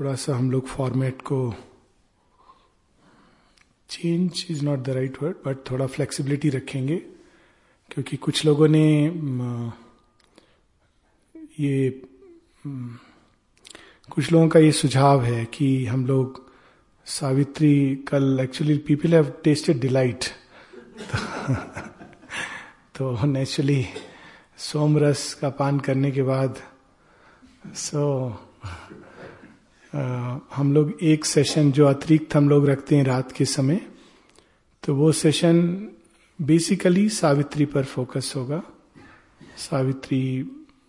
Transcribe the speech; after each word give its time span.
थोड़ा 0.00 0.14
सा 0.14 0.36
हम 0.36 0.50
लोग 0.50 0.66
फॉर्मेट 0.66 1.22
को 1.22 1.54
change 3.90 4.46
is 4.50 4.64
not 4.64 4.78
the 4.78 4.88
right 4.88 5.22
word 5.22 5.36
but 5.46 5.70
थोड़ा 5.70 5.86
फ्लेक्सिबिलिटी 5.86 6.48
रखेंगे, 6.48 6.96
क्योंकि 7.90 8.16
कुछ 8.16 8.44
लोगों 8.44 8.68
ने 8.68 9.04
ये 11.60 11.90
कुछ 14.12 14.32
लोगों 14.32 14.48
का 14.48 14.60
ये 14.60 14.72
सुझाव 14.72 15.24
है 15.24 15.44
कि 15.44 15.86
हम 15.86 16.06
लोग 16.06 16.50
सावित्री 17.06 17.96
कल 17.96 18.40
actually 18.40 18.78
people 18.78 19.14
have 19.14 19.32
tested 19.44 19.80
delight 19.80 20.24
तो 22.94 23.26
नेचुरली 23.26 23.86
सोमरस 24.58 25.34
का 25.34 25.48
पान 25.50 25.80
करने 25.80 26.10
के 26.10 26.22
बाद 26.22 26.62
सो 27.74 28.04
हम 29.92 30.72
लोग 30.74 30.98
एक 31.02 31.24
सेशन 31.24 31.70
जो 31.72 31.86
अतिरिक्त 31.86 32.34
हम 32.36 32.48
लोग 32.48 32.68
रखते 32.68 32.96
हैं 32.96 33.04
रात 33.04 33.30
के 33.32 33.44
समय 33.44 33.80
तो 34.84 34.94
वो 34.94 35.10
सेशन 35.12 35.60
बेसिकली 36.38 37.08
सावित्री 37.08 37.64
पर 37.66 37.84
फोकस 37.84 38.32
होगा। 38.36 38.62
सावित्री 39.58 40.20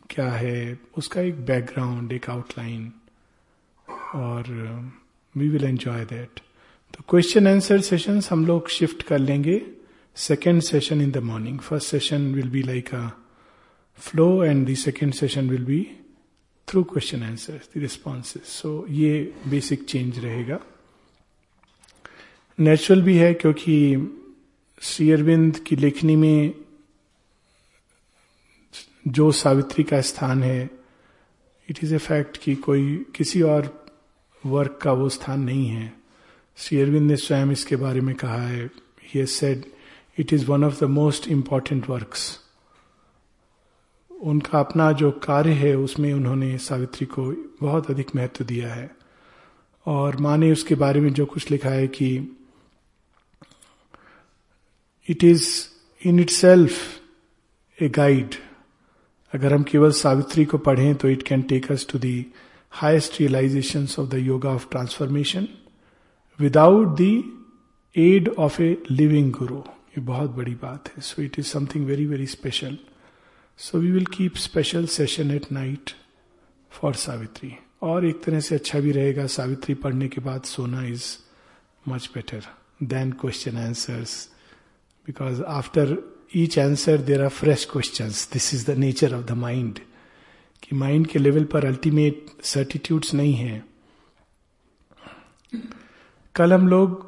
क्या 0.10 0.30
है, 0.32 0.80
उसका 0.98 1.22
एक 1.22 1.46
बैकग्राउंड 1.46 2.12
एक 2.12 2.30
आउटलाइन 2.30 2.92
और 4.16 4.44
वी 5.36 5.48
विल 5.50 5.66
एंजॉय 5.66 6.06
दैट 6.06 6.40
तो 6.94 7.04
क्वेश्चन 7.10 7.48
आंसर 7.48 7.82
सेशन 7.82 8.22
हम 8.30 8.46
लोग 8.46 8.70
शिफ्ट 8.70 9.04
कर 9.04 9.20
लेंगे। 9.20 9.62
Second 10.18 10.62
session 10.62 11.02
in 11.02 11.12
the 11.12 11.18
morning 11.24 11.60
first 11.60 11.92
session 11.92 12.34
will 12.34 12.50
be 12.50 12.64
like 12.64 12.94
a 12.96 13.08
flow 14.00 14.44
and 14.44 14.68
the 14.70 14.76
second 14.76 15.14
session 15.14 15.50
will 15.50 15.66
be 15.66 15.82
through 16.70 16.84
question 16.84 17.24
answer 17.24 17.60
the 17.76 17.82
responses 17.82 18.44
so 18.44 18.86
ये 18.90 19.12
basic 19.50 19.86
change 19.86 20.20
रहेगा 20.20 20.60
natural 22.60 23.02
भी 23.02 23.18
है 23.18 23.34
क्योंकि 23.34 23.76
श्री 24.82 25.10
अरविंद 25.12 25.58
की 25.58 25.76
लेखनी 25.76 26.16
में 26.16 26.54
जो 29.08 29.32
सावित्री 29.32 29.84
का 29.84 30.02
स्थान 30.02 30.44
है 30.44 30.70
इट 31.70 31.84
इज़ 31.84 31.96
ए 31.96 31.98
फैक्ट 31.98 32.38
कि 32.38 32.56
कोई 32.56 32.84
किसी 33.16 33.42
और 33.42 33.74
वर्क 34.44 34.80
का 34.82 34.92
वो 34.92 35.10
स्थान 35.10 35.42
नहीं 35.42 35.68
है 35.68 35.92
श्री 36.58 36.82
अरविंद 36.82 37.10
ने 37.12 37.16
स्वयं 37.16 37.52
इसके 37.52 37.76
बारे 37.76 38.02
में 38.02 38.16
कहा 38.16 38.42
है 38.42 38.70
he 39.06 39.26
said 39.26 39.66
it 40.18 40.34
is 40.34 40.46
one 40.46 40.64
of 40.64 40.80
the 40.80 40.90
most 40.92 41.28
important 41.28 41.90
works 41.90 42.30
उनका 44.22 44.60
अपना 44.60 44.92
जो 44.92 45.12
कार्य 45.24 45.52
है, 45.52 45.76
उसमें 45.78 46.14
उन्होंने 46.14 46.58
सावित्री 46.58 47.06
को 47.06 47.32
बहुत 47.62 47.90
अधिक 47.92 48.16
महत्व 48.16 48.46
दिया 48.46 48.74
है। 48.74 48.90
और 49.86 50.18
माँ 50.18 50.38
ने 50.38 50.52
उसके 50.52 50.76
बारे 50.76 51.00
में 51.02 51.14
जो 51.14 51.26
कुछ 51.26 51.50
लिखा 51.52 51.70
है 51.70 51.88
कि 51.88 52.38
it 55.10 55.24
is 55.24 55.48
in 56.02 56.20
itself 56.30 57.82
a 57.82 57.90
guide 57.90 58.36
अगर 59.34 59.54
हम 59.54 59.64
केवल 59.64 59.92
सावित्री 59.92 60.46
को 60.46 60.58
पढ़ें 60.58 60.96
तो 60.96 61.10
it 61.10 61.24
can 61.24 61.42
take 61.42 61.72
us 61.72 61.88
to 61.92 62.00
the 62.00 62.26
highest 62.72 63.20
realisation 63.20 63.88
of 64.00 64.10
the 64.10 64.14
yoga 64.14 64.50
of 64.50 64.70
transformation 64.72 65.48
without 66.40 66.98
the 67.02 67.24
aid 67.96 68.30
of 68.30 68.62
a 68.62 68.84
living 68.92 69.32
guru 69.32 69.58
ये 69.58 70.02
बहुत 70.02 70.32
बड़ी 70.32 70.56
बात 70.56 70.88
है। 70.88 71.02
So 71.02 71.22
it 71.22 71.40
is 71.40 71.46
something 71.46 71.86
very 71.86 72.06
very 72.06 72.26
special 72.28 72.78
so 73.60 73.78
we 73.78 73.92
will 73.92 74.06
keep 74.06 74.36
special 74.36 74.86
session 74.88 75.32
at 75.32 75.52
night 75.52 75.90
for 76.72 76.94
Savitri 76.96 77.52
और 77.82 78.06
एक 78.06 78.24
तरह 78.24 78.40
से 78.40 78.56
अच्छा 78.56 78.80
भी 78.80 78.92
रहेगा 78.92 79.26
सावित्री 79.28 79.74
पढ़ने 79.74 80.08
के 80.08 80.22
बाद 80.22 80.44
सोना 80.44 80.84
is 80.84 81.04
much 81.88 82.10
better 82.14 82.46
than 82.84 83.12
question 83.12 83.58
answers 83.58 84.14
because 85.08 85.44
after 85.44 85.96
each 86.36 86.60
answer 86.60 86.98
there 87.02 87.24
are 87.24 87.30
fresh 87.30 87.68
question 87.72 88.10
this 88.34 88.54
is 88.54 88.66
the 88.72 88.78
nature 88.78 89.16
of 89.16 89.26
the 89.26 89.32
mind 89.32 89.80
कि 90.64 90.76
माइंड 90.76 91.08
के 91.08 91.20
लेवल 91.20 91.44
पर 91.44 91.66
अल्टीमेट 91.66 92.26
सर्टिट्यूड्स 92.44 93.14
नहीं 93.14 93.34
है. 93.34 93.64
कल 96.36 96.54
हम 96.54 96.68
लोग 96.68 97.08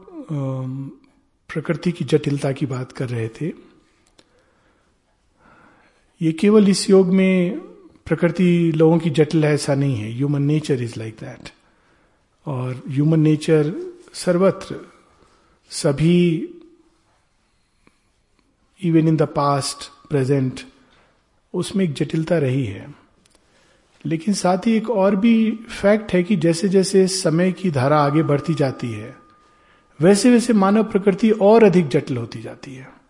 प्रकृति 1.49 1.91
की 1.91 2.05
जटिलता 2.05 2.51
की 2.51 2.65
बात 2.65 2.91
कर 2.91 3.09
रहे 3.09 3.27
थे। 3.27 3.70
ये 6.21 6.31
केवल 6.31 6.69
इस 6.69 6.89
योग 6.89 7.07
में 7.07 7.59
प्रकृति 8.05 8.71
लोगों 8.75 8.97
की 8.99 9.09
जटिल 9.09 9.45
है, 9.45 9.53
ऐसा 9.53 9.75
नहीं 9.75 9.95
है। 9.95 10.11
Human 10.11 10.43
nature 10.43 10.81
is 10.83 10.93
like 10.97 11.13
that 11.13 11.49
और 12.45 12.83
ह्यूमन 12.87 13.19
नेचर 13.19 13.73
सर्वत्र, 14.13 14.75
सभी 15.69 16.49
even 18.83 19.07
in 19.07 19.17
the 19.17 19.21
past 19.21 19.89
present 20.09 20.59
उसमें 21.53 21.85
एक 21.85 21.93
जटिलता 21.93 22.37
रही 22.37 22.65
है। 22.65 22.93
लेकिन 24.05 24.33
साथ 24.33 24.57
ही 24.57 24.73
एक 24.73 24.89
और 24.89 25.15
भी 25.15 25.51
फैक्ट 25.51 26.13
है 26.13 26.23
कि 26.23 26.35
जैसे 26.35 26.69
जैसे 26.69 27.07
समय 27.07 27.51
की 27.51 27.71
धारा 27.71 27.97
आगे 27.97 28.23
बढ़ती 28.23 28.53
जाती 28.53 28.91
है 28.91 29.15
वैसे 30.01 30.31
वैसे 30.31 30.53
मानव 30.53 30.83
प्रकृति 30.83 31.31
और 31.31 31.63
अधिक 31.63 31.87
जटिल 31.87 32.17
होती 32.17 32.41
जाती 32.41 32.75
है। 32.75 33.00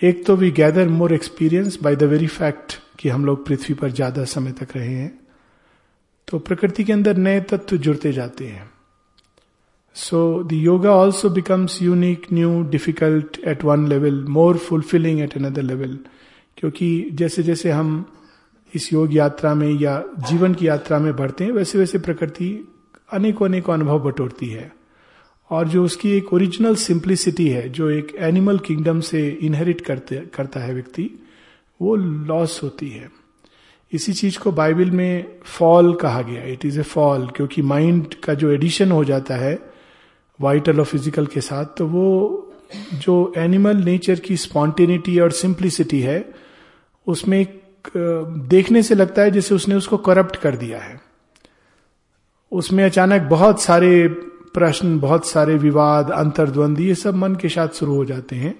एक 0.00 0.24
तो 0.26 0.34
we 0.36 0.50
gather 0.50 0.88
more 0.88 1.12
experience 1.12 1.78
by 1.82 1.96
the 1.96 2.02
very 2.02 2.26
fact 2.26 2.74
कि 2.98 3.08
हम 3.08 3.24
लोग 3.24 3.46
पृथ्वी 3.46 3.74
पर 3.74 3.90
ज़्यादा 3.90 4.24
समय 4.24 4.52
तक 4.52 4.68
रहे 4.76 4.88
हैं। 4.88 5.18
तो 6.28 6.38
प्रकृति 6.38 6.84
के 6.84 6.92
अंदर 6.92 7.16
नए 7.16 7.40
तत्व 7.40 7.76
जुड़ते 7.76 8.12
जाते 8.12 8.46
हैं। 8.46 8.70
So 9.96 10.42
the 10.44 10.52
yoga 10.52 10.90
also 10.90 11.30
becomes 11.30 11.80
unique 11.82 12.26
new 12.32 12.62
difficult 12.70 13.38
at 13.44 13.64
one 13.64 13.86
level 13.88 14.24
more 14.28 14.56
fulfilling 14.58 15.20
at 15.20 15.36
another 15.36 15.62
level 15.62 15.98
क्योंकि 16.58 17.10
जैसे 17.12 17.42
जैसे 17.42 17.70
हम 17.70 18.04
इस 18.72 18.92
योग 18.92 19.14
यात्रा 19.14 19.54
में 19.54 19.70
या 19.80 20.02
जीवन 20.28 20.54
की 20.54 20.68
यात्रा 20.68 20.98
में 20.98 21.14
बढ़ते 21.16 21.44
हैं, 21.44 21.52
वैसे 21.52 21.78
वैसे 21.78 21.98
प्रकृति 21.98 22.52
अनेकों 23.12 23.48
अनेकों 23.48 23.74
अनुभव 23.74 23.98
बटोरती 24.00 24.48
है। 24.48 24.70
और 25.50 25.68
जो 25.68 25.84
उसकी 25.84 26.10
एक 26.10 26.32
ओरिजिनल 26.32 26.74
सिंप्लिसिटी 26.76 27.48
है, 27.48 27.68
जो 27.68 27.90
एक 27.90 28.14
एनिमल 28.18 28.58
किंगडम 28.58 29.00
से 29.02 29.28
इनहेरिट 29.42 29.80
करते, 29.80 30.16
करता 30.34 30.60
है 30.60 30.74
व्यक्ति, 30.74 31.10
वो 31.80 31.94
लॉस 31.96 32.62
होती 32.62 32.88
है। 32.90 33.08
इसी 33.92 34.12
चीज़ 34.12 34.38
को 34.38 34.52
बाइबल 34.52 34.90
में 34.90 35.38
फॉल 35.48 35.94
कहा 35.94 36.22
गया। 36.22 36.42
इट 36.44 36.64
इज़ 36.64 36.78
ए 36.80 36.82
फॉल 36.84 37.26
क्योंकि 37.36 37.62
माइंड 37.64 38.14
का 38.24 38.34
जो 38.34 38.50
एडिशन 38.50 38.92
हो 38.92 39.04
जाता 39.04 39.36
है 39.36 39.58
वाइटल 40.40 40.78
और 40.78 40.84
फ़िज़िकल 40.84 41.26
के 41.26 41.40
साथ 41.40 41.64
तो 41.78 41.86
वो 41.86 42.46
जो 42.94 43.32
एनिमल 43.36 43.76
नेचर 43.76 44.20
की 44.20 44.36
स्पॉन्टेनिटी 44.36 45.18
और 45.20 45.30
सिंप्लिसिटी 45.32 46.00
है, 46.00 46.24
उसमें 47.06 47.38
एक 47.40 47.58
देखने 48.48 48.82
से 48.82 48.94
लगता 48.94 49.22
है 49.22 49.30
जैसे 49.30 49.54
उसने 49.54 49.74
उसको 49.74 49.96
करप्ट 49.98 50.36
कर 50.36 50.56
दिया 50.56 50.78
है। 50.78 51.00
उसमें 52.52 52.84
अचानक 52.84 53.22
बहुत 53.22 53.62
सारे 53.62 53.90
प्रश्न, 54.54 54.98
बहुत 55.00 55.26
सारे 55.26 55.54
विवाद, 55.54 56.10
अंतर्द्वंद, 56.10 56.80
ये 56.80 56.94
सब 56.94 57.14
मन 57.14 57.34
के 57.34 57.48
साथ 57.48 57.68
शुरू 57.68 57.94
हो 57.94 58.04
जाते 58.04 58.36
हैं। 58.36 58.58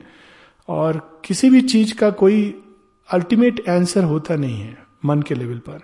और 0.69 1.21
किसी 1.25 1.51
भी 1.51 1.61
चीज़ 1.61 1.95
का 1.95 2.11
कोई 2.11 2.63
अल्टीमेट 3.09 3.69
आंसर 3.69 4.05
होता 4.05 4.37
नहीं 4.37 4.61
है 4.61 4.79
मन 5.05 5.23
के 5.23 5.35
लेवल 5.35 5.59
पर। 5.59 5.81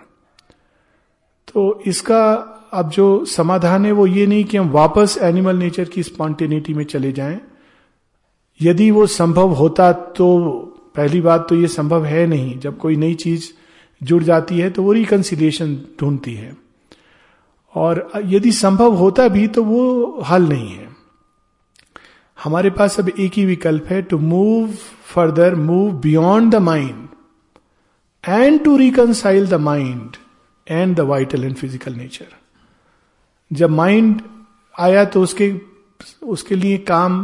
तो 1.53 1.81
इसका 1.87 2.53
अब 2.73 2.89
जो 2.89 3.25
समाधान 3.25 3.85
है 3.85 3.91
वो 3.91 4.07
ये 4.07 4.25
नहीं 4.27 4.43
कि 4.43 4.57
हम 4.57 4.69
वापस 4.69 5.17
एनिमल 5.21 5.55
नेचर 5.55 5.83
की 5.83 6.03
स्पॉन्टेनिटी 6.03 6.73
में 6.73 6.83
चले 6.83 7.11
जाएँ। 7.11 7.39
यदि 8.61 8.91
वो 8.91 9.05
संभव 9.07 9.49
होता 9.49 9.91
तो 9.91 10.27
पहली 10.95 11.21
बात 11.21 11.45
तो 11.49 11.55
ये 11.55 11.67
संभव 11.67 12.05
है 12.05 12.25
नहीं। 12.27 12.59
जब 12.59 12.77
कोई 12.77 12.95
नई 12.95 13.13
चीज़ 13.13 13.49
जुड़ 14.03 14.23
जाती 14.23 14.59
है 14.59 14.69
तो 14.69 14.83
वो 14.83 14.91
रिकन्सिलिएशन 14.91 15.75
ढूंढती 16.01 16.33
है। 16.33 16.66
और 17.75 18.09
यदि 18.25 18.51
संभव 18.51 18.93
होता 18.95 19.27
भी 19.27 19.47
तो 19.47 19.63
वो 19.63 20.21
हल 20.21 20.47
नहीं 20.49 20.69
है। 20.69 20.87
हमारे 22.37 22.69
पास 22.69 22.99
अब 22.99 23.09
एक 23.09 23.33
ही 23.33 23.45
विकल्प 23.45 23.85
है 23.85 24.01
to 24.01 24.17
move 24.17 24.73
further 25.05 25.55
move 25.55 25.91
beyond 26.01 26.53
the 26.53 26.61
mind 26.61 27.07
and 28.23 28.63
to 28.63 28.75
reconcile 28.77 29.47
the 29.47 29.53
mind 29.53 30.15
and 30.67 30.95
the 30.95 30.99
vital 30.99 31.43
and 31.43 31.55
physical 31.55 31.93
nature 31.93 32.35
जब 33.51 33.69
माइंड 33.69 34.21
आया 34.79 35.05
तो 35.05 35.21
उसके 35.21 35.53
उसके 36.23 36.55
लिए 36.55 36.77
काम 36.77 37.19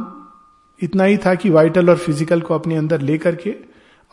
इतना 0.79 1.03
ही 1.03 1.17
था 1.17 1.35
कि 1.35 1.49
वाइटल 1.49 1.89
और 1.89 1.97
फ़िज़िकल 1.97 2.41
को 2.41 2.53
अपने 2.53 2.75
अंदर 2.75 3.01
लेकर 3.01 3.35
के, 3.35 3.55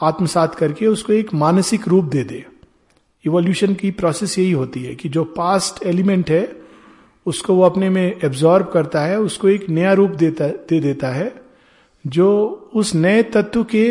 आत्मसात 0.00 0.54
करके 0.54 0.86
उसको 0.86 1.12
एक 1.12 1.32
मानसिक 1.34 1.88
रूप 1.88 2.04
दे 2.04 2.24
दे। 2.24 2.44
इवोल्यूशन 3.24 3.74
की 3.74 3.90
प्रोसेस 3.90 4.38
यही 4.38 4.52
होती 4.52 4.82
है 4.82 4.94
कि 4.94 5.08
जो 5.08 5.24
पास्ट 5.36 5.82
एलिमेंट 5.86 6.30
है, 6.30 6.56
उसको 7.26 7.54
वो 7.54 7.62
अपने 7.62 7.88
में 7.90 8.20
एब्जॉर्ब 8.24 8.66
करता 8.66 9.00
है, 9.00 9.18
उसको 9.20 9.48
एक 9.48 9.68
नया 9.70 9.92
रूप 9.92 10.10
देता, 10.10 10.46
दे 10.46 10.80
देता 10.80 11.08
है, 11.08 11.32
जो 12.04 12.70
उस 12.74 12.94
नए 12.94 13.22
तत्व 13.22 13.64
के 13.64 13.86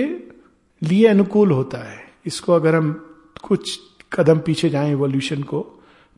लिए 0.81 1.07
अनुकूल 1.07 1.51
होता 1.51 1.77
है। 1.89 1.99
इसको 2.25 2.53
अगर 2.53 2.75
हम 2.75 2.91
कुछ 3.43 3.79
कदम 4.13 4.39
पीछे 4.39 4.69
जाएँ 4.69 4.91
इवोल्यूशन 4.91 5.43
को 5.43 5.65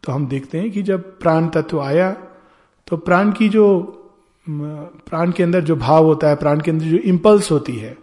तो 0.03 0.11
हम 0.11 0.27
देखते 0.27 0.57
हैं 0.57 0.69
कि 0.71 0.81
जब 0.83 1.01
प्राण 1.19 1.47
तत्व 1.47 1.79
आया 1.81 2.11
तो 2.87 2.97
प्राण 2.97 3.31
की 3.31 3.49
जो 3.49 3.67
प्राण 4.47 5.31
के 5.31 5.43
अंदर 5.43 5.61
जो 5.61 5.75
भाव 5.75 6.05
होता 6.05 6.29
है, 6.29 6.35
प्राण 6.35 6.61
के 6.61 6.71
अंदर 6.71 6.85
जो 6.85 6.97
इम्पल्स 6.97 7.51
होती 7.51 7.75
है, 7.75 7.97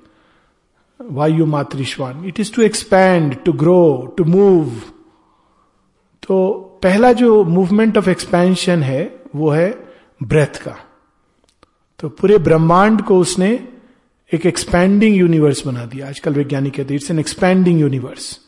वायु 1.01 1.47
Matarishvan 1.47 2.25
it 2.25 2.41
is 2.41 2.53
to 2.55 2.63
expand 2.63 3.37
to 3.45 3.53
grow 3.53 4.15
to 4.19 4.25
move 4.25 4.71
तो 6.29 6.57
पहला 6.83 7.13
जो 7.13 7.45
मूवमेंट 7.45 7.99
ऑफ़ 7.99 8.09
एक्सपेंशन 8.11 8.83
है, 8.83 9.21
वो 9.37 9.51
है 9.51 9.71
ब्रेथ 10.23 10.63
का। 10.63 10.77
तो 11.99 12.09
पूरे 12.09 12.39
ब्रह्मांड 12.39 13.03
को 13.03 13.19
उसने 13.19 13.69
एक 14.33 14.47
एक्सपैंडिंग 14.47 15.17
यूनिवर्स 15.17 15.67
बना 15.67 15.85
दिया। 15.85 16.09
आजकल 16.09 16.35
वैज्ञानिक 16.35 16.75
कहते 16.75 16.95
हैं 16.95 17.01
इट्स 17.01 17.11
एन 17.11 17.19
एक्सपैंडिंग 17.19 17.81
यूनिवर्स 17.81 18.39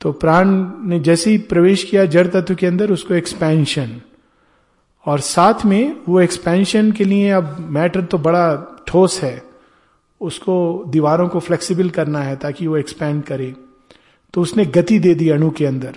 तो 0.00 0.12
प्राण 0.12 0.48
ने 0.88 0.98
जैसे 1.00 1.30
ही 1.30 1.38
प्रवेश 1.38 1.82
किया 1.84 2.04
जड़ 2.04 2.26
तत्व 2.26 2.54
के 2.54 2.66
अंदर, 2.66 2.90
उसको 2.90 3.14
एक्सपेंशन 3.14 4.00
और 5.06 5.20
साथ 5.20 5.64
में 5.64 5.96
वो 6.08 6.20
एक्सपेंशन 6.20 6.90
के 6.92 7.04
लिए 7.04 7.30
अब 7.30 7.56
मैटर 7.70 8.04
तो 8.04 8.18
बड़ा 8.18 8.82
ठोस 8.86 9.22
है। 9.22 9.42
उसको, 10.20 10.84
दीवारों 10.88 11.28
को 11.28 11.40
फ्लेक्सिबल 11.40 11.90
करना 11.90 12.22
है 12.22 12.36
ताकि 12.36 12.66
वो 12.66 12.76
एक्सपैंड 12.76 13.22
करे। 13.24 13.54
तो 14.34 14.40
उसने 14.40 14.64
गति 14.64 14.98
दे 14.98 15.14
दी 15.14 15.28
अणु 15.28 15.50
के 15.50 15.66
अंदर। 15.66 15.96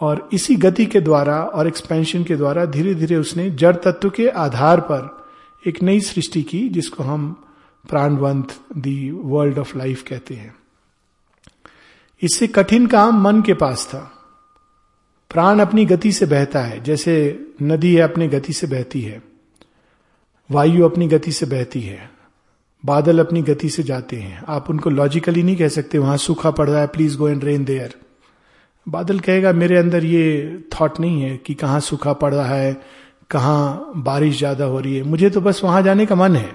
और 0.00 0.28
इसी 0.32 0.56
गति 0.56 0.86
के 0.86 1.00
द्वारा 1.00 1.42
और 1.42 1.66
एक्सपेंशन 1.66 2.24
के 2.24 2.36
द्वारा 2.36 2.64
धीरे 2.64 2.94
धीरे 2.94 3.16
उसने 3.16 3.50
जड़ 3.50 3.76
तत्व 3.76 4.10
के 4.10 4.28
आधार 4.28 4.80
पर 4.80 5.26
एक 5.66 5.82
नई 5.82 6.00
सृष्टि 6.00 6.42
की, 6.42 6.68
जिसको 6.68 7.02
हम 7.02 7.44
प्राणवंत 7.88 8.54
दी 8.76 9.10
वर्ल्ड 9.10 9.58
ऑफ़ 9.58 9.78
लाइफ 9.78 10.02
कहते 10.02 10.34
हैं। 10.34 10.54
इससे 12.22 12.46
कठिन 12.46 12.86
काम 12.86 13.22
मन 13.22 13.42
के 13.42 13.54
पास 13.54 13.86
था। 13.86 14.12
प्राण 15.30 15.60
अपनी 15.60 15.84
गति 15.86 16.12
से 16.12 16.26
बहता 16.26 16.60
है, 16.60 16.82
जैसे 16.84 17.46
नदी 17.62 17.94
है 17.94 18.02
अपनी 18.02 18.28
गति 18.28 18.52
से 18.52 18.66
बहती 18.66 19.00
है, 19.00 19.22
वायु 20.50 20.84
अपनी 20.84 21.08
गति 21.08 21.32
से 21.32 21.46
बहती 21.46 21.80
है, 21.80 22.10
बादल 22.84 23.18
अपनी 23.18 23.42
गति 23.42 23.68
से 23.68 23.82
जाते 23.82 24.16
हैं। 24.16 24.44
आप 24.48 24.70
उनको 24.70 24.90
लॉजिकली 24.90 25.42
नहीं 25.42 25.56
कह 25.56 25.68
सकते, 25.68 25.98
वहाँ 25.98 26.16
सूखा 26.16 26.50
पड़ 26.50 26.68
रहा 26.70 26.80
है 26.80 26.86
please 26.86 27.16
go 27.16 27.28
and 27.28 27.44
rain 27.44 27.64
there 27.64 27.94
बादल 28.88 29.18
कहेगा, 29.20 29.52
मेरे 29.52 29.76
अंदर 29.76 30.04
ये 30.04 30.62
थॉट 30.74 31.00
नहीं 31.00 31.22
है 31.22 31.36
कि 31.36 31.54
कहाँ 31.54 31.80
सूखा 31.80 32.12
पड़ 32.12 32.32
रहा 32.34 32.54
है, 32.54 32.80
कहाँ 33.30 33.92
बारिश 33.96 34.38
ज़्यादा 34.38 34.64
हो 34.64 34.80
रही 34.80 34.96
है। 34.96 35.02
मुझे 35.02 35.30
तो 35.30 35.40
बस 35.40 35.60
वहाँ 35.64 35.82
जाने 35.82 36.06
का 36.06 36.14
मन 36.14 36.36
है। 36.36 36.50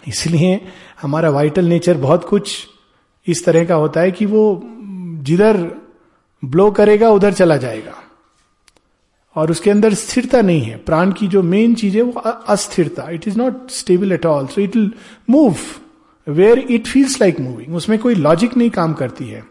इसलिए 0.00 0.60
हमारा 1.02 1.30
वाइटल 1.30 1.64
नेचर 1.64 1.96
बहुत 1.98 2.24
कुछ 2.24 2.56
इस 3.26 3.44
तरह 3.44 3.64
का 3.64 3.74
होता 3.74 4.00
है 4.00 4.10
कि 4.10 4.26
वो 4.26 4.62
जिधर 5.22 5.56
ब्लो 6.42 6.70
करेगा, 6.70 7.10
उधर 7.10 7.32
चला 7.32 7.56
जाएगा। 7.56 7.94
और 9.36 9.50
उसके 9.50 9.70
अंदर 9.70 9.94
स्थिरता 9.94 10.40
नहीं 10.40 10.62
है। 10.62 10.76
प्राण 10.76 11.12
की 11.12 11.26
जो 11.28 11.42
मेन 11.42 11.74
चीज़ 11.74 11.96
है, 11.96 12.02
वो 12.02 12.12
अस्थिरता। 12.12 13.08
It 13.10 13.28
is 13.28 13.38
not 13.38 13.70
stable 13.70 14.12
at 14.12 14.26
all 14.26 14.46
so 14.46 14.60
it 14.60 14.76
will 14.76 14.90
move 15.30 15.56
where 16.26 16.58
it 16.60 16.86
feels 16.86 17.20
like 17.20 17.40
moving 17.40 17.74
उसमें 17.76 17.98
कोई 17.98 18.14
लॉजिक 18.14 18.56
नहीं 18.56 18.70
काम 18.70 18.92
करती 18.94 19.24
है। 19.24 19.44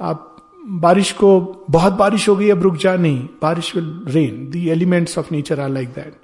आप 0.00 0.35
बारिश 0.66 1.12
को, 1.12 1.64
बहुत 1.70 1.92
बारिश 1.92 2.28
हो 2.28 2.36
गई, 2.36 2.50
अब 2.50 2.62
रुक 2.62 2.76
जा 2.76 2.94
नहीं। 2.96 3.28
बारिश 3.42 3.74
will 3.76 4.04
rain 4.06 4.48
the 4.50 4.68
elements 4.68 5.18
of 5.18 5.26
nature 5.32 5.60
are 5.60 5.68
like 5.68 5.88
that 5.88 6.14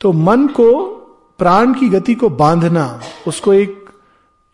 तो 0.00 0.12
मन 0.12 0.46
को, 0.46 0.82
प्राण 1.38 1.72
की 1.74 1.88
गति 1.88 2.14
को 2.14 2.28
बांधना, 2.30 3.00
उसको 3.26 3.52
एक 3.52 3.78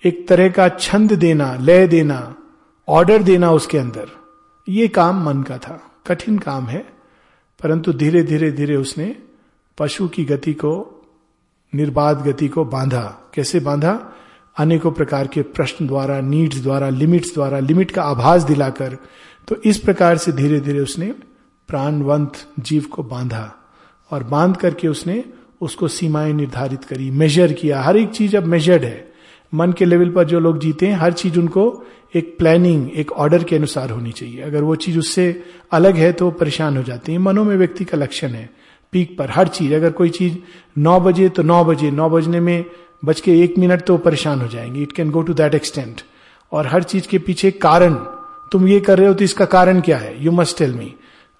एक 0.04 0.26
तरह 0.28 0.48
का 0.48 0.68
छंद 0.68 1.12
देना, 1.12 1.54
लय 1.56 1.86
देना 1.86 2.34
ऑर्डर 2.88 3.22
देना 3.22 3.50
उसके 3.52 3.78
अंदर। 3.78 4.08
ये 4.68 4.88
काम 4.88 5.24
मन 5.24 5.42
का 5.42 5.58
था। 5.58 5.80
कठिन 6.06 6.38
काम 6.38 6.66
है, 6.66 6.86
परंतु 7.62 7.92
धीरे 7.92 8.22
धीरे 8.22 8.50
धीरे 8.52 8.76
उसने 8.76 9.16
पशु 9.78 10.08
की 10.08 10.24
गति 10.24 10.52
को, 10.54 11.04
निर्बाध 11.74 12.24
गति 12.26 12.48
को 12.48 12.64
बांधा। 12.64 13.30
कैसे 13.34 13.60
बांधा? 13.60 14.15
अनेकों 14.58 14.92
प्रकार 14.92 15.26
के 15.26 15.42
प्रश्न 15.42 15.86
द्वारा 15.86 16.20
नीड्स 16.20 16.62
द्वारा 16.62 16.88
लिमिट्स 16.88 17.34
द्वारा 17.34 17.58
लिमिट 17.58 17.90
का 17.90 18.02
आभास 18.02 18.42
दिलाकर 18.42 18.96
तो 19.48 19.56
इस 19.64 19.78
प्रकार 19.78 20.16
से 20.16 20.32
धीरे 20.32 20.60
धीरे 20.60 20.80
उसने 20.80 21.06
प्राणवंत 21.68 22.32
जीव 22.60 22.82
को 22.82 23.02
बांधा 23.02 23.54
और 24.10 24.24
बाँध 24.24 24.56
करके 24.56 24.88
उसने 24.88 25.24
उसको 25.60 25.88
सीमाएँ 25.88 26.32
निर्धारित 26.32 26.84
करी 26.84 27.10
मेजर 27.10 27.52
किया। 27.52 27.82
हर 27.82 27.96
एक 27.96 28.10
चीज़ 28.10 28.36
अब 28.36 28.44
मेजर्ड 28.44 28.84
है। 28.84 29.12
मन 29.54 29.72
के 29.72 29.84
लेवल 29.84 30.10
पर 30.10 30.24
जो 30.24 30.40
लोग 30.40 30.58
जीते 30.58 30.86
हैं, 30.86 30.94
हर 30.94 31.12
चीज़ 31.12 31.38
उनको 31.38 31.84
एक 32.14 32.38
प्लानिंग 32.38 32.90
एक 32.94 33.12
ऑर्डर 33.12 33.44
के 33.44 33.56
अनुसार 33.56 33.90
होनी 33.90 34.12
चाहिए। 34.12 34.40
अगर 34.40 34.62
वो 34.62 34.74
चीज़ 34.76 34.98
उससे 34.98 35.42
अलग 35.72 35.96
है 35.96 36.12
तो 36.12 36.30
परेशान 36.30 36.76
हो 36.76 36.82
जाते 36.82 37.12
हैं। 37.12 37.18
मनो 37.18 37.44
में 37.44 37.56
व्यक्ति 37.56 37.84
का 37.84 37.98
लक्षण 37.98 38.28
है। 38.28 38.50
पीक 38.92 39.18
पर 39.18 39.30
हर 39.30 39.48
चीज़, 39.48 39.74
अगर 39.74 39.90
कोई 39.90 40.08
चीज़ 40.08 40.36
नौ 40.78 41.00
बजे 41.00 41.28
तो 41.28 41.42
नौ 41.42 41.64
बजे, 41.64 41.90
नौ 41.90 42.10
बजने 42.10 42.40
में 42.40 42.64
बज 43.04 43.20
के 43.20 43.40
एक 43.42 43.58
मिनट 43.58 43.82
तो 43.82 43.96
परेशान 43.98 44.40
हो 44.40 44.48
जाएँगे। 44.48 44.82
It 44.82 44.92
can 44.92 45.10
go 45.10 45.22
to 45.22 45.34
that 45.34 45.54
extent 45.54 46.00
और 46.52 46.66
हर 46.66 46.82
चीज़ 46.82 47.08
के 47.08 47.18
पीछे 47.18 47.50
कारण। 47.50 47.94
तुम 48.52 48.66
ये 48.68 48.80
कर 48.80 48.98
रहे 48.98 49.08
हो 49.08 49.14
तो 49.14 49.24
इसका 49.24 49.44
कारण 49.44 49.80
क्या 49.80 49.98
है? 49.98 50.24
यू 50.24 50.32
मस्ट 50.32 50.58
टेल 50.58 50.74
मी 50.74 50.94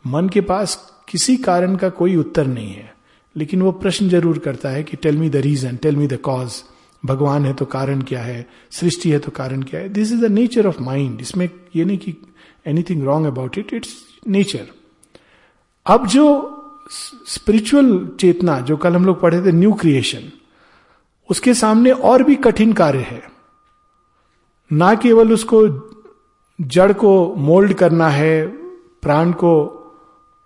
मन 0.04 0.28
के 0.28 0.40
पास 0.40 0.76
किसी 1.08 1.36
कारण 1.36 1.76
का 1.76 1.88
कोई 1.88 2.16
उत्तर 2.16 2.46
नहीं 2.46 2.72
है। 2.72 2.94
लेकिन 3.36 3.62
वो 3.62 3.72
प्रश्न 3.72 4.08
ज़रूर 4.08 4.38
करता 4.38 4.68
है 4.68 4.82
कि 4.82 4.96
tell 4.96 5.16
me 5.16 5.28
the 5.30 5.36
reason 5.36 5.76
tell 5.76 5.96
me 5.96 6.06
the 6.06 6.16
cause 6.20 6.62
भगवान 7.02 7.44
है 7.46 7.52
तो 7.52 7.64
कारण 7.64 8.00
क्या 8.02 8.22
है? 8.22 8.46
सृष्टि 8.70 9.10
है 9.10 9.18
तो 9.18 9.30
कारण 9.30 9.62
क्या 9.62 9.80
है? 9.80 9.88
This 9.88 10.12
is 10.12 10.24
the 10.26 10.30
nature 10.30 10.66
of 10.66 10.82
mind 10.82 11.20
इसमें 11.20 11.48
ये 11.76 11.84
नहीं 11.84 11.98
कि 11.98 12.14
anything 12.66 13.02
wrong 13.04 13.26
about 13.26 13.58
it 13.58 13.72
it's 13.74 13.94
nature 14.28 14.66
अब 15.86 16.06
जो 16.06 16.24
स्पिरिचुअल 17.26 18.08
चेतना, 18.20 18.58
जो 18.60 18.76
कल 18.76 18.94
हम 18.94 19.04
लोग 19.04 19.20
पढ़े 19.20 19.40
थे 19.42 19.52
न्यू 19.52 19.72
क्रिएशन 19.72 20.30
उसके 21.31 21.55
सामने 21.55 21.90
और 21.90 22.23
भी 22.23 22.34
कठिन 22.34 22.73
कार्य 22.73 22.99
है। 22.99 23.23
ना 24.73 24.94
केवल 24.94 25.32
उसको 25.32 25.67
जड़ 26.61 26.93
को 26.93 27.34
मोल्ड 27.37 27.75
करना 27.75 28.08
है, 28.08 28.46
प्राण 29.02 29.32
को 29.32 29.73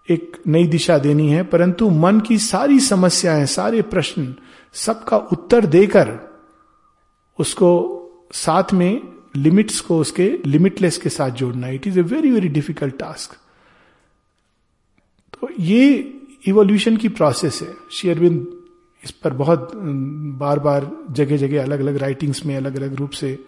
एक 0.09 0.37
नई 0.47 0.67
दिशा 0.67 0.99
देनी 0.99 1.29
है, 1.29 1.43
परंतु 1.43 1.91
मन 1.91 2.21
की 2.21 2.39
सारी 2.39 2.81
समस्याएँ, 2.81 3.47
सारे 3.47 3.83
प्रश्न, 3.83 4.35
सबका 4.73 5.17
उत्तर 5.17 5.67
देकर 5.67 6.19
उसको 7.39 7.97
साथ 8.33 8.73
में 8.73 9.01
लिमिट्स 9.37 9.81
को 9.81 9.99
उसके, 9.99 10.39
लिमिटलेस 10.47 10.99
के 10.99 11.09
साथ 11.09 11.31
जोड़ना। 11.31 11.69
It 11.69 11.87
is 11.87 11.99
a 11.99 12.03
very 12.03 12.31
very 12.31 12.49
difficult 12.49 12.99
task 12.99 13.37
तो 15.33 15.49
ये 15.59 16.15
इवोल्यूशन 16.47 16.97
की 16.97 17.09
प्रोसेस 17.09 17.63
है। 17.63 17.75
शेयरविंद 17.93 18.60
इस 19.05 19.11
पर 19.11 19.33
बहुत 19.33 19.71
बार 19.75 20.59
बार 20.59 20.91
जगह 21.11 21.37
जगह 21.37 21.63
अलग 21.63 21.81
अलग 21.81 21.97
राइटिंग्स 21.97 22.47
में 22.47 22.57
अलग 22.57 22.77
अलग 22.77 22.95
रूप 22.95 23.11
से 23.11 23.39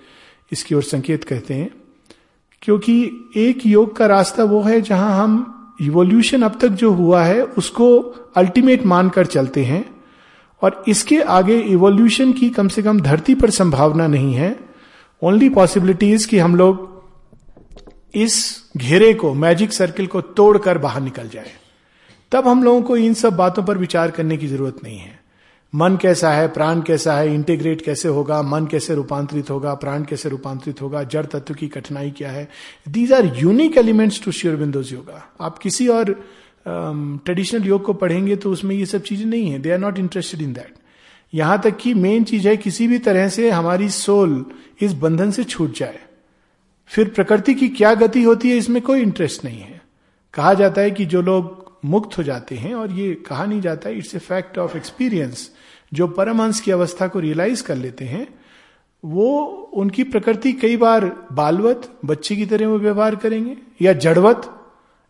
इसकी 0.52 0.74
ओर 0.74 0.82
संकेत 0.82 1.24
कहते 1.24 1.54
हैं। 1.54 1.70
क्योंकि 2.62 3.30
एक 3.36 3.66
योग 3.66 3.96
का 3.96 4.06
रास्ता 4.06 4.44
वो 4.44 4.60
है 4.62 4.80
जहाँ 4.80 5.22
हम 5.22 5.74
इवोल्यूशन 5.80 6.42
अब 6.42 6.58
तक 6.60 6.68
जो 6.68 6.90
हुआ 6.92 7.24
है, 7.24 7.42
उसको 7.42 8.00
अल्टीमेट 8.36 8.86
मानकर 8.86 9.26
चलते 9.26 9.64
हैं 9.64 9.84
और 10.62 10.84
इसके 10.88 11.20
आगे 11.20 11.58
इवोल्यूशन 11.58 12.32
की 12.32 12.50
कम 12.50 12.68
से 12.68 12.82
कम 12.82 13.00
धरती 13.00 13.34
पर 13.34 13.50
संभावना 13.50 14.06
नहीं 14.06 14.34
है। 14.34 14.58
ओनली 15.22 15.48
पॉसिबिलिटीज 15.48 16.24
कि 16.24 16.38
हम 16.38 16.56
लोग 16.56 16.90
इस 18.14 18.62
घेरे 18.76 19.14
को 19.14 19.34
मैजिक 19.34 19.72
सर्किल 19.72 20.06
को 20.06 20.20
तोड़कर 20.20 20.78
बाहर 20.78 21.00
निकल 21.00 21.28
जाए। 21.28 21.52
तब 22.32 22.48
हम 22.48 22.62
लोगों 22.64 22.82
को 22.82 22.96
इन 22.96 23.14
सब 23.14 23.36
बातों 23.36 23.62
पर 23.62 23.78
विचार 23.78 24.10
करने 24.10 24.36
की 24.36 24.46
ज़रूरत 24.46 24.76
नहीं 24.84 24.98
है। 24.98 25.21
मन 25.74 25.96
कैसा 25.96 26.30
है 26.32 26.48
प्राण 26.48 26.80
कैसा 26.82 27.14
है 27.16 27.34
इंटीग्रेट 27.34 27.82
कैसे 27.82 28.08
होगा 28.08 28.40
मन 28.42 28.66
कैसे 28.66 28.94
रूपांतरित 28.94 29.50
होगा 29.50 29.74
प्राण 29.74 30.02
कैसे 30.04 30.28
रूपांतरित 30.28 30.82
होगा 30.82 31.02
जड़ 31.04 31.24
तत्व 31.26 31.54
की 31.54 31.68
कठिनाई 31.68 32.10
क्या 32.10 32.30
है? 32.30 32.48
These 32.88 33.12
are 33.12 33.32
unique 33.36 33.78
elements 33.78 34.22
to 34.24 34.32
Sri 34.32 34.56
Aurobindo's 34.56 34.92
yoga 34.94 35.22
आप 35.40 35.58
किसी 35.58 35.88
और 35.88 36.12
ट्रेडिशनल 36.66 37.60
um, 37.60 37.66
योग 37.66 37.84
को 37.84 37.92
पढ़ेंगे 37.94 38.36
तो 38.36 38.50
उसमें 38.50 38.74
ये 38.76 38.86
सब 38.86 39.02
चीज़ें 39.02 39.26
नहीं 39.26 39.50
है। 39.50 39.58
They 39.58 39.70
are 39.70 39.78
not 39.78 39.98
interested 39.98 40.42
in 40.42 40.52
that 40.52 40.74
यहाँ 41.32 41.60
तक 41.60 41.76
कि 41.76 41.94
मेन 41.94 42.24
चीज़ 42.24 42.48
है 42.48 42.56
किसी 42.56 42.86
भी 42.88 42.98
तरह 42.98 43.28
से 43.28 43.50
हमारी 43.50 43.88
सोल 43.88 44.44
इस 44.80 44.92
बंधन 44.92 45.30
से 45.30 45.44
छूट 45.44 45.78
जाए। 45.78 45.98
फिर 46.90 47.08
प्रकृति 47.08 47.54
की 47.54 47.68
क्या 47.68 47.94
गति 47.94 48.22
होती 48.22 48.50
है 48.50 48.56
इसमें 48.56 48.80
कोई 48.82 49.02
इंटरेस्ट 49.02 49.44
नहीं 49.44 49.60
है। 49.60 49.80
कहा 50.34 50.54
जाता 50.54 50.80
है 50.80 50.90
कि 50.90 51.04
जो 51.04 51.22
लोग 51.22 51.60
मुक्त 51.84 52.16
हो 52.18 52.22
जाते 52.22 52.56
हैं 52.56 52.74
और 52.74 52.92
ये 52.92 53.14
कहा 53.26 53.44
नहीं 53.44 53.60
जाता 53.60 53.90
it's 53.90 54.14
a 54.14 54.18
fact 54.18 54.58
of 54.58 54.76
experience 54.76 55.50
जो 55.92 56.06
परमहंस 56.06 56.60
की 56.60 56.70
अवस्था 56.70 57.08
को 57.08 57.20
रियलाइज़ 57.20 57.62
कर 57.62 57.76
लेते 57.76 58.04
हैं, 58.04 58.28
वो 59.04 59.40
उनकी 59.74 60.04
प्रकृति 60.04 60.52
कई 60.52 60.76
बार 60.76 61.26
बालवत, 61.32 61.98
बच्चे 62.04 62.36
की 62.36 62.46
तरह 62.46 62.68
वो 62.68 62.78
व्यवहार 62.78 63.16
करेंगे, 63.16 63.56
या 63.82 63.92
जड़वत। 63.92 64.60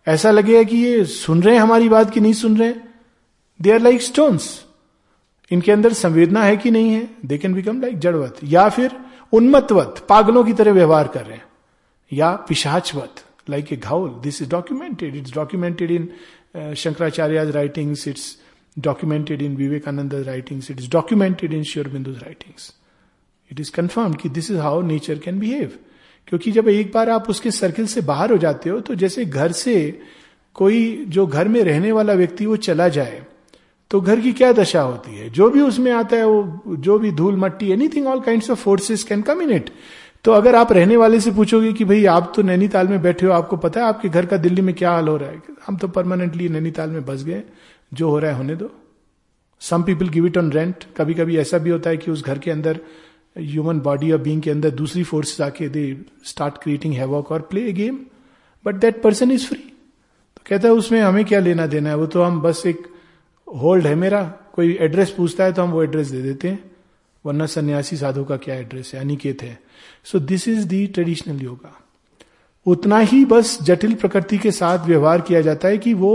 ऐसा 0.09 0.31
लगेगा 0.31 0.62
कि 0.62 0.77
ये 0.77 1.05
सुन 1.05 1.43
रहे 1.43 1.55
हैं, 1.55 1.62
हमारी 1.62 1.89
बात 1.89 2.11
की 2.11 2.21
नहीं 2.21 2.33
सुन 2.33 2.59
रहे। 2.59 2.75
दे 3.62 3.73
आर 3.73 3.81
लाइक 3.81 4.03
स्टोन्स 4.03 4.65
इनके 5.51 5.73
अंदर 5.73 5.93
संवेदना 5.93 6.43
है 6.43 6.57
कि 6.57 6.71
नहीं 6.71 6.91
है? 6.91 7.09
दे 7.25 7.39
कैन 7.39 7.55
बिकम 7.55 7.81
लाइक 7.81 7.99
जड़वत। 7.99 8.37
या 8.45 8.69
फिर 8.69 8.91
उन्मत्वत 9.33 10.07
पागलों 10.09 10.45
की 10.45 10.53
तरह 10.53 10.73
व्यवहार 10.73 11.09
कर 11.09 11.23
रहे 11.23 11.37
हैं। 11.37 11.47
या 12.12 12.33
पिशाचवत 12.33 13.25
like 13.51 13.73
a 13.73 13.77
ghoul 13.77 14.21
this 14.23 14.43
is 14.43 14.51
documented 14.51 15.17
it's 15.17 15.35
documented 15.35 15.91
in 15.91 16.09
Shankaracharya 16.75 17.47
Shankaracharya's 17.47 17.85
writings. 17.87 18.41
Documented 18.81 19.43
in 19.43 19.57
Vivekananda's 19.57 20.26
writings. 20.26 20.71
It 20.71 20.79
is 20.81 20.88
documented 20.88 21.52
in 21.52 21.62
Sri 21.62 21.83
Aurobindo's 21.83 22.23
writings. 22.23 22.73
It 23.50 23.61
is 23.61 23.71
confirmed 23.71 24.19
कि 24.19 24.29
this 24.29 24.49
is 24.50 24.61
how 24.61 24.81
nature 24.81 25.17
can 25.25 25.41
behave. 25.41 25.71
क्योंकि 26.29 26.52
जब 26.52 26.69
एक 26.69 26.93
बार 26.93 27.11
आप 27.11 27.31
उसके 27.31 27.50
circle 27.50 27.87
से 27.87 28.00
बाहर 28.00 28.31
हो 28.31 28.37
जाते 28.38 28.71
हो 28.71 28.81
तो 28.81 28.95
जैसे 28.95 29.25
घर 29.25 29.52
से 29.52 30.00
कोई 30.55 31.05
जो 31.09 31.26
घर 31.26 31.49
में 31.49 31.62
रहने 31.64 31.93
वाला 31.93 32.12
व्यक्ति 32.12 32.47
वो 32.47 32.57
चला 32.57 32.88
जाए 32.88 33.23
तो 33.91 34.00
घर 34.00 34.21
की 34.21 34.33
क्या 34.33 34.52
दशा 34.52 34.83
होती 34.83 35.17
है 35.17 35.31
जो 35.31 35.50
भी 35.50 35.61
उसमें 35.61 35.93
आता 35.93 36.17
है, 36.17 36.26
वो, 36.26 36.62
जो 36.69 36.99
भी 36.99 37.11
धूल, 37.11 37.37
मट्टी 37.37 37.71
anything 37.73 38.07
all 38.07 38.21
kind 38.21 38.43
of 38.50 38.59
forces 38.59 39.02
can 39.05 39.23
come 39.23 39.43
in 39.43 39.50
it 39.50 39.71
तो 40.25 40.33
अगर 40.33 40.55
आप 40.55 40.73
रहने 40.73 40.97
वाले 40.97 41.21
से 41.21 41.31
पूछोगे 41.31 41.73
कि 41.73 41.85
भाई, 41.85 42.05
आप 42.05 42.33
तो 42.37 42.43
नैनीताल 42.43 42.88
में 42.88 43.02
बैठे 43.02 43.26
हो, 43.26 43.33
आपको 43.33 43.57
पता 43.57 43.81
है 43.81 43.87
आपके 43.87 44.09
घर 44.09 44.26
का 44.26 44.37
दिल्ली 44.37 44.62
में 44.62 44.75
क्या 44.75 44.91
हाल 44.91 45.09
हो 45.09 45.17
रहा 45.17 45.31
है 45.31 45.43
हम 45.67 45.76
तो 45.76 45.88
परमानेंटली 45.88 46.49
नैनीताल 46.49 46.91
में 46.91 47.05
बस 47.05 47.25
गए 47.25 47.43
जो 47.94 48.08
हो 48.11 48.18
रहा 48.18 48.30
है, 48.30 48.37
होने 48.37 48.56
दो। 48.56 48.70
Some 49.62 49.82
people 49.82 50.08
give 50.08 50.26
it 50.26 50.38
on 50.38 50.50
rent 50.52 50.84
कभी 50.96 51.14
कभी 51.14 51.37
ऐसा 51.37 51.58
भी 51.58 51.70
होता 51.70 51.90
है 51.90 51.96
कि 51.96 52.11
उस 52.11 52.25
घर 52.25 52.38
के 52.38 52.50
अंदर 52.50 52.80
ह्यूमन 53.37 53.80
बॉडी 53.80 54.11
और 54.12 54.18
बींग 54.18 54.42
के 54.42 54.50
अंदर 54.50 54.70
दूसरी 54.70 55.02
फोर्सेस 55.02 55.40
आके 55.40 55.68
दे 55.68 55.84
स्टार्ट 56.25 56.62
क्रिएटिंग 56.62 56.94
हैवॉक 56.94 57.30
और 57.32 57.40
play 57.40 57.68
a 57.68 57.72
game 57.72 57.99
but 58.64 58.75
that 58.75 59.00
person 59.02 59.30
is 59.30 59.46
free 59.46 59.58
तो 59.58 60.42
कहता 60.46 60.68
है, 60.68 60.75
उसमें 60.75 61.00
हमें 61.00 61.25
क्या 61.25 61.40
लेना 61.40 61.66
देना 61.66 61.90
है? 61.90 61.96
वो 61.96 62.06
तो 62.06 62.22
हम 62.22 62.40
बस 62.40 62.62
एक 62.66 62.87
होल्ड 63.49 63.87
है 63.87 63.94
मेरा। 63.94 64.22
कोई 64.52 64.76
एड्रेस 64.80 65.11
पूछता 65.11 65.44
है 65.44 65.52
तो 65.52 65.62
हम 65.62 65.70
वो 65.70 65.82
एड्रेस 65.82 66.08
दे 66.08 66.22
देते 66.22 66.49
हैं। 66.49 66.70
वरना 67.25 67.46
सन्यासी 67.46 67.96
साधु 67.96 68.25
का 68.25 68.37
क्या 68.37 68.54
एड्रेस 68.54 68.90
है? 68.94 69.00
अनिकेत 69.00 69.42
है। 69.42 69.58
So 70.04 70.18
this 70.18 70.49
is 70.49 70.66
the 70.68 70.87
traditional 70.87 71.42
yoga 71.42 71.78
उतना 72.66 72.99
ही 72.99 73.25
बस 73.25 73.58
जटिल 73.62 73.94
प्रकृति 73.94 74.38
के 74.38 74.50
साथ 74.50 74.87
व्यवहार 74.87 75.20
किया 75.20 75.40
जाता 75.40 75.68
है 75.68 75.78
कि 75.78 75.94
वो 75.94 76.12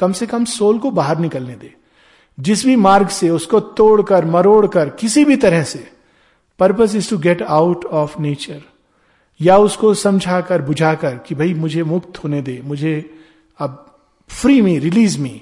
कम 0.00 0.12
से 0.12 0.26
कम 0.26 0.44
सोल 0.44 0.78
को 0.78 0.90
बाहर 0.90 1.18
निकलने 1.18 1.54
दे। 1.54 1.74
जिस 2.38 2.64
भी 2.66 2.76
मार्ग 2.76 3.08
से 3.08 3.30
उसको 3.30 3.60
तोड़कर 3.60 4.24
मरोड़कर 4.24 4.88
किसी 4.88 5.24
भी 5.24 5.36
तरह 5.36 5.62
से। 5.62 5.90
Purpose 6.58 6.96
is 6.96 7.10
to 7.10 7.18
get 7.18 7.42
out 7.42 7.84
of 7.84 8.20
nature 8.20 8.60
या 9.40 9.56
उसको 9.58 9.94
समझाकर 9.94 10.62
बुझाकर 10.62 11.16
कि 11.18 11.34
भाई 11.34 11.54
मुझे 11.54 11.82
मुक्त 11.82 12.24
होने 12.24 12.42
दे 12.42 12.60
मुझे 12.64 12.94
अब 13.58 13.86
free 14.28 14.60
me 14.60 14.78
release 14.78 15.18
me 15.18 15.40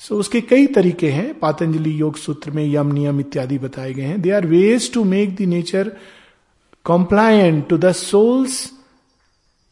so 0.00 0.14
so, 0.14 0.20
उसके 0.20 0.40
कई 0.40 0.66
तरीके 0.66 1.10
हैं। 1.10 1.38
पातंजलि 1.38 2.00
योग 2.00 2.16
सूत्र 2.16 2.50
में 2.50 2.64
यम 2.74 2.92
नियम 2.92 3.20
इत्यादि 3.20 3.58
बताए 3.58 3.92
गए 3.92 4.02
हैं। 4.02 4.20
They 4.22 4.30
are 4.30 4.46
ways 4.46 4.92
to 4.92 5.04
make 5.04 5.34
the 5.36 5.40
nature 5.40 5.96
compliant 6.84 7.68
to 7.68 7.78
the 7.78 7.92
soul's 7.92 8.72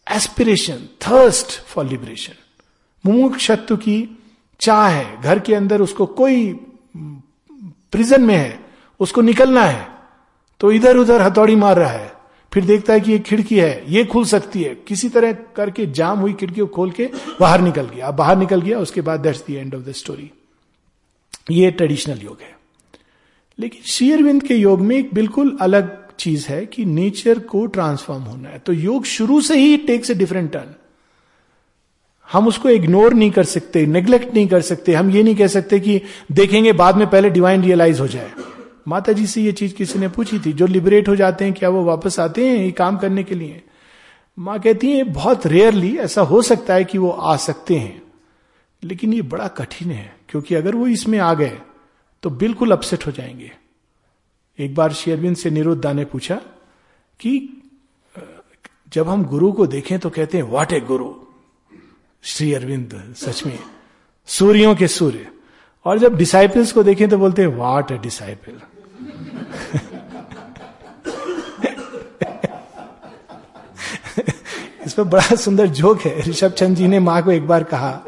aspiration 0.06 0.78
thirst 1.02 1.60
for 1.64 1.86
liberation 1.86 2.34
मुमुक्षत्व 3.06 3.76
की 3.76 3.98
चाह 4.60 4.86
है, 4.88 5.22
घर 5.22 5.38
के 5.38 5.54
अंदर 5.54 5.80
उसको 5.80 6.06
कोई 6.06 6.52
प्रिजन 7.92 8.22
में 8.22 8.34
है, 8.34 8.58
उसको 9.00 9.20
निकलना 9.22 9.62
है 9.62 9.88
तो 10.60 10.70
इधर 10.72 10.96
उधर 10.96 11.22
हथौड़ी 11.22 11.54
मार 11.56 11.76
रहा 11.76 11.90
है, 11.90 12.12
फिर 12.52 12.64
देखता 12.64 12.92
है 12.92 13.00
कि 13.00 13.12
ये 13.12 13.18
खिड़की 13.18 13.58
है, 13.58 13.92
ये 13.92 14.04
खुल 14.04 14.24
सकती 14.24 14.62
है। 14.62 14.74
किसी 14.88 15.08
तरह 15.08 15.32
करके 15.56 15.86
जाम 15.88 16.18
हुई 16.18 16.32
खिड़की 16.32 16.60
को 16.60 16.66
खोल 16.66 16.90
के 16.90 17.08
बाहर 17.40 17.60
निकल 17.60 17.86
गया। 17.86 18.06
अब 18.06 18.14
बाहर 18.14 18.36
निकल 18.38 18.60
गया, 18.60 18.78
उसके 18.78 19.00
बाद 19.00 19.20
that's 19.20 19.44
the 19.46 19.50
end 19.50 19.74
of 19.74 19.82
the 19.82 19.92
story 19.92 20.30
ये 21.50 21.70
ट्रेडिशनल 21.70 22.20
योग 22.20 22.38
है। 22.42 22.54
लेकिन 23.58 23.82
शेयरविंद 23.86 24.42
के 24.42 24.54
योग 24.54 24.80
में 24.80 24.96
एक 24.96 25.14
बिल्कुल 25.14 25.56
अलग 25.60 25.94
चीज़ 26.18 26.46
है 26.48 26.64
कि 26.66 26.84
नेचर 26.84 27.38
को 27.40 27.66
ट्रांसफॉर्म 27.66 28.22
होना 28.22 28.48
है। 28.48 28.58
तो 28.58 28.72
योग 28.72 29.04
शुरू 29.06 29.40
से 29.40 29.58
ही 29.58 29.76
टेक्स 29.76 30.10
ए 30.10 30.14
डिफरेंट 30.14 30.52
टर्न 30.52 30.74
हम 32.32 32.48
उसको 32.48 32.68
इग्नोर 32.68 33.14
नहीं 33.14 33.30
कर 33.30 33.44
सकते 33.44 33.84
नेग्लेक्ट 33.86 34.34
नहीं 34.34 34.48
कर 34.48 34.60
सकते, 34.60 34.94
हम 34.94 35.10
ये 35.10 35.22
नहीं 35.22 35.34
कह 35.36 35.46
सकते 35.46 35.80
कि 35.80 36.00
देखेंगे 36.32 36.72
बाद 36.72 36.96
में 36.96 37.06
पहले 37.10 37.30
डिवाइन 37.30 37.62
रियलाइज़ 37.62 38.00
हो 38.00 38.06
जाए। 38.08 38.30
माता 38.88 39.12
जी 39.12 39.26
से 39.26 39.42
ये 39.42 39.52
चीज़ 39.52 39.74
किसी 39.74 39.98
ने 39.98 40.08
पूछी 40.08 40.38
थी, 40.38 40.52
जो 40.52 40.66
लिबरेट 40.66 41.08
हो 41.08 41.16
जाते 41.16 41.44
हैं, 41.44 41.54
क्या 41.54 41.68
वो 41.68 41.82
वापस 41.84 42.18
आते 42.20 42.48
हैं 42.48 42.56
ये 42.56 42.70
काम 42.70 42.96
करने 42.96 43.22
के 43.24 43.34
लिए? 43.34 43.62
माँ 44.38 44.58
कहती 44.60 44.90
है, 44.92 45.04
बहुत 45.04 45.46
रेयरली 45.46 45.96
ऐसा 45.98 46.22
हो 46.22 46.42
सकता 46.42 46.74
है 46.74 46.84
कि 46.84 46.98
वो 46.98 47.10
आ 47.10 47.36
सकते 47.36 47.76
हैं। 47.76 48.02
लेकिन 48.82 49.12
ये 49.12 49.22
बड़ा 49.22 49.48
कठिन 49.48 49.90
है, 49.90 50.16
क्योंकि 50.28 50.54
अगर 50.54 50.74
वो 50.74 50.86
इसमें 50.86 51.18
आ 51.18 51.32
गए 51.34 51.58
तो 52.22 52.30
बिल्कुल 52.30 52.70
अपसेट 52.70 53.06
हो 53.06 53.12
जाएँगे। 53.12 53.50
एक 54.58 54.74
बार 54.74 54.92
शेयरविंद 54.92 55.36
से 55.36 55.50
निरुद्धा 55.50 55.92
ने 55.92 56.04
पूछा 56.04 56.34
कि 57.20 57.62
जब 58.92 59.08
हम 59.08 59.24
गुरु 59.24 59.52
को 59.52 59.66
देखें 59.66 59.98
तो 59.98 60.10
कहते 60.10 60.38
हैं 60.38 60.44
वाट 60.44 60.72
ए 60.72 60.80
गुरु! 60.80 61.12
श्री 62.26 62.52
अरविंद, 62.54 62.92
सच 63.16 63.42
में। 63.46 63.58
सूर्यों 64.28 64.74
के 64.76 64.86
सूर्य। 64.88 65.26
और 65.86 65.98
जब 65.98 66.16
डिसाइपल्स 66.16 66.72
को 66.72 66.82
देखें 66.82 67.08
तो 67.08 67.18
बोलते 67.18 67.42
हैं 67.42 67.48
वाट 67.56 67.90
ए 67.92 67.98
डिसाइपल 67.98 68.60
इस 74.86 74.92
पर 74.92 75.02
बड़ा 75.04 75.36
सुंदर 75.36 75.66
जोक 75.68 76.00
है। 76.02 76.20
ऋषभ 76.20 76.52
चंद 76.52 76.76
जी 76.76 76.88
ने 76.88 76.98
माँ 77.00 77.22
को 77.22 77.30
एक 77.32 77.46
बार 77.46 77.64
कहा 77.64 78.00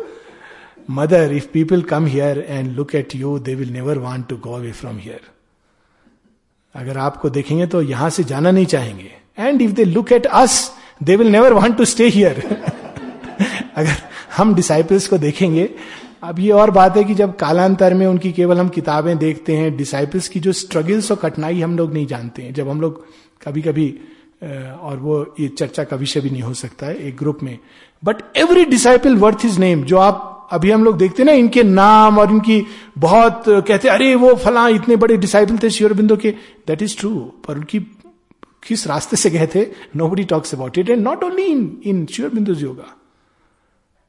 Mother 0.91 1.33
if 1.33 1.47
people 1.53 1.83
come 1.85 2.07
here 2.07 2.39
and 2.49 2.73
look 2.73 2.95
at 2.95 3.15
you 3.17 3.39
they 3.39 3.55
will 3.55 3.71
never 3.73 3.99
want 3.99 4.27
to 4.29 4.37
go 4.39 4.55
away 4.55 4.73
from 4.73 4.99
here 4.99 5.21
अगर 6.75 6.99
आपको 6.99 7.31
देखेंगे 7.31 7.67
तो 7.67 7.83
यहाँ 7.83 8.11
से 8.11 8.25
जाना 8.25 8.51
नहीं 8.51 8.67
चाहेंगे। 8.67 9.13
And 9.39 9.63
if 9.63 9.73
they 9.73 9.85
look 9.85 10.13
at 10.13 10.27
us 10.27 10.61
they 11.03 11.17
will 11.17 11.33
never 11.33 11.53
want 11.53 11.77
to 11.77 11.85
stay 11.85 12.09
here 12.09 12.43
अगर 13.77 13.97
हम 14.39 14.55
डिसाइपल्स 14.55 15.07
को 15.09 15.19
देखेंगे। 15.19 15.69
अब 16.23 16.39
ये 16.39 16.51
और 16.51 16.71
बात 16.71 16.97
है 16.97 17.05
कि 17.05 17.15
जब 17.15 17.37
कालांतर 17.37 17.95
में 17.95 18.07
उनकी 18.07 18.33
केवल 18.33 18.59
हम 18.59 18.69
किताबें 18.69 19.17
देखते 19.19 19.57
हैं 19.57 19.77
डिसाइपल्स 19.77 20.29
की 20.29 20.41
जो 20.41 20.53
स्ट्रगल्स 20.53 21.11
और 21.11 21.17
कठिनाई 21.17 21.61
हम 21.61 21.77
लोग 21.79 21.93
नहीं 21.93 22.07
जानते 22.07 22.43
हैं। 22.43 22.55
जब 22.55 22.69
हम 22.69 22.81
लोग 22.81 23.05
कभी 23.43 23.63
कभी 23.63 23.89
और 24.83 24.97
वो 24.97 25.35
ये 25.41 25.49
चर्चा 25.49 25.85
का 25.85 25.97
विषय 25.97 26.21
भी 26.21 26.31
नहीं 26.31 26.43
हो 26.43 26.55
सकता 26.55 26.87
है, 26.87 26.97
एक 26.99 27.17
ग्रुप 27.17 27.39
में। 27.43 27.59
But 28.03 28.23
every 28.37 28.65
disciple 28.65 29.17
worth 29.17 29.45
is 29.45 29.59
name 29.61 29.83
जो 29.85 29.97
आप 29.99 30.49
अभी 30.53 30.71
हम 30.71 30.85
लोग 30.85 30.99
देखते 30.99 31.25
ना, 31.25 31.33
इनके 31.33 31.63
नाम 31.63 32.19
और 32.19 32.31
इनकी 32.31 32.63
बहुत 32.99 33.45
कहते 33.49 33.89
अरे, 33.89 34.15
वो 34.15 34.35
फला 34.35 34.67
इतने 34.71 34.97
बड़े 34.97 35.17
डिसाइपल 35.17 35.59
थे 35.63 35.71
श्योर 35.71 35.93
बिंदु 35.93 36.17
के। 36.17 36.31
दैट 36.67 36.83
इज़ 36.83 36.97
ट्रू 36.99 37.15
पर 37.47 37.57
उनकी 37.57 37.79
किस 38.69 38.87
रास्ते 38.87 39.17
से 39.17 39.31
गए 39.31 39.47
थे? 39.55 39.67
Nobody 40.09 40.25
talks 40.27 40.55
about 40.55 40.79
it 40.79 40.91
and 40.91 41.03
not 41.03 41.25
only 41.25 41.45
in 41.45 41.77
in 41.85 42.07
Sri Aurobindo 42.31 42.55
yoga 42.55 42.95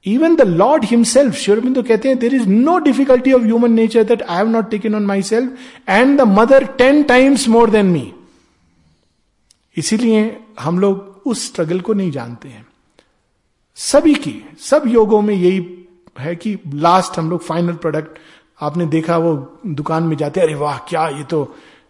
even 0.06 0.36
the 0.36 0.42
lord 0.42 0.84
himself 0.86 1.36
Sri Aurobindo 1.36 1.84
कहते 1.84 2.10
हैं 2.10 2.18
there 2.20 2.34
is 2.36 2.48
no 2.48 2.78
difficulty 2.80 3.34
of 3.34 3.44
human 3.44 3.74
nature 3.74 4.04
that 4.04 4.22
I 4.22 4.38
have 4.38 4.48
not 4.50 4.70
taken 4.72 4.96
on 4.96 5.06
myself 5.24 5.90
and 5.90 6.18
the 6.20 6.28
mother 6.30 6.66
ten 6.78 7.04
times 7.04 7.48
more 7.48 7.70
than 7.70 7.86
me 7.86 8.12
इसीलिए 9.78 10.38
हम 10.60 10.80
लोग 10.80 11.22
उस 11.26 11.46
struggle 11.46 11.80
को 11.80 11.94
नहीं 11.94 12.12
जानते 12.12 12.50
हैं। 12.50 12.66
सभी 13.78 14.14
की, 14.16 14.34
सब 14.60 14.84
योगों 14.88 15.22
में 15.22 15.34
यही 15.36 15.66
है 16.20 16.36
कि 16.36 16.58
लास्ट 16.68 17.18
हम 17.20 17.30
लोग 17.30 17.44
फाइनल 17.44 17.74
प्रोडक्ट 17.74 18.18
आपने 18.62 18.86
देखा 18.86 19.18
वो 19.18 19.34
दुकान 19.68 20.04
में 20.04 20.16
जाते 20.18 20.42
अरे 20.42 20.56
वाह, 20.56 20.78
क्या 20.90 21.08
ये 21.10 21.24
तो 21.24 21.44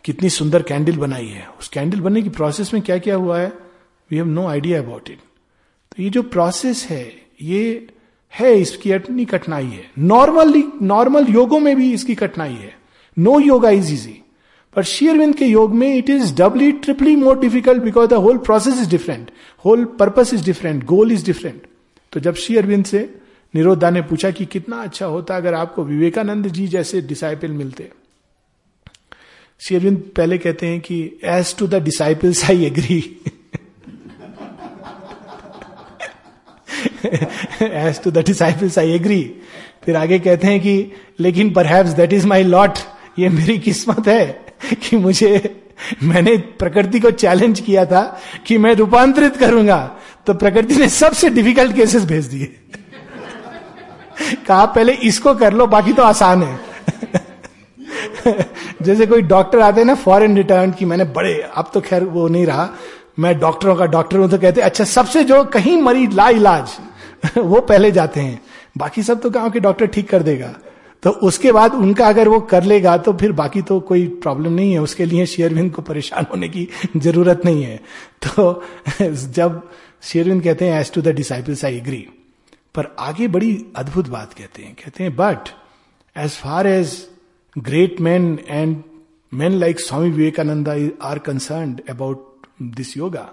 कितनी 0.05 0.29
सुंदर 0.29 0.63
कैंडल 0.63 0.97
बनाई 0.97 1.27
है। 1.27 1.47
उस 1.59 1.67
कैंडल 1.67 1.99
बनने 2.01 2.21
की 2.21 2.29
प्रोसेस 2.29 2.73
में 2.73 2.81
क्या 2.83 2.97
क्या 2.97 3.15
हुआ 3.15 3.39
है? 3.39 3.47
We 4.11 4.17
have 4.17 4.27
no 4.27 4.47
idea 4.47 4.79
about 4.79 5.09
it 5.09 5.19
तो 5.91 6.03
ये 6.03 6.09
जो 6.09 6.23
प्रोसेस 6.25 6.85
है, 6.89 7.03
ये 7.41 7.87
है 8.33 8.53
इसकी 8.59 8.91
अपनी 8.91 9.25
कठिनाई 9.25 9.65
है। 9.65 9.89
नॉर्मली 10.00 10.63
नॉर्मल 10.81 11.25
योगों 11.29 11.59
में 11.59 11.75
भी 11.75 11.91
इसकी 11.93 12.15
कठिनाई 12.15 12.53
है। 12.53 12.74
नो 13.17 13.39
योगा 13.39 13.69
इज़ 13.69 13.93
इजी 13.93 14.19
पर 14.75 14.83
शेयरविंद 14.83 15.36
के 15.36 15.45
योग 15.45 15.74
में 15.75 15.95
it 15.95 16.09
is 16.09 16.33
doubly 16.36 16.71
triply 16.71 17.15
more 17.15 17.39
difficult 17.39 17.83
because 17.83 18.09
the 18.09 18.13
whole 18.15 18.38
process 18.38 18.79
is 18.81 18.89
different 18.89 19.31
whole 19.65 19.86
purpose 20.00 20.33
is 20.33 20.45
different 20.45 20.83
goal 20.86 21.12
is 21.12 21.25
different 21.25 21.62
तो 22.13 22.19
जब 22.19 22.36
शेयरविंद 22.36 22.86
से 22.86 23.00
निरोधा 23.53 23.89
ने 23.89 24.01
पूछा 24.01 24.31
कि 24.31 24.45
कितना 24.45 24.81
अच्छा 24.83 25.05
होता 25.05 25.38
अगर 25.38 25.53
आपको 25.53 25.83
विवेकानंद 25.83 26.48
जी 26.48 26.67
जैसे 26.67 27.01
डिसाइपल 27.01 27.51
मिलते। 27.51 27.89
शेरविंद 29.62 29.98
पहले 30.17 30.38
कहते 30.38 30.67
हैं 30.67 30.79
कि 30.81 31.01
as 31.24 31.55
to 31.57 31.67
the 31.67 31.83
disciples 31.83 32.43
I 32.50 32.65
agree 32.65 33.00
as 37.61 38.03
to 38.03 38.11
the 38.11 38.17
disciples 38.17 38.79
I 38.79 38.91
agree 38.91 39.35
फिर 39.85 39.95
आगे 39.95 40.19
कहते 40.19 40.47
हैं 40.47 40.59
कि, 40.59 40.91
लेकिन 41.19 41.53
पर 41.53 41.83
दैट 41.83 42.13
इज़ 42.13 42.27
माई 42.27 42.43
लॉट 42.43 42.71
ये 43.19 43.29
मेरी 43.29 43.59
किस्मत 43.59 44.07
है 44.07 44.45
कि 44.73 44.97
मुझे, 44.97 45.61
मैंने 46.03 46.37
प्रकृति 46.37 46.99
को 46.99 47.11
चैलेंज 47.11 47.59
किया 47.59 47.85
था 47.85 48.19
कि 48.45 48.57
मैं 48.57 48.73
रूपांतरित 48.73 49.37
करूँगा। 49.37 49.91
तो 50.25 50.33
प्रकृति 50.33 50.75
ने 50.75 50.89
सबसे 50.89 51.29
डिफ़िकल्ट 51.29 51.75
केसेस 51.75 52.05
भेज 52.05 52.25
दिए। 52.25 52.45
कहा, 54.47 54.65
पहले 54.65 54.93
इसको 54.93 55.35
कर 55.35 55.53
लो, 55.53 55.67
बाकी 55.67 55.93
तो 55.93 56.03
आसान 56.03 56.43
है। 56.43 56.59
जैसे 58.81 59.05
कोई 59.05 59.21
डॉक्टर 59.21 59.59
आते 59.59 59.81
हैं 59.81 59.87
ना 59.87 59.95
फॉरेन 59.95 60.37
रिटर्न 60.37 60.71
की 60.71 60.85
मैंने 60.85 61.03
बड़े, 61.03 61.49
अब 61.55 61.71
तो 61.73 61.81
खैर 61.81 62.03
वो 62.03 62.27
नहीं 62.27 62.45
रहा। 62.45 62.69
मैं 63.19 63.39
डॉक्टरों 63.39 63.75
का 63.75 63.85
डॉक्टर 63.85 64.17
हूँ 64.17 64.29
तो 64.29 64.37
कहते 64.37 64.61
अच्छा 64.61 64.83
सबसे 64.83 65.23
जो 65.23 65.43
कहीं 65.43 65.81
मरीज़ 65.81 66.11
ला 66.11 66.29
इलाज 66.29 66.69
वो 67.38 67.61
पहले 67.61 67.91
जाते 67.91 68.19
हैं। 68.19 68.41
बाकी 68.77 69.03
सब 69.03 69.21
तो 69.21 69.29
गाँव 69.29 69.49
के 69.51 69.59
डॉक्टर 69.59 69.88
ठीक 69.88 70.09
कर 70.09 70.23
देगा। 70.23 70.55
तो 71.03 71.09
उसके 71.09 71.51
बाद 71.51 71.73
उनका 71.73 72.07
अगर 72.07 72.27
वो 72.27 72.39
कर 72.51 72.63
लेगा 72.63 72.97
तो 72.97 73.13
फिर 73.13 73.31
बाकी 73.31 73.61
तो 73.61 73.79
कोई 73.79 74.07
प्रॉब्लम 74.23 74.53
नहीं 74.53 74.71
है। 74.73 74.79
उसके 74.79 75.05
लिए 75.05 75.25
शेयरविंद 75.25 75.71
को 75.73 75.81
परेशान 75.81 76.25
होने 76.31 76.49
की 76.49 76.67
ज़रूरत 76.97 77.41
नहीं 77.45 77.63
है। 77.63 77.77
तो 78.27 78.63
जब 79.01 79.61
शेयरविंद 80.03 80.43
कहते 80.43 80.65
हैं 80.65 80.79
as 80.79 80.91
to 80.91 81.01
the 81.01 81.15
disciples 81.15 81.65
I 81.65 81.77
agree 81.77 82.05
पर 82.75 82.95
आगे 82.99 83.27
बड़ी 83.27 83.53
अद्भुत 83.75 84.09
बात 84.09 84.33
कहते 84.33 84.61
हैं। 84.61 84.73
कहते 84.75 85.03
हैं 85.03 85.15
but 85.15 85.49
as 86.15 86.38
far 86.38 86.67
as 86.67 86.97
great 87.55 88.01
man 88.01 88.38
and 88.47 88.75
man 89.31 89.59
like 89.59 89.79
Swami 89.79 90.09
Vivekananda 90.09 90.75
are 91.01 91.19
concern 91.19 91.77
about 91.89 92.47
this 92.61 92.95
yoga 92.97 93.29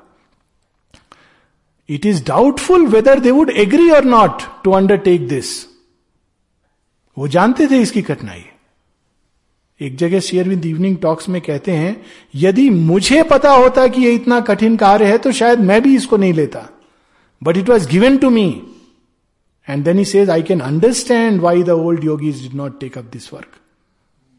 it 1.89 2.07
is 2.07 2.25
doubtful 2.25 2.87
whether 2.89 3.21
they 3.21 3.31
would 3.31 3.51
agree 3.59 3.91
or 3.91 4.05
not 4.05 4.43
to 4.65 4.71
undertake 4.73 5.29
this 5.29 5.55
वो 7.17 7.29
जानते 7.29 7.67
थे 7.67 7.81
इसकी 7.83 8.03
कठिनाई। 8.03 8.45
एक 9.81 9.97
जगह 9.97 10.21
शेयरविंद 10.21 10.67
इवनिंग 10.67 10.97
टॉक्स 10.99 11.29
में 11.29 11.41
कहते 11.41 11.73
हैं, 11.73 12.05
यदि 12.35 12.69
मुझे 12.71 13.23
पता 13.23 13.51
होता 13.53 13.87
कि 13.87 14.03
ये 14.03 14.15
इतना 14.15 14.41
कठिन 14.41 14.77
कार्य 14.77 15.05
है 15.05 15.19
तो 15.19 15.33
शायद 15.33 15.61
मैं 15.61 15.81
भी 15.83 15.95
इसको 15.97 16.17
नहीं 16.17 16.33
लेता। 16.35 16.69
But 17.43 17.57
it 17.57 17.69
was 17.69 17.89
given 17.89 18.17
to 18.17 18.31
me 18.31 18.49
and 19.69 19.85
then 19.85 19.99
he 19.99 20.05
says 20.05 20.31
I 20.31 20.43
can 20.43 20.61
understand 20.63 21.41
why 21.41 21.63
the 21.63 21.71
old 21.71 22.05
yogis 22.05 22.43
did 22.43 22.55
not 22.55 22.81
take 22.81 22.99
up 22.99 23.05
this 23.13 23.33
work 23.33 23.59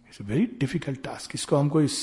it's 0.09 0.21
very 0.21 0.45
difficult 0.59 1.03
task 1.03 1.35
इसको 1.35 1.55
हमको 1.55 1.81
इस 1.81 1.99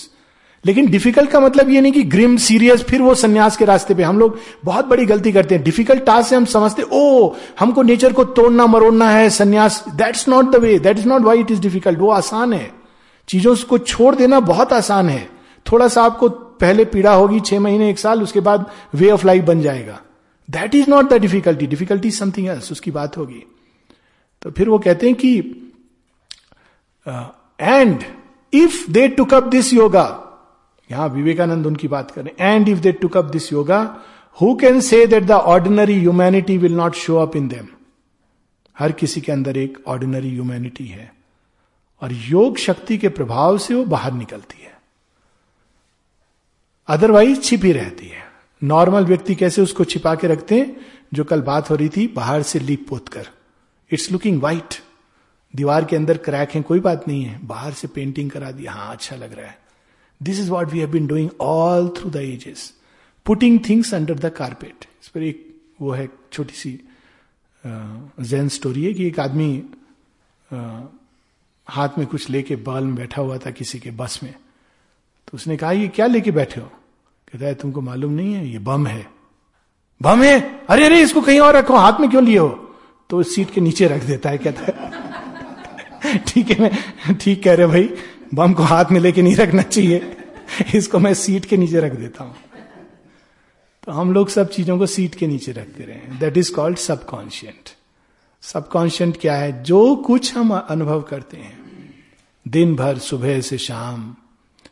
लेकिन 0.65 0.87
डिफ़िकल्ट 0.87 1.31
का 1.31 1.41
मतलब 1.41 1.71
ये 1.71 1.81
नहीं 1.81 1.93
कि 1.93 2.03
ग्रिम 2.05 2.37
सीरियस 2.37 2.83
फिर 2.83 3.03
वो 3.03 3.15
संन्यास 3.15 3.57
के 3.57 3.65
रास्ते 3.65 3.95
पे 3.95 4.03
हम 4.03 4.19
लोग 4.19 4.39
बहुत 4.65 4.87
बड़ी 4.87 5.05
गलती 5.07 5.33
करते 5.33 5.55
हैं। 5.55 5.65
डिफ़िकल्ट 5.65 6.05
टास्क 6.05 6.29
से 6.29 6.37
हम 6.37 6.45
समझते 6.45 6.83
ओ 6.83 7.35
हमको 7.59 7.83
नेचर 7.83 8.13
को 8.13 8.25
तोड़ना, 8.25 8.67
मरोड़ना 8.67 9.11
है, 9.11 9.29
संन्यास 9.31 9.85
that's 9.89 10.29
not 10.29 10.51
the 10.53 10.57
way 10.57 10.79
that 10.79 10.99
is 10.99 11.09
not 11.09 11.23
why 11.23 11.41
it 11.41 11.51
is 11.51 11.61
difficult 11.61 11.99
वो 11.99 12.11
आसान 12.13 12.53
है। 12.53 12.71
चीज़ों 13.29 13.55
को 13.69 13.79
छोड़ 13.79 14.15
देना 14.15 14.41
बहुत 14.43 14.73
आसान 14.73 15.09
है। 15.09 15.29
थोड़ा 15.67 15.89
सा 15.89 16.03
आपको 16.03 16.29
पहले 16.29 16.85
पीड़ा 16.85 17.13
होगी, 17.13 17.41
छह 17.41 17.61
महीने, 17.61 17.91
एक 17.91 17.99
साल, 17.99 18.23
उसके 18.23 18.41
बाद 18.41 18.71
वे 18.95 19.11
ऑफ़ 19.11 19.27
लाइफ 19.27 19.45
बन 19.45 19.61
जाएगा। 19.61 20.01
That 20.49 20.75
is 20.75 20.91
not 20.91 21.09
the 21.11 21.21
difficulty 21.21 21.67
difficulty 21.67 22.11
something 22.11 22.49
else 22.49 22.73
उसकी 22.73 22.91
बात 22.91 23.17
होगी। 23.17 23.43
तो 24.43 24.51
फिर 24.51 24.69
वो 24.69 24.79
कहते 24.79 25.07
हैं 25.07 25.15
कि 25.15 25.39
and 27.61 28.03
if 28.53 28.91
they 28.91 29.09
took 29.09 29.35
up 29.35 29.45
this 29.45 29.73
yoga 29.73 30.07
यहाँ 30.91 31.09
विवेकानंद 31.09 31.67
उनकी 31.67 31.89
बात 31.89 32.11
करें। 32.11 32.31
And 32.41 32.69
if 32.69 32.79
they 32.79 32.93
took 32.93 33.17
up 33.17 33.25
this 33.25 33.53
yoga 33.53 33.97
who 34.41 34.55
can 34.55 34.81
say 34.81 35.07
that 35.07 35.23
the 35.23 35.31
ordinary 35.31 35.99
humanity 35.99 36.59
will 36.59 36.75
not 36.75 36.95
show 36.95 37.17
up 37.17 37.37
in 37.37 37.49
them 37.49 37.69
हर 38.79 38.93
किसी 38.93 39.21
के 39.21 39.33
अंदर 39.33 39.57
एक 39.57 39.79
ऑर्डिनरी 39.87 40.31
ह्यूमैनिटी 40.31 40.87
है। 40.87 41.15
और 42.03 42.13
योग 42.13 42.57
शक्ति 42.57 42.99
के 42.99 43.09
प्रभाव 43.09 43.59
से 43.59 43.75
वो 43.75 43.85
बाहर 43.85 44.13
निकलती 44.13 44.63
है। 44.63 44.79
अदरवाइज़ 46.89 47.41
छिपी 47.41 47.73
रहती 47.73 48.07
है। 48.07 48.25
नॉर्मल 48.65 49.05
व्यक्ति 49.05 49.35
कैसे 49.35 49.63
उसको 49.63 49.85
छिपा 49.85 50.15
के 50.15 50.27
रखते 50.27 50.55
हैं? 50.55 50.77
जो 51.15 51.25
कल 51.25 51.43
बात 51.43 51.71
हो 51.71 51.75
रही 51.75 51.89
थी, 51.89 52.07
बाहर 52.07 52.43
से 52.43 52.59
लीप 52.59 52.87
पोत 52.89 53.09
कर। 53.09 53.29
इट्स 53.91 54.13
लुकिंग 54.13 54.43
वाइट 54.43 54.75
दीवार 55.57 55.85
के 55.85 55.97
अंदर 55.97 56.17
क्रैक 56.17 56.51
है, 56.51 56.63
कोई 56.63 56.81
बात 56.81 57.09
नहीं 57.09 57.25
है। 57.25 57.47
बाहर 57.47 57.73
से 57.73 57.89
पेंटिंग 57.89 58.31
करा 58.31 58.51
दी। 58.51 58.67
हाँ 58.67 58.93
अच्छा 58.93 59.17
लग 59.17 59.35
रहा 59.35 59.47
है। 59.47 59.64
This 60.23 60.41
is 60.41 60.51
what 60.51 60.71
we 60.71 60.79
have 60.79 60.91
been 60.91 61.07
doing 61.07 61.31
all 61.41 61.89
through 61.89 62.11
the 62.11 62.17
ages 62.17 62.75
putting 63.25 63.61
things 63.69 63.95
under 63.95 64.15
the 64.15 64.31
carpet 64.31 64.85
इस 65.03 65.09
पर 65.09 65.23
एक 65.23 65.55
वो 65.81 65.91
है, 65.91 66.09
छोटी 66.33 66.55
सी 66.55 66.81
जैन 68.21 68.49
स्टोरी 68.49 68.85
है 68.85 68.95
कि 68.95 69.07
एक 69.07 69.21
आदमी 69.21 69.63
हाथ 71.69 71.89
में 71.99 72.07
कुछ 72.07 72.31
लेके 72.31 72.57
बाल 72.57 72.85
में 72.85 72.95
बैठा 72.95 73.23
हुआ 73.23 73.39
था 73.39 73.51
किसी 73.51 73.79
के 73.79 73.91
बस 73.91 74.21
में। 74.23 74.33
तो 75.29 75.35
उसने 75.35 75.57
कहा, 75.57 75.73
ये 75.73 75.89
क्या 75.89 76.07
लेके 76.07 76.31
बैठे 76.31 76.61
हो? 76.61 76.67
कहता 77.33 77.47
है, 77.47 77.55
तुमको 77.55 77.81
मालूम 77.81 78.13
नहीं 78.13 78.35
है, 78.35 78.49
ये 78.49 78.59
बम 78.59 78.87
है। 78.87 79.07
बम 80.03 80.23
है? 80.23 80.67
अरे 80.71 80.85
अरे, 80.85 81.03
इसको 81.03 81.21
कहीं 81.21 81.41
और 81.41 81.57
रखो, 81.57 81.77
हाथ 81.77 82.01
में 82.01 82.11
क्यों 82.11 82.25
लिए 82.25 82.39
हो? 82.39 82.77
तो 83.11 83.23
सीट 83.23 83.51
के 83.51 83.61
नीचे 83.61 83.89
रख 83.89 84.05
देता 84.05 84.31
है, 84.31 84.39
कहता 84.39 84.63
है। 84.63 85.05
ठीक 86.27 86.51
है 86.51 86.71
ठीक 87.15 87.43
कह 87.43 87.55
रहे 87.55 87.67
भाई। 87.67 87.91
बम 88.35 88.53
को 88.53 88.63
हाथ 88.63 88.85
में 88.93 89.01
लेके 89.01 89.23
नहीं 89.23 89.37
रखना 89.37 89.63
चाहिए। 89.63 90.17
इसको 90.75 90.99
मैं 90.99 91.15
सीट 91.15 91.45
के 91.45 91.57
नीचे 91.57 91.81
रख 91.81 91.93
देता 91.93 92.25
हूँ। 92.25 92.35
तो 93.87 93.93
हम 93.93 94.13
लोग 94.13 94.29
सब 94.29 94.51
चीज़ों 94.51 94.79
को 94.79 94.87
सीट 94.87 95.15
के 95.15 95.27
नीचे 95.27 95.53
रखते 95.53 95.85
रहे 95.85 96.19
that 96.19 96.37
is 96.37 96.53
called 96.53 96.79
subconscient 96.79 97.71
subconscient 98.43 99.17
क्या 99.21 99.37
है? 99.37 99.63
जो 99.63 99.97
कुछ 99.97 100.35
हम 100.35 100.53
अनुभव 100.55 101.03
करते 101.03 101.37
हैं, 101.37 101.59
दिन 102.49 102.75
भर, 102.77 102.99
सुबह 102.99 103.41
से 103.41 103.59
शाम, 103.59 104.15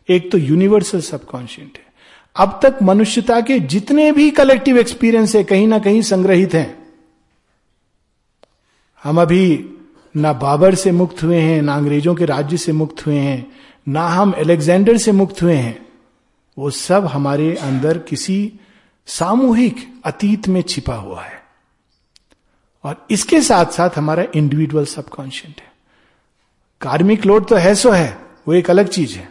एक 0.08 0.30
तो 0.32 0.38
यूनिवर्सल 0.38 1.00
सबकॉन्शियंट 1.00 1.78
है। 1.78 1.92
अब 2.36 2.58
तक 2.62 2.78
मनुष्यता 2.82 3.40
के 3.40 3.58
जितने 3.58 4.10
भी 4.12 4.30
कलेक्टिव 4.30 4.78
एक्सपीरियंस 4.78 5.34
है, 5.36 5.44
कहीं 5.44 5.66
ना 5.66 5.78
कहीं 5.78 6.02
संग्रहित 6.02 6.54
हैं। 6.54 6.82
हम 9.02 9.20
अभी 9.20 9.46
ना 10.16 10.32
बाबर 10.32 10.74
से 10.74 10.92
मुक्त 10.92 11.22
हुए 11.22 11.40
हैं, 11.40 11.62
ना 11.62 11.74
अंग्रेज़ों 11.74 12.14
के 12.14 12.24
राज्य 12.24 12.56
से 12.56 12.72
मुक्त 12.72 13.06
हुए 13.06 13.18
हैं, 13.18 13.52
ना 13.88 14.08
हम 14.08 14.34
एलेक्जेंडर 14.36 14.96
से 14.96 15.12
मुक्त 15.12 15.42
हुए 15.42 15.54
हैं। 15.54 15.86
वो 16.58 16.70
सब 16.70 17.06
हमारे 17.06 17.56
अंदर 17.56 17.98
किसी 17.98 18.52
सामूहिक 19.06 20.00
अतीत 20.04 20.48
में 20.48 20.62
छिपा 20.62 20.94
हुआ 20.94 21.22
है। 21.22 21.42
और 22.84 23.06
इसके 23.10 23.40
साथ 23.40 23.66
साथ 23.66 23.90
हमारा 23.96 24.24
इंडिविजुअल 24.34 24.84
सबकॉन्शियंट 24.84 25.60
है। 25.60 25.72
कार्मिक 26.80 27.26
लोड 27.26 27.48
तो 27.48 27.56
है 27.56 27.74
सो 27.74 27.90
है, 27.90 28.18
वो 28.48 28.54
एक 28.54 28.70
अलग 28.70 28.88
चीज़ 28.88 29.16
है। 29.16 29.28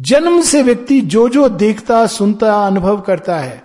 जन्म 0.00 0.42
से 0.42 0.62
व्यक्ति 0.62 1.00
जो 1.00 1.28
जो 1.28 1.48
देखता, 1.48 2.06
सुनता, 2.06 2.66
अनुभव 2.66 3.00
करता 3.00 3.38
है, 3.38 3.62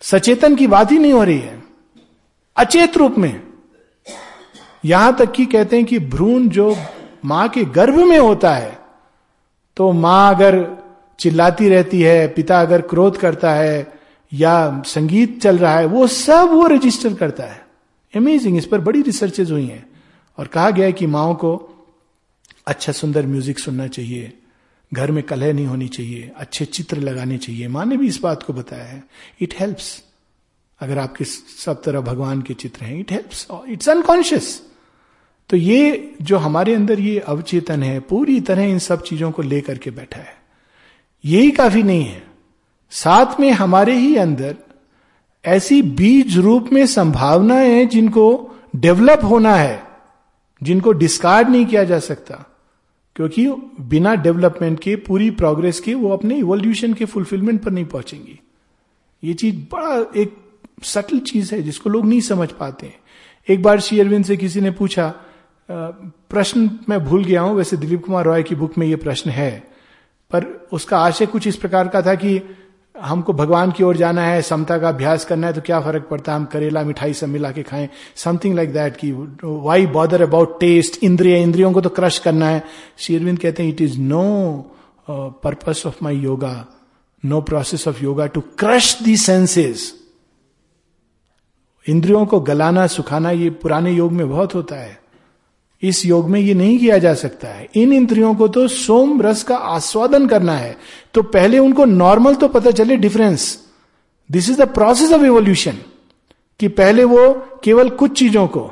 सचेतन 0.00 0.56
की 0.56 0.66
बात 0.66 0.92
ही 0.92 0.98
नहीं 0.98 1.12
हो 1.12 1.24
रही 1.24 1.38
है। 1.38 1.62
अचेत 2.56 2.96
रूप 2.96 3.14
में। 3.18 3.51
यहाँ 4.84 5.16
तक 5.16 5.32
कि 5.32 5.46
कहते 5.46 5.76
हैं 5.76 5.84
कि 5.84 5.98
भ्रूण 5.98 6.48
जो 6.48 6.74
माँ 7.24 7.48
के 7.48 7.64
गर्भ 7.64 7.96
में 7.98 8.18
होता 8.18 8.54
है 8.54 8.78
तो 9.76 9.90
माँ 9.92 10.34
अगर 10.34 10.66
चिल्लाती 11.18 11.68
रहती 11.68 12.00
है, 12.00 12.26
पिता 12.28 12.60
अगर 12.60 12.80
क्रोध 12.80 13.16
करता 13.16 13.52
है, 13.54 13.92
या 14.32 14.82
संगीत 14.86 15.40
चल 15.42 15.58
रहा 15.58 15.76
है, 15.78 15.84
वो 15.86 16.06
सब 16.06 16.50
वो 16.50 16.66
रजिस्टर 16.66 17.14
करता 17.14 17.44
है। 17.44 17.60
अमेजिंग 18.14 18.56
इस 18.58 18.66
पर 18.66 18.80
बड़ी 18.80 19.02
रिसर्चेज 19.02 19.50
हुई 19.52 19.66
हैं। 19.66 19.86
और 20.38 20.46
कहा 20.46 20.70
गया 20.70 20.86
है 20.86 20.92
कि 20.92 21.06
माओ 21.06 21.34
को 21.34 21.52
अच्छा 22.66 22.92
सुंदर 22.92 23.26
म्यूज़िक 23.26 23.58
सुनना 23.58 23.86
चाहिए, 23.86 24.32
घर 24.92 25.10
में 25.10 25.22
कलह 25.22 25.52
नहीं 25.52 25.66
होनी 25.66 25.88
चाहिए, 25.88 26.30
अच्छे 26.36 26.64
चित्र 26.64 26.96
लगाने 26.98 27.38
चाहिए। 27.38 27.68
माँ 27.68 27.84
ने 27.86 27.96
भी 27.96 28.08
इस 28.08 28.20
बात 28.22 28.42
को 28.42 28.52
बताया 28.52 28.84
है। 28.84 29.02
इट 29.40 29.54
हेल्प्स 29.60 30.02
अगर 30.80 30.98
आपके 30.98 31.24
सब 31.24 31.82
तरह 31.82 32.00
भगवान 32.00 32.42
के 32.42 32.54
चित्र 32.54 32.84
हैं 32.84 32.98
इट 33.00 33.12
हेल्प्स 33.12 33.46
इट्स 33.68 33.88
अनकॉन्शियस 33.88 34.60
तो 35.52 35.58
ये 35.58 36.14
जो 36.22 36.36
हमारे 36.36 36.74
अंदर 36.74 37.00
ये 37.00 37.18
अवचेतन 37.18 37.82
है, 37.82 38.00
पूरी 38.00 38.40
तरह 38.40 38.62
इन 38.62 38.78
सब 38.78 39.02
चीज़ों 39.02 39.30
को 39.30 39.42
लेकर 39.42 39.78
के 39.78 39.90
बैठा 39.90 40.20
है। 40.20 40.34
यही 41.24 41.50
काफ़ी 41.50 41.82
नहीं 41.82 42.04
है। 42.04 42.22
साथ 42.90 43.40
में 43.40 43.50
हमारे 43.50 43.94
ही 43.94 44.16
अंदर 44.16 44.56
ऐसी 45.44 45.82
बीज 45.82 46.38
रूप 46.38 46.70
में 46.72 46.86
संभावनाएँ 46.86 47.68
हैं 47.68 47.88
जिनको 47.88 48.54
डेवलप 48.76 49.20
होना 49.24 49.54
है, 49.54 49.82
जिनको 50.62 50.92
डिस्कार्ड 50.92 51.48
नहीं 51.48 51.66
किया 51.66 51.84
जा 51.84 51.98
सकता, 51.98 52.46
क्योंकि 53.16 53.48
बिना 53.80 54.14
डेवलपमेंट 54.14 54.80
के, 54.80 54.96
पूरी 54.96 55.30
प्रोग्रेस 55.30 55.80
के, 55.80 55.94
वो 55.94 56.10
अपने 56.10 56.36
इवोल्यूशन 56.36 56.94
के 56.94 57.04
फुलफिलमेंट 57.04 57.62
पर 57.62 57.70
नहीं 57.70 57.84
पहुंचेंगी। 57.84 58.40
ये 59.24 59.34
चीज़ 59.34 59.56
बड़ा 59.56 60.20
एक 60.20 60.36
सटल 60.82 61.18
चीज़ 61.18 61.54
है 61.54 61.62
जिसको 61.62 61.90
लोग 61.90 62.06
नहीं 62.06 62.20
समझ 62.20 62.50
पाते 62.50 62.94
एक 63.48 63.62
बार 63.62 63.80
श्री 63.80 64.00
अरविंद 64.00 64.24
से 64.24 64.36
किसी 64.36 64.60
ने 64.60 64.70
पूछा 64.70 65.14
प्रश्न 65.72 66.70
मैं 66.88 67.04
भूल 67.04 67.24
गया 67.24 67.40
हूँ, 67.40 67.54
वैसे 67.56 67.76
दिलीप 67.76 68.04
कुमार 68.04 68.24
रॉय 68.24 68.42
की 68.42 68.54
बुक 68.54 68.78
में 68.78 68.86
ये 68.86 68.96
प्रश्न 68.96 69.30
है। 69.30 69.50
पर 70.30 70.44
उसका 70.72 70.98
आशय 70.98 71.26
कुछ 71.26 71.46
इस 71.46 71.56
प्रकार 71.56 71.88
का 71.88 72.02
था 72.02 72.14
कि 72.14 72.40
हमको 72.94 73.32
भगवान 73.32 73.70
की 73.72 73.84
ओर 73.84 73.96
जाना 73.96 74.22
है, 74.22 74.42
समता 74.42 74.78
का 74.78 74.88
अभ्यास 74.88 75.24
करना 75.24 75.46
है 75.46 75.52
तो 75.52 75.60
क्या 75.60 75.80
फ़र्क 75.80 76.06
पड़ता 76.10 76.32
है? 76.32 76.38
हम 76.38 76.44
करेला 76.44 76.82
मिठाई 76.82 77.14
सब 77.14 77.28
मिला 77.28 77.50
के 77.50 77.62
खाएँ। 77.62 77.88
समथिंग 78.16 78.54
लाइक 78.54 78.72
दैट 78.72 78.96
कि 78.96 79.12
वाई 79.44 79.86
बॉदर 79.88 80.22
अबाउट 80.22 80.58
टेस्ट 80.60 81.02
इंद्रिय, 81.04 81.40
इंद्रियों 81.42 81.72
को 81.72 81.80
तो 81.80 81.88
क्रश 81.90 82.18
करना 82.18 82.48
है। 82.48 82.62
शेरविंद 82.98 83.38
कहते 83.38 83.62
हैं 83.62 83.70
it 83.70 83.80
is 83.80 83.98
no 84.00 84.24
purpose 85.10 85.82
of 85.86 85.96
my 86.02 86.16
yoga 86.16 86.54
no 87.24 87.40
process 87.40 87.88
of 87.88 88.02
yoga 88.02 88.26
to 88.26 88.40
crush 88.58 88.96
the 89.02 89.16
senses 89.16 89.92
इंद्रियों 91.86 92.24
को 92.26 92.40
गलाना, 92.40 92.86
सुखाना, 92.86 93.30
ये 93.30 93.50
पुराने 93.52 93.92
योग 93.92 94.12
में 94.12 94.28
बहुत 94.28 94.54
होता 94.54 94.76
है। 94.76 95.00
इस 95.82 96.04
योग 96.06 96.28
में 96.30 96.40
ये 96.40 96.54
नहीं 96.54 96.78
किया 96.78 96.98
जा 96.98 97.14
सकता 97.14 97.48
है। 97.48 97.68
इन 97.74 97.92
इंद्रियों 97.92 98.34
को 98.34 98.48
तो 98.48 98.66
सोम 98.68 99.20
रस 99.22 99.42
का 99.42 99.56
आस्वादन 99.56 100.26
करना 100.26 100.52
है। 100.52 100.76
तो 101.14 101.22
पहले 101.22 101.58
उनको 101.58 101.84
नॉर्मल 101.84 102.34
तो 102.34 102.48
पता 102.48 102.70
चले 102.70 102.96
difference. 102.96 103.58
This 104.30 104.50
is 104.50 104.62
the 104.62 104.68
process 104.68 105.12
of 105.12 105.24
evolution 105.24 105.78
कि 106.60 106.68
पहले 106.70 107.04
वो 107.04 107.32
केवल 107.64 107.88
कुछ 107.90 108.18
चीज़ों 108.18 108.46
को, 108.46 108.70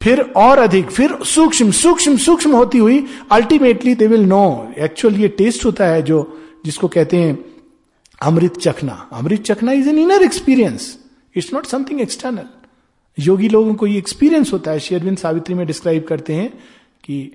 फिर 0.00 0.20
और 0.36 0.58
अधिक, 0.58 0.90
फिर 0.90 1.16
सूक्ष्म 1.24 1.70
सूक्ष्म 1.70 2.16
सूक्ष्म 2.16 2.56
होती 2.56 2.78
हुई 2.78 3.04
ultimately 3.32 3.94
they 3.94 4.06
will 4.06 4.24
know 4.24 4.72
actual 4.78 5.14
ये 5.14 5.28
टेस्ट 5.28 5.64
होता 5.64 5.86
है 5.86 6.02
जो, 6.02 6.40
जिसको 6.64 6.88
कहते 6.88 7.16
हैं 7.16 7.38
अमृत 8.20 8.58
चखना। 8.58 9.08
अमृत 9.12 9.42
चखना 9.42 9.72
is 9.72 9.88
an 9.88 9.98
inner 9.98 10.22
experience 10.22 10.96
it's 11.36 11.52
not 11.54 11.66
something 11.66 12.00
external 12.00 12.48
योगी 13.18 13.48
लोगों 13.48 13.74
को 13.74 13.86
ये 13.86 13.98
एक्सपीरियंस 13.98 14.52
होता 14.52 14.70
है 14.70 14.80
शेयरविंद 14.80 15.18
सावित्री 15.18 15.54
में 15.54 15.66
डिस्क्राइब 15.66 16.04
करते 16.04 16.34
हैं 16.34 16.48
कि 17.04 17.32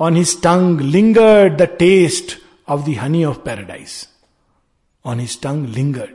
on 0.00 0.16
his 0.16 0.40
tongue 0.42 0.80
lingered 0.80 1.56
the 1.56 1.62
taste 1.78 2.38
of 2.68 2.80
the 2.80 2.94
honey 2.94 3.24
of 3.24 3.38
paradise 3.38 4.08
on 5.04 5.20
his 5.20 5.40
tongue 5.40 5.66
lingered 5.68 6.14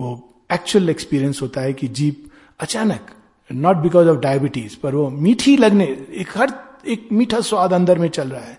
वो 0.00 0.12
एक्चुअल 0.52 0.90
एक्सपीरियंस 0.90 1.42
होता 1.42 1.60
है 1.60 1.72
कि 1.72 1.88
जीप 1.88 2.24
अचानक 2.60 3.10
नॉट 3.52 3.76
बिकॉज़ 3.76 4.08
ऑफ़ 4.08 4.18
डायबिटीज़ 4.18 4.76
पर 4.82 4.94
वो 4.94 5.08
मीठी 5.10 5.56
लगने, 5.56 5.84
एक 6.14 6.38
हर, 6.38 6.52
एक 6.86 7.08
मीठा 7.12 7.40
स्वाद 7.40 7.72
अंदर 7.72 7.98
में 7.98 8.08
चल 8.08 8.28
रहा 8.28 8.44
है। 8.44 8.58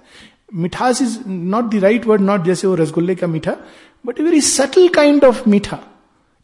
मिठास 0.54 1.02
is 1.02 1.18
not 1.28 1.72
the 1.72 1.76
right 1.76 2.06
word 2.08 2.22
not 2.22 2.44
जैसे 2.44 2.68
वो 2.68 2.76
रसगुल्ले 2.76 3.16
का 3.16 3.28
मीठा 3.28 3.56
but 4.06 4.20
a 4.20 4.24
very 4.24 4.42
subtle 4.42 4.88
kind 4.88 5.24
of 5.24 5.50
मीठा। 5.50 5.80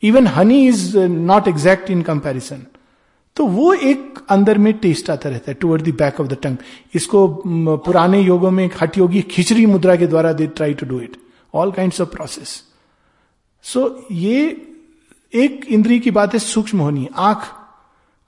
Even 0.04 0.28
honey 0.28 0.68
is 0.68 0.98
not 0.98 1.48
exact 1.48 1.90
in 1.90 2.02
comparison 2.02 2.66
तो 3.36 3.46
वो 3.46 3.74
एक 3.74 4.20
अंदर 4.30 4.58
में 4.58 4.74
टेस्ट 4.74 5.10
आता 5.10 5.30
रहता 5.30 5.52
है 5.52 5.54
toward 5.54 5.82
the 5.82 5.90
back 5.90 6.20
of 6.20 6.28
the 6.28 6.38
tongue 6.44 6.58
इसको 6.96 7.28
पुराने 7.78 8.22
योगों 8.22 8.52
में 8.52 8.70
हट 8.82 8.98
योगी 8.98 9.22
खिचड़ी 9.22 9.66
मुद्रा 9.66 9.96
के 9.96 10.08
द्वारा 10.08 10.34
they 10.34 10.48
try 10.48 10.74
to 10.74 10.86
do 10.86 11.00
it 11.00 11.18
all 11.54 11.72
kind 11.72 11.94
of 12.02 12.10
process 12.10 12.64
so 13.64 14.06
ये 14.12 14.68
एक 15.34 15.66
इंद्रिय 15.66 16.00
की 16.00 16.12
बात 16.12 16.34
है 16.34 16.40
सूक्ष्म 16.40 16.80
होनी, 16.80 17.10
आँख। 17.16 17.44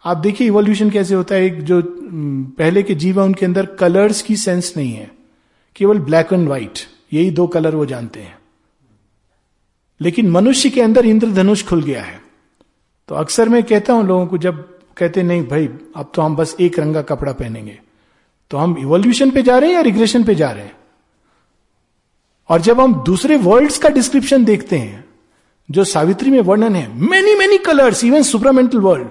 आप 0.06 0.18
देखिए 0.18 0.48
इवोल्यूशन 0.48 0.90
कैसे 0.90 1.16
होता 1.16 1.36
है, 1.36 1.46
एक 1.46 1.62
जो 1.62 1.82
पहले 2.58 2.84
के 2.84 2.96
जीव 2.96 3.20
है, 3.20 3.26
उनके 3.26 3.46
अंदर 3.46 3.66
कलर्स 3.66 4.22
की 4.22 4.36
सेंस 4.36 4.74
नहीं 4.78 4.94
है। 4.94 5.12
केवल 5.76 6.00
ब्लैक 6.00 6.34
एंड 6.34 6.48
व्हाइट 6.48 6.80
यही 7.14 7.30
दो 7.32 7.48
कलर 7.48 7.76
वो 7.76 7.86
जानते 7.86 8.20
हैं। 8.20 8.38
लेकिन 10.02 10.30
मनुष्य 10.32 10.70
के 10.70 10.82
अंदर 10.82 11.06
इंद्रधनुष 11.06 11.64
खुल 11.64 11.84
गया 11.84 12.04
है। 12.04 12.22
तो 13.08 13.16
अक्सर 13.16 13.50
मैं 13.50 13.64
कहता 13.64 13.94
हूँ 13.94 14.06
लोगों 14.08 14.28
को, 14.28 14.38
जब 14.38 14.73
कहते, 14.98 15.24
नहीं 15.24 15.48
भाई, 15.48 15.68
अब 15.96 16.12
तो 16.16 16.22
हम 16.22 16.36
बस 16.36 16.56
एक 16.60 16.80
रंग 16.80 16.94
का 16.94 17.02
कपड़ा 17.02 17.32
पहनेंगे। 17.32 17.80
तो 18.52 18.58
हम 18.58 18.76
इवोल्यूशन 18.80 19.32
पे 19.32 19.42
जा 19.42 19.58
रहे 19.58 19.70
हैं 19.70 19.76
या 19.76 19.82
रिग्रेशन 19.82 20.24
पे 20.24 20.36
जा 20.36 20.52
रहे 20.52 20.64
हैं? 20.64 20.76
और 22.50 22.62
जब 22.62 22.80
हम 22.82 22.94
दूसरे 23.04 23.38
वर्ल्ड्स 23.38 23.78
का 23.78 23.90
डिस्क्रिप्शन 23.90 24.46
देखते 24.46 24.78
हैं, 24.78 25.04
जो 25.72 25.84
सावित्री 25.84 26.32
में 26.32 26.40
वर्णन 26.42 26.76
है 26.76 26.88
many 27.02 27.36
many 27.36 27.58
colours 27.58 28.04
even 28.04 28.24
supramental 28.24 28.78
world 28.78 29.08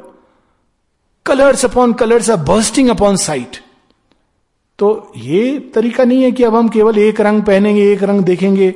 colours 1.27 1.65
upon 1.65 1.93
colours 1.93 2.31
are 2.31 2.37
bursting 2.37 2.89
upon 2.89 3.17
sight 3.17 3.57
तो 4.79 5.13
ये 5.17 5.59
तरीका 5.75 6.05
नहीं 6.05 6.23
है 6.23 6.33
कि 6.33 6.45
अब 6.45 6.55
हम 6.55 6.69
केवल 6.69 6.99
एक 6.99 7.21
रंग 7.21 7.43
पहनेंगे, 7.43 7.93
एक 7.93 8.03
रंग 8.03 8.21
देखेंगे। 8.21 8.71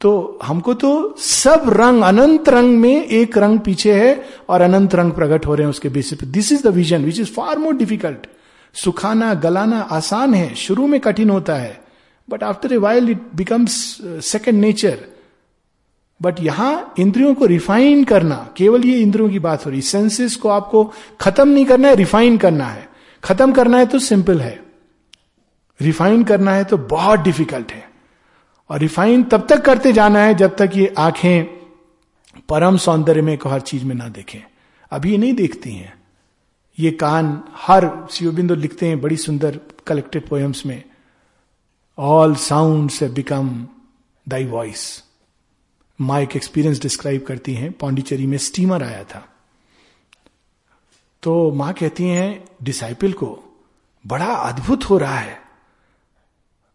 तो 0.00 0.38
हमको 0.42 0.74
तो 0.74 1.14
सब 1.18 1.62
रंग, 1.68 2.02
अनंत 2.02 2.48
रंग 2.48 2.78
में 2.78 3.04
एक 3.04 3.38
रंग 3.38 3.58
पीछे 3.60 3.92
है 3.94 4.24
और 4.48 4.60
अनंत 4.60 4.94
रंग 4.94 5.12
प्रकट 5.12 5.46
हो 5.46 5.54
रहे 5.54 5.64
हैं 5.64 5.70
उसके 5.70 5.88
बेसिस 5.88 6.18
पे। 6.18 6.26
This 6.26 6.52
is 6.52 6.62
the 6.62 6.72
vision 6.74 7.04
which 7.04 7.18
is 7.20 7.32
far 7.32 7.58
more 7.58 7.74
difficult 7.76 8.26
सुखाना, 8.74 9.32
गलाना 9.34 9.80
आसान 9.80 10.34
है, 10.34 10.54
शुरू 10.54 10.86
में 10.86 11.00
कठिन 11.00 11.30
होता 11.30 11.54
है 11.54 11.80
but 12.28 12.42
after 12.44 12.72
a 12.72 12.76
while 12.76 13.10
it 13.10 13.22
becomes 13.36 13.72
second 14.24 14.60
nature 14.60 14.98
but 16.20 16.40
यहाँ 16.40 16.94
इंद्रियों 16.98 17.34
को 17.34 17.46
रिफाइन 17.46 18.04
करना, 18.04 18.48
केवल 18.56 18.84
ये 18.84 18.98
इंद्रियों 19.00 19.28
की 19.30 19.38
बात 19.38 19.66
हो 19.66 19.70
रही। 19.70 19.80
सेंसेस 19.82 20.36
को 20.36 20.48
आपको 20.48 20.84
खत्म 21.20 21.48
नहीं 21.48 21.64
करना 21.66 21.88
है 21.88 21.94
रिफाइन 21.94 22.38
करना 22.38 22.64
है। 22.64 22.88
खत्म 23.24 23.52
करना 23.52 23.78
है 23.78 23.86
तो 23.86 23.98
सिंपल 23.98 24.40
है। 24.40 24.58
रिफाइन 25.80 26.24
करना 26.24 26.52
है 26.52 26.64
तो 26.64 26.78
बहुत 26.78 27.20
डिफ़िकल्ट 27.20 27.72
है। 27.72 27.87
और 28.70 28.78
रिफाइन 28.78 29.24
तब 29.24 29.46
तक 29.46 29.64
करते 29.64 29.92
जाना 29.92 30.18
है 30.18 30.34
जब 30.34 30.56
तक 30.56 30.70
ये 30.74 30.94
आँखें 30.98 31.44
परम 32.48 32.76
सौंदर्य 32.76 33.22
में 33.22 33.38
को 33.38 33.48
हर 33.48 33.60
चीज़ 33.60 33.84
में 33.84 33.94
ना 33.94 34.08
देखें। 34.08 34.40
अभी 34.90 35.10
ये 35.10 35.18
नहीं 35.18 35.32
देखती 35.32 35.72
हैं। 35.72 36.02
ये 36.78 36.90
कान 36.90 37.44
हर 37.54 38.08
शिवबिंदु 38.10 38.54
लिखते 38.54 38.88
हैं 38.88 39.00
बड़ी 39.00 39.16
सुंदर 39.16 39.60
कलेक्टेड 39.86 40.28
पोएम्स 40.28 40.66
में। 40.66 40.84
All 41.98 42.34
sound 42.34 42.90
become 43.02 43.66
thy 44.28 44.44
voice 44.44 45.04
माँ 46.00 46.20
एक 46.20 46.36
एक्सपीरियंस 46.36 46.80
डिस्क्राइब 46.80 47.24
करती 47.28 47.54
हैं 47.54 47.72
पांडिचेरी 47.72 48.26
में 48.26 48.38
स्टीमर 48.38 48.82
आया 48.82 49.04
था। 49.04 49.28
तो 51.22 51.52
माँ 51.52 51.72
कहती 51.72 52.04
हैं 52.04 52.44
डिसाइपल 52.62 53.12
को 53.12 53.44
बड़ा 54.06 54.26
अद्भुत 54.26 54.84
हो 54.84 54.98
रहा 54.98 55.18
है। 55.18 55.42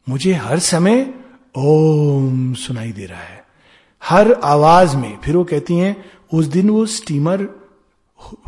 मुझे 0.10 0.34
हर 0.34 0.60
समय 0.60 1.23
ओम 1.58 2.54
सुनाई 2.54 2.92
दे 2.92 3.06
रहा 3.06 3.20
है। 3.20 3.46
हर 4.04 4.34
आवाज़ 4.34 4.98
में, 4.98 5.18
फिर 5.24 5.38
वो 5.38 5.44
कहती 5.44 5.76
हैं, 5.76 6.06
उस 6.34 6.46
दिन 6.46 6.70
वो 6.70 6.86
स्टीमर 6.86 7.48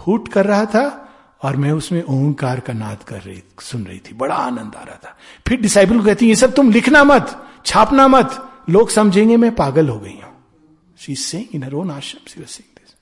हुट 0.07 0.27
कर 0.27 0.45
रहा 0.45 0.65
था 0.65 1.13
और 1.43 1.57
मैं 1.57 1.71
उसमें 1.71 2.03
ओंकार 2.03 2.59
का 2.59 2.73
नाद 2.73 3.03
कर 3.03 3.21
रही, 3.21 3.43
सुन 3.59 3.83
रही 3.83 3.99
थी। 3.99 4.13
बड़ा 4.13 4.35
आनंद 4.35 4.75
आ 4.75 4.83
रहा 4.83 4.95
था। 4.95 5.17
फिर 5.47 5.61
डिसाइबल 5.61 5.99
को 5.99 6.05
कहती 6.05 6.25
है, 6.25 6.29
ये 6.29 6.35
सब 6.35 6.53
तुम 6.53 6.71
लिखना 6.71 7.03
मत, 7.03 7.45
छापना 7.65 8.07
मत। 8.07 8.51
लोग 8.69 8.89
समझेंगे 8.89 9.37
मैं 9.37 9.55
पागल 9.55 9.87
हो 9.87 9.99
गई 9.99 10.19
हूँ। 10.23 10.33
She 10.99 11.15
seeing 11.15 11.47
in 11.53 11.63
her 11.63 11.73
own 11.73 11.91
ashram 11.91 12.27
she 12.27 12.33
seeing 12.33 12.75
this 12.75 12.95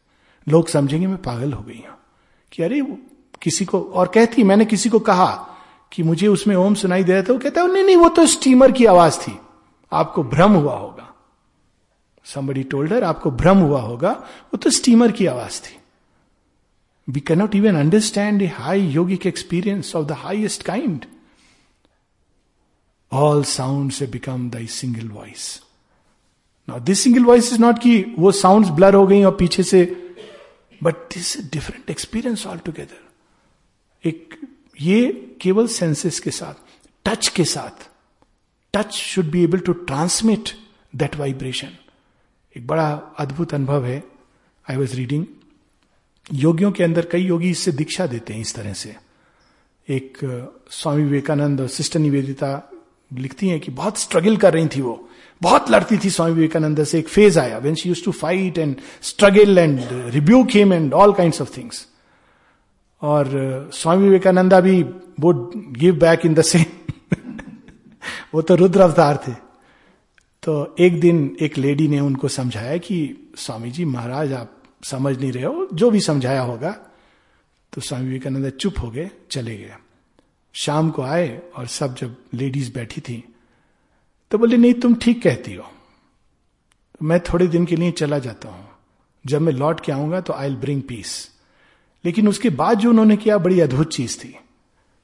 लोग 0.54 0.70
समझेंगे 0.70 1.08
मैं 1.08 1.18
पागल 1.18 1.54
हो 1.54 1.64
गई 1.64 1.84
हूँ। 1.90 1.98
कि 2.52 2.64
अरे 2.64 2.82
किसी 3.42 3.66
को 3.66 3.82
और 3.82 4.08
कहती, 4.08 4.44
मैंने 4.44 4.66
किसी 4.66 4.90
को 4.90 5.00
कहा 5.00 5.48
कि 5.92 6.04
मुझे 6.04 6.28
उसमें 6.28 6.56
ओम 6.56 6.74
सुनाई 6.74 7.04
दे 7.04 7.14
रहा 7.14 7.22
था। 7.22 7.34
वो 7.34 7.40
कहता 7.40 7.62
है, 7.62 7.74
नहीं 7.74 7.84
नहीं, 7.84 7.96
वो 7.96 8.10
तो 8.10 8.26
स्टीमर 8.26 8.72
की 8.72 8.86
आवाज़ 8.86 9.20
थी। 9.20 9.40
आपको 9.94 10.24
भ्रम 10.24 10.52
हुआ 10.52 10.76
होगा। 10.76 11.10
समबडी 12.26 12.64
टोल्डर 12.64 13.04
आपको 13.04 13.32
भ्रम 13.32 13.58
हुआ 13.58 13.82
होगा। 13.82 14.12
वो 14.44 14.58
तो 14.58 14.70
स्टीमर 14.70 15.12
की 15.12 15.26
आवाज़ 15.26 15.62
थी। 15.62 15.78
We 17.10 17.20
cannot 17.20 17.56
even 17.56 17.76
understand 17.76 18.42
a 18.42 18.48
high 18.48 18.82
yogic 18.82 19.26
experience 19.26 19.96
of 19.96 20.06
the 20.06 20.12
highest 20.12 20.64
kind 20.64 21.06
all 23.14 23.44
sound 23.44 23.92
से 23.92 24.08
become 24.08 24.50
the 24.50 24.66
single 24.68 25.10
voice 25.10 25.62
now 26.70 26.80
this 26.80 27.00
single 27.00 27.24
voice 27.24 27.54
is 27.54 27.62
not 27.62 27.80
की 27.80 28.16
वो 28.20 28.32
साउंड 28.32 28.68
ब्लर 28.68 28.94
हो 28.94 29.08
गई 29.08 29.24
और 29.24 29.36
पीछे 29.36 29.64
से 29.64 29.84
but 30.84 30.96
this 30.96 31.52
different 31.52 31.90
experience 31.90 32.48
altogether 32.58 34.08
एक 34.08 34.36
ये 34.82 35.12
केवल 35.42 35.68
सेंसेस 35.68 36.20
के 36.20 36.32
साथ 36.32 36.54
टच 37.06 37.28
के 37.28 37.46
साथ 37.46 37.90
touch 38.74 38.94
should 38.94 39.26
be 39.32 39.44
able 39.44 39.60
to 39.60 39.74
transmit 39.88 40.50
that 40.96 41.16
vibration 41.16 41.68
एक 42.56 42.66
बड़ा 42.68 42.88
अद्भुत 43.20 43.54
अनुभव 43.54 43.86
है। 43.86 44.02
आई 44.68 44.78
वॉज़ 44.78 44.96
रीडिंग 44.96 45.26
योगियों 46.34 46.72
के 46.72 46.84
अंदर 46.84 47.06
कई 47.12 47.22
योगी 47.22 47.50
इससे 47.50 47.72
दीक्षा 47.72 48.08
देते 48.08 48.34
हैं 48.34 48.42
इस 48.42 48.56
तरह 48.56 48.74
से। 48.74 48.96
एक 49.88 50.18
स्वामी 50.72 51.04
विवेकानंद 51.04 51.62
और 51.62 51.68
सिस्टर 51.68 52.00
निवेदिता 52.00 52.52
लिखती 53.12 53.50
हैं 53.50 53.60
कि 53.60 53.72
बहुत 53.72 53.98
स्ट्रगल 53.98 54.38
कर 54.38 54.54
रही 54.54 54.68
थी 54.76 54.82
वो। 54.82 55.10
बहुत 55.42 55.72
लड़ती 55.72 55.98
थी 55.98 56.10
स्वामी 56.10 56.34
विवेकानंद 56.34 56.84
से। 56.84 57.00
एक 57.00 57.08
फ़ेज़ 57.08 57.40
आया। 57.40 57.58
When 57.58 57.76
she 57.76 57.90
used 57.90 58.04
to 58.06 58.12
fight 58.12 58.58
and 58.58 58.76
struggle 59.02 59.58
and 59.58 59.80
rebuke 60.14 60.44
him 60.52 60.74
and 60.74 60.94
all 60.94 61.14
kind 61.14 61.42
of 61.42 61.58
things 61.58 61.88
और 63.02 63.70
स्वामी 63.74 64.04
विवेकानंदा 64.04 64.60
भी 64.60 64.82
would 65.20 65.52
give 65.78 66.00
back 66.00 66.26
in 66.26 66.34
the 66.34 66.42
same 66.42 66.66
वो 68.34 68.42
तो 68.42 68.56
रुद्र 68.56 68.82
अवतार 68.82 69.24
थे। 69.28 69.32
तो 70.44 70.76
एक 70.80 71.00
दिन 71.00 71.38
एक 71.42 71.58
लेडी 71.58 71.88
ने 71.88 72.00
उनको 72.00 72.28
समझाया 72.28 72.78
कि, 72.78 73.16
स्वामी 73.38 73.72
जी, 73.72 73.86
महाराज, 73.86 74.34
आप 74.34 74.64
समझ 74.84 75.20
नहीं 75.20 75.32
रहे 75.32 75.44
हो, 75.44 75.68
जो 75.74 75.92
भी 75.92 76.00
समझाया 76.00 76.42
होगा। 76.42 76.72
तो 77.74 77.82
स्वामी 77.82 78.06
विवेकानंद 78.06 78.50
चुप 78.50 78.76
हो 78.80 78.90
गए, 78.92 79.10
चले 79.32 79.58
गए। 79.58 79.76
शाम 80.54 80.90
को 80.92 81.02
आए 81.02 81.42
और 81.56 81.68
सब 81.68 81.96
जब 81.96 82.16
लेडीज़ 82.34 82.74
बैठी 82.74 83.02
थी 83.02 83.24
तो 84.32 84.38
बोले, 84.38 84.58
नहीं, 84.58 84.74
तुम 84.74 84.96
ठीक 84.96 85.24
कहती 85.24 85.54
हो। 85.54 85.66
मैं 87.04 87.20
थोड़े 87.20 87.48
दिन 87.48 87.66
के 87.66 87.76
लिए 87.76 87.92
चला 87.92 88.20
जाता 88.20 88.50
हूँ। 88.50 88.68
जब 89.26 89.42
मैं 89.42 89.54
लौट 89.54 89.82
के 89.82 89.92
आऊँगा 89.92 90.22
तो 90.22 90.34
आई 90.34 90.56
ब्रिंग 90.56 90.82
पीस 90.82 91.32
लेकिन 92.06 92.28
उसके 92.28 92.50
बाद 92.50 92.80
जो 92.80 92.90
उन्होंने 92.90 93.18
किया, 93.18 93.38
बड़ी 93.38 93.60
अद्भुत 93.60 93.94
चीज़ 93.94 94.18
थी। 94.20 94.36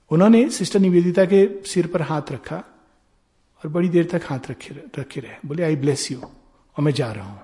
उन्होंने 0.09 0.49
सिस्टर 0.49 0.79
निवेदिता 0.79 1.25
के 1.25 1.63
सिर 1.65 1.87
पर 1.87 2.01
हाथ 2.01 2.21
रखा 2.31 2.63
और 3.63 3.71
बड़ी 3.71 3.89
देर 3.89 4.05
तक 4.05 4.21
हाथ 4.25 4.39
रखे 4.49 4.75
रखे 4.99 5.21
रहे। 5.21 5.35
बोले 5.45 5.63
आई 5.63 5.75
ब्लेस 5.75 6.11
यू 6.11 6.19
और 6.19 6.81
मैं 6.81 6.91
जा 6.91 7.11
रहा 7.11 7.25
हूँ। 7.25 7.41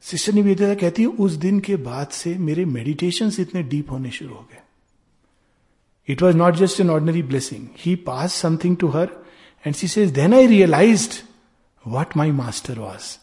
सिस्टर 0.00 0.32
निवेदिता 0.32 0.74
कहती 0.74 1.02
है, 1.02 1.08
उस 1.08 1.32
दिन 1.32 1.60
के 1.60 1.76
बाद 1.76 2.08
से 2.08 2.38
मेरे 2.38 2.64
मेडिटेशन 2.64 3.32
इतने 3.40 3.62
डीप 3.62 3.90
होने 3.90 4.10
शुरू 4.10 4.34
हो 4.34 4.48
गए। 4.52 4.60
It 6.08 6.22
was 6.22 6.36
not 6.36 6.54
just 6.54 6.80
an 6.80 6.90
ordinary 6.90 7.22
blessing 7.22 7.66
he 7.78 7.96
pass 7.96 8.34
something 8.34 8.76
to 8.76 8.88
her 8.88 9.08
and 9.66 9.74
she 9.74 9.88
says 9.88 10.10
then 10.10 10.34
I 10.34 10.46
realise 10.46 11.08
what 11.86 12.16
my 12.16 12.30
master 12.30 12.78
was 12.78 13.18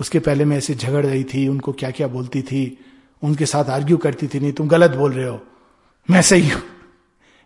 उसके 0.00 0.18
पहले 0.18 0.44
मैं 0.44 0.56
ऐसे 0.56 0.74
झगड़ 0.74 1.06
रही 1.06 1.24
थी, 1.24 1.48
उनको 1.48 1.72
क्या 1.72 1.90
क्या 1.90 2.06
बोलती 2.06 2.42
थी, 2.42 2.78
उनके 3.22 3.46
साथ 3.46 3.64
आर्ग्यू 3.64 3.96
करती 3.96 4.26
थी, 4.26 4.40
नहीं, 4.40 4.52
तुम 4.52 4.68
गलत 4.68 4.90
बोल 4.90 5.12
रहे 5.12 5.28
हो। 5.28 5.40
मैं 6.10 6.22
सही 6.22 6.48
हूँ। 6.48 6.62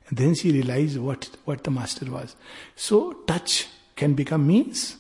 Then 0.09 0.35
she 0.35 0.51
realise 0.51 0.99
what 0.99 1.25
what 1.49 1.65
the 1.65 1.73
master 1.73 2.09
was 2.09 2.35
so 2.79 3.01
touch 3.29 3.65
can 3.97 4.15
become 4.15 4.41
means 4.43 4.93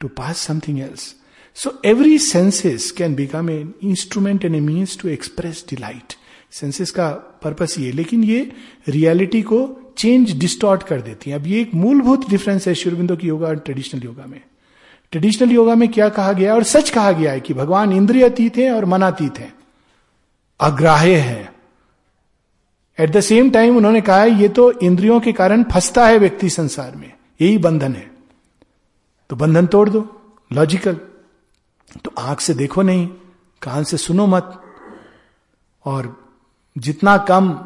to 0.00 0.08
pass 0.16 0.46
something 0.46 0.80
else 0.80 1.14
so 1.56 1.80
every 1.84 2.18
senses 2.20 2.90
can 2.90 3.14
become 3.14 3.50
a 3.50 3.64
instrument 3.84 4.44
and 4.44 4.54
a 4.56 4.60
means 4.60 4.98
to 4.98 5.08
express 5.08 5.64
delight 5.70 6.14
senses 6.52 6.90
का 6.90 7.10
purpose 7.42 7.78
ये 7.78 7.92
लेकिन 7.92 8.24
ये 8.24 8.50
reality 8.88 9.42
को 9.42 9.66
change 9.98 10.38
distort 10.38 10.82
कर 10.82 11.00
देती 11.00 11.30
है 11.30 11.38
अब 11.38 11.46
ये 11.46 11.60
एक 11.60 11.74
मूलभूत 11.74 12.28
डिफरेंस 12.30 12.68
है 12.68 12.74
शिवबिंदो 12.74 13.16
की 13.16 13.28
योगा 13.28 13.48
और 13.48 13.58
ट्रेडिशनल 13.58 14.04
योगा 14.04 14.26
में 14.26 14.40
ट्रेडिशनल 15.12 15.50
योगा 15.50 15.74
में 15.74 15.88
क्या 15.88 16.08
कहा 16.08 16.32
गया 16.32 16.54
और 16.54 16.64
सच 16.64 16.90
कहा 16.90 17.12
गया 17.12 17.32
है 17.32 17.40
कि 17.40 17.54
भगवान 17.54 17.92
इंद्रिय 17.92 18.24
अतीत 18.24 18.56
है 18.56 18.70
और 18.72 18.84
मनातीत 18.84 19.38
है 19.38 19.52
अग्राह्य 20.60 21.16
है 21.20 21.52
एट 23.00 23.10
द 23.10 23.20
सेम 23.20 23.50
टाइम 23.50 23.76
उन्होंने 23.76 24.00
कहा, 24.00 24.24
ये 24.24 24.48
तो 24.48 24.72
इंद्रियों 24.72 25.20
के 25.20 25.32
कारण 25.32 25.62
फंसता 25.62 26.06
है 26.06 26.18
व्यक्ति 26.18 26.50
संसार 26.50 26.96
में। 26.96 27.12
यही 27.40 27.58
बंधन 27.58 27.92
है। 27.92 28.10
तो 29.30 29.36
बंधन 29.36 29.66
तोड़ 29.66 29.90
दो। 29.90 30.20
लॉजिकल 30.52 30.94
तो 32.04 32.12
आँख 32.18 32.40
से 32.40 32.54
देखो 32.54 32.82
नहीं, 32.82 33.06
कान 33.62 33.84
से 33.84 33.96
सुनो 33.96 34.26
मत। 34.26 34.62
और 35.84 36.30
जितना 36.78 37.16
कम, 37.16 37.58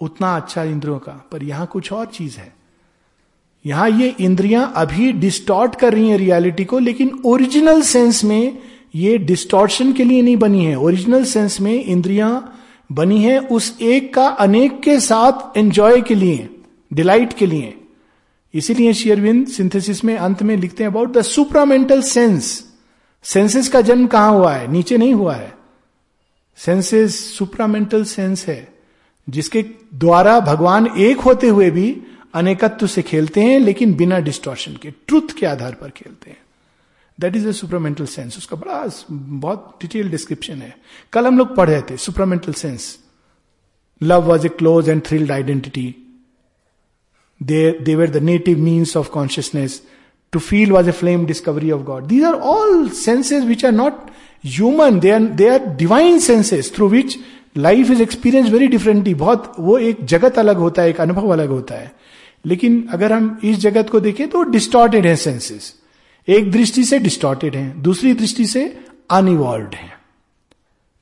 उतना 0.00 0.36
अच्छा 0.36 0.62
इंद्रियों 0.62 0.98
का। 0.98 1.12
पर 1.32 1.44
यहाँ 1.44 1.66
कुछ 1.66 1.92
और 1.92 2.06
चीज़ 2.06 2.36
है। 2.36 2.54
यहाँ 3.66 3.90
ये 3.90 4.14
इंद्रियाँ 4.20 4.72
अभी 4.76 5.12
डिस्टॉर्ट 5.12 5.74
कर 5.74 5.94
रही 5.94 6.08
हैं 6.08 6.18
रियलिटी 6.18 6.64
को, 6.64 6.78
लेकिन 6.78 7.22
ओरिजिनल 7.26 7.82
सेंस 7.82 8.24
में 8.24 8.58
ये 8.94 9.18
डिस्टॉर्शन 9.18 9.92
के 9.92 10.04
लिए 10.04 10.22
नहीं 10.22 10.36
बनी 10.36 10.64
है। 10.64 10.76
ओरिजिनल 10.76 11.24
सेंस 11.24 11.60
में 11.60 11.84
इंद्रियाँ 11.84 12.54
बनी 12.92 13.22
है 13.22 13.38
उस 13.38 13.76
एक 13.82 14.14
का 14.14 14.26
अनेक 14.26 14.80
के 14.80 15.00
साथ 15.00 15.58
एंजॉय 15.58 16.00
के 16.00 16.14
लिए 16.14 16.48
डिलाइट 16.92 17.32
के 17.32 17.46
लिए। 17.46 17.74
इसीलिए 18.54 18.92
शेयरविंद 18.94 19.46
सिंथेसिस 19.46 20.04
में 20.04 20.16
अंत 20.16 20.42
में 20.42 20.56
लिखते 20.56 20.84
हैं 20.84 20.90
about 20.90 21.12
the 21.12 21.22
supramental 21.22 22.02
sense 22.02 22.64
senses 23.24 23.68
का 23.68 23.80
जन्म 23.80 24.06
कहाँ 24.06 24.32
हुआ 24.32 24.52
है? 24.54 24.72
नीचे 24.72 24.98
नहीं 24.98 25.14
हुआ 25.14 25.34
है। 25.34 25.52
सेंसेस 26.56 27.38
सुप्रामेंटल 27.38 28.04
सेंस 28.04 28.46
है, 28.46 28.68
जिसके 29.28 29.62
द्वारा 29.94 30.40
भगवान 30.40 30.86
एक 30.98 31.20
होते 31.20 31.48
हुए 31.48 31.70
भी 31.70 32.02
अनेकत्व 32.34 32.86
से 32.86 33.02
खेलते 33.02 33.40
हैं, 33.40 33.58
लेकिन 33.58 33.94
बिना 33.94 34.18
डिस्टॉर्शन 34.18 34.72
के 34.72 34.90
ट्रुथ 34.90 35.38
के 35.38 35.46
आधार 35.46 35.74
पर 35.74 35.88
खेलते 35.88 36.30
हैं। 36.30 36.38
That 37.20 37.36
is 37.36 37.48
a 37.48 37.52
supermental 37.52 38.06
sense 38.06 38.36
उसका 38.38 38.56
बड़ा 38.56 38.84
बहुत 39.10 39.78
डिटेल 39.82 40.10
डिस्क्रिप्शन 40.10 40.62
है। 40.62 40.74
कल 41.12 41.26
हम 41.26 41.38
लोग 41.38 41.54
पढ़ 41.56 41.68
रहे 41.70 41.80
थे 41.80 41.96
supermental 41.96 42.52
sense 42.52 42.98
love 44.00 44.22
was 44.22 44.46
a 44.46 44.48
close 44.48 44.88
and 44.88 45.02
thrilled 45.06 45.32
identity 45.32 45.94
they 47.40 47.94
were 47.94 48.10
the 48.10 48.22
native 48.22 48.58
means 48.58 48.96
of 48.96 49.10
consciousness 49.10 49.80
to 50.32 50.38
feel 50.38 50.72
was 50.72 50.88
a 50.88 50.92
flame 50.92 51.26
discovery 51.26 51.70
of 51.70 51.82
God 51.82 52.06
these 52.06 52.24
are 52.24 52.34
all 52.52 52.88
senses 52.88 53.44
which 53.44 53.64
are 53.64 53.72
not 53.72 54.10
human 54.46 55.00
they 55.00 55.10
are 55.10 55.20
they 55.20 55.48
are 55.48 55.66
divine 55.76 56.18
senses 56.18 56.74
through 56.74 56.88
which 56.88 57.16
life 57.56 57.90
is 57.90 58.02
experience 58.02 58.50
very 58.50 58.66
differently 58.68 59.14
बहुत, 59.14 59.54
वो 59.58 59.78
एक 59.78 60.04
जगत 60.04 60.38
अलग 60.38 60.56
होता 60.56 60.82
है, 60.82 60.90
एक 60.90 61.00
अनुभव 61.00 61.28
अलग 61.28 61.48
होता 61.48 61.74
है। 61.74 61.92
लेकिन 62.46 62.86
अगर 62.92 63.12
हम 63.12 63.38
इस 63.44 63.56
जगत 63.56 63.90
को 63.90 64.00
देखें 64.00 64.28
तो 64.28 64.42
डिस्टॉर्टेड 64.42 65.06
है 65.06 65.14
सेंसेस 65.16 65.74
एक 66.28 66.50
दृष्टि 66.52 66.84
से 66.84 66.98
डिस्टॉर्टेड 66.98 67.56
है, 67.56 67.80
दूसरी 67.82 68.12
दृष्टि 68.14 68.46
से 68.46 68.64
अनइवॉल्व 69.10 69.74
है। 69.74 69.92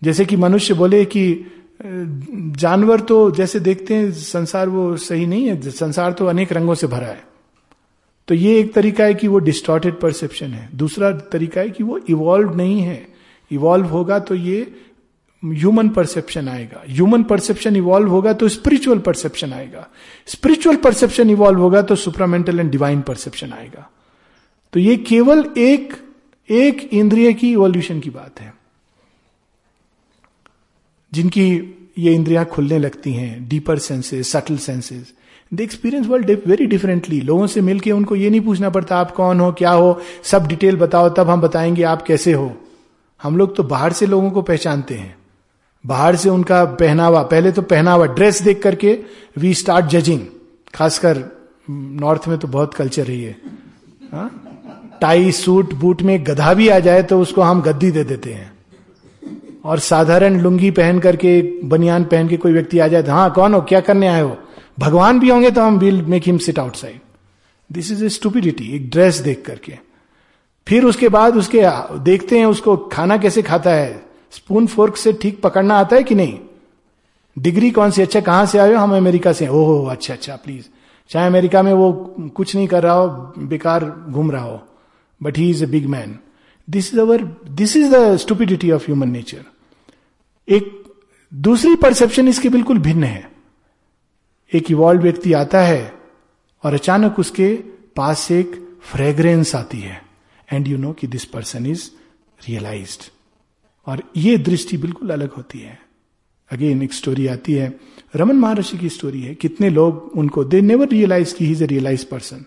जैसे 0.02 0.24
कि 0.24 0.36
मनुष्य 0.36 0.74
बोले 0.74 1.04
कि 1.04 1.52
जानवर 1.82 3.00
तो 3.00 3.30
जैसे 3.30 3.60
देखते 3.60 3.94
हैं, 3.94 4.12
संसार 4.12 4.68
वो 4.68 4.96
सही 4.96 5.26
नहीं 5.26 5.46
है, 5.46 5.70
संसार 5.70 6.12
तो 6.12 6.26
अनेक 6.26 6.52
रंगों 6.52 6.74
से 6.74 6.86
भरा 6.86 7.06
है। 7.06 7.24
तो 8.28 8.34
ये 8.34 8.58
एक 8.60 8.72
तरीका 8.74 9.04
है 9.04 9.14
कि 9.14 9.28
वो 9.28 9.38
डिस्टॉर्टेड 9.38 9.98
परसेप्शन 10.00 10.52
है। 10.52 10.68
दूसरा 10.74 11.10
तरीका 11.32 11.60
है 11.60 11.70
कि 11.70 11.84
वो 11.84 11.98
इवॉल्व 12.10 12.54
नहीं 12.56 12.80
है। 12.80 13.06
इवॉल्व 13.50 13.86
होगा 13.86 14.18
तो 14.18 14.34
ये 14.34 14.60
ह्यूमन 15.42 15.88
परसेप्शन 15.88 16.48
आएगा। 16.48 16.82
ह्यूमन 16.88 17.22
परसेप्शन 17.22 17.76
इवॉल्व 17.76 18.08
होगा 18.08 18.32
तो 18.32 18.48
स्पिरिचुअल 18.48 18.98
परसेप्शन 18.98 19.52
आएगा। 19.52 19.86
स्पिरिचुअल 20.26 20.76
परसेप्शन 20.76 21.30
इवॉल्व 21.30 21.60
होगा 21.60 21.82
तो 21.82 21.96
सुपरामेंटल 21.96 22.60
एंड 22.60 22.70
डिवाइन 22.70 23.00
परसेप्शन 23.00 23.52
आएगा। 23.52 23.88
तो 24.76 24.80
ये 24.80 24.96
केवल 24.96 25.44
एक 25.58 25.94
एक 26.50 26.88
इंद्रिय 26.92 27.32
की 27.32 27.52
इवोल्यूशन 27.52 28.00
की 28.00 28.10
बात 28.10 28.40
है। 28.40 28.54
जिनकी 31.12 31.44
ये 31.98 32.14
इंद्रियाँ 32.14 32.44
खुलने 32.44 32.78
लगती 32.78 33.12
हैं 33.12 33.48
deeper 33.48 33.78
senses 33.78 34.32
subtle 34.32 34.56
senses 34.56 35.12
they 35.54 35.64
experience 35.64 36.06
world 36.06 36.30
very 36.46 36.66
differently 36.66 37.20
लोगों 37.20 37.46
से 37.46 37.60
मिलके 37.60 37.92
उनको 37.92 38.16
ये 38.16 38.30
नहीं 38.30 38.40
पूछना 38.40 38.70
पड़ता, 38.70 38.96
आप 38.96 39.10
कौन 39.10 39.40
हो, 39.40 39.52
क्या 39.52 39.70
हो, 39.70 40.00
सब 40.22 40.46
डिटेल 40.46 40.76
बताओ, 40.76 41.08
तब 41.08 41.30
हम 41.30 41.40
बताएँगे 41.40 41.82
आप 41.82 42.02
कैसे 42.02 42.32
हो। 42.32 42.56
हम 43.22 43.36
लोग 43.36 43.56
तो 43.56 43.62
बाहर 43.62 43.92
से 43.92 44.06
लोगों 44.06 44.30
को 44.30 44.42
पहचानते 44.42 44.94
हैं। 44.94 45.16
बाहर 45.86 46.16
से 46.16 46.28
उनका 46.28 46.64
पहनावा, 46.64 47.22
पहले 47.22 47.52
तो 47.52 47.62
पहनावा 47.62 48.06
ड्रेस 48.06 48.42
देख 48.42 48.62
करके 48.62 48.98
वी 49.38 49.54
स्टार्ट 49.54 49.86
जजिंग 49.86 50.20
खासकर 50.74 51.24
नॉर्थ 51.70 52.28
में 52.28 52.38
तो 52.38 52.48
बहुत 52.48 52.74
कल्चर 52.74 53.10
है? 53.10 54.55
टाई 55.00 55.32
सूट 55.32 55.72
बूट 55.74 56.02
में 56.02 56.18
गधा 56.26 56.52
भी 56.54 56.68
आ 56.68 56.78
जाए 56.78 57.02
तो 57.02 57.20
उसको 57.20 57.42
हम 57.42 57.60
गद्दी 57.62 57.90
दे 57.90 58.04
देते 58.04 58.32
हैं। 58.32 58.52
और 59.64 59.78
साधारण 59.78 60.40
लुंगी 60.40 60.70
पहन 60.70 60.98
करके, 60.98 61.42
बनियान 61.64 62.04
पहन 62.04 62.28
के 62.28 62.36
कोई 62.36 62.52
व्यक्ति 62.52 62.78
आ 62.78 62.86
जाए 62.88 63.02
तो 63.02 63.12
हाँ 63.12 63.30
कौन 63.30 63.54
हो? 63.54 63.60
क्या 63.60 63.80
करने 63.80 64.08
आए 64.08 64.20
हो? 64.20 64.36
भगवान 64.78 65.18
भी 65.18 65.28
होंगे 65.28 65.50
तो 65.50 65.62
हम 65.62 65.78
will 65.78 66.02
make 66.02 66.22
him 66.26 66.38
sit 66.38 66.58
outside 66.58 67.00
this 67.70 67.90
is 67.92 68.04
a 68.04 68.08
stupidity 68.08 68.74
एक 68.76 68.90
ड्रेस 68.90 69.18
देख 69.18 69.42
करके। 69.46 69.78
फिर 70.66 70.84
उसके 70.84 71.08
बाद 71.08 71.36
उसके, 71.36 71.62
देखते 72.00 72.38
हैं 72.38 72.46
उसको 72.46 72.76
खाना 72.76 73.16
कैसे 73.16 73.42
खाता 73.42 73.70
है। 73.70 74.04
स्पून 74.32 74.66
फोर्क 74.66 74.96
से 74.96 75.12
ठीक 75.12 75.40
पकड़ना 75.42 75.74
आता 75.74 75.96
है 75.96 76.02
कि 76.02 76.14
नहीं? 76.14 76.38
डिग्री 77.36 77.70
कौन 77.70 77.90
सी? 77.90 78.02
अच्छा 78.02 78.20
कहाँ 78.20 78.46
से 78.46 78.58
आए 78.58 78.72
हो? 78.72 78.78
हम 78.78 78.96
अमेरिका 78.96 79.32
से 79.32 79.48
ओहो 79.48 79.84
अच्छा 79.86 80.14
अच्छा 80.14 80.36
प्लीज़ 80.36 80.64
चाहे 81.10 81.26
अमेरिका 81.26 81.62
में 81.62 81.72
वो 81.72 81.92
कुछ 82.36 82.54
नहीं 82.56 82.66
कर 82.66 82.82
रहा 82.82 82.94
हो, 82.94 83.32
बेकार 83.38 83.84
घूम 84.10 84.30
रहा 84.30 84.44
हो। 84.44 84.62
But 85.20 85.38
he 85.38 85.50
is 85.50 85.62
a 85.64 85.66
big 85.66 85.86
man 85.86 86.18
this 86.68 86.92
is 86.94 87.00
our 87.00 87.24
this 87.50 87.76
is 87.76 87.94
the 87.94 88.16
stupidity 88.16 88.70
of 88.70 88.84
human 88.84 89.10
nature 89.10 89.44
एक 90.48 90.82
दूसरी 91.32 91.74
परसेप्शन 91.76 92.28
इसके 92.28 92.48
बिल्कुल 92.48 92.78
भिन्न 92.78 93.04
है। 93.04 93.30
एक 94.52 94.70
इवॉल्व 94.70 95.02
व्यक्ति 95.02 95.32
आता 95.32 95.60
है 95.60 95.92
और 96.64 96.74
अचानक 96.74 97.18
उसके 97.18 97.54
पास 97.96 98.30
एक 98.30 98.78
फ्रेग्रेंस 98.82 99.54
आती 99.54 99.78
है। 99.78 100.02
एंड 100.52 100.68
यू 100.68 100.78
नो 100.78 100.92
कि 100.92 101.06
दिस 101.06 101.24
पर्सन 101.24 101.66
इज़ 101.66 101.90
रियलाइज़ 102.48 102.98
और 103.86 104.02
ये 104.16 104.36
दृष्टि 104.38 104.76
बिल्कुल 104.76 105.10
अलग 105.10 105.32
होती 105.32 105.58
है। 105.58 105.78
अगेन 106.50 106.82
एक 106.82 106.92
स्टोरी 106.92 107.26
आती 107.26 107.52
है। 107.52 107.80
रमन 108.16 108.36
महर्षि 108.36 108.78
की 108.78 108.88
स्टोरी 108.88 109.22
है। 109.22 109.34
कितने 109.34 109.70
लोग 109.70 110.12
उनको 110.16 110.44
दे 110.44 110.60
नेवर 110.60 110.88
रियलाइज़ 110.88 111.34
की 111.34 111.44
he 111.46 111.52
is 111.52 111.64
a 111.64 111.66
realise 111.66 112.06
person 112.06 112.44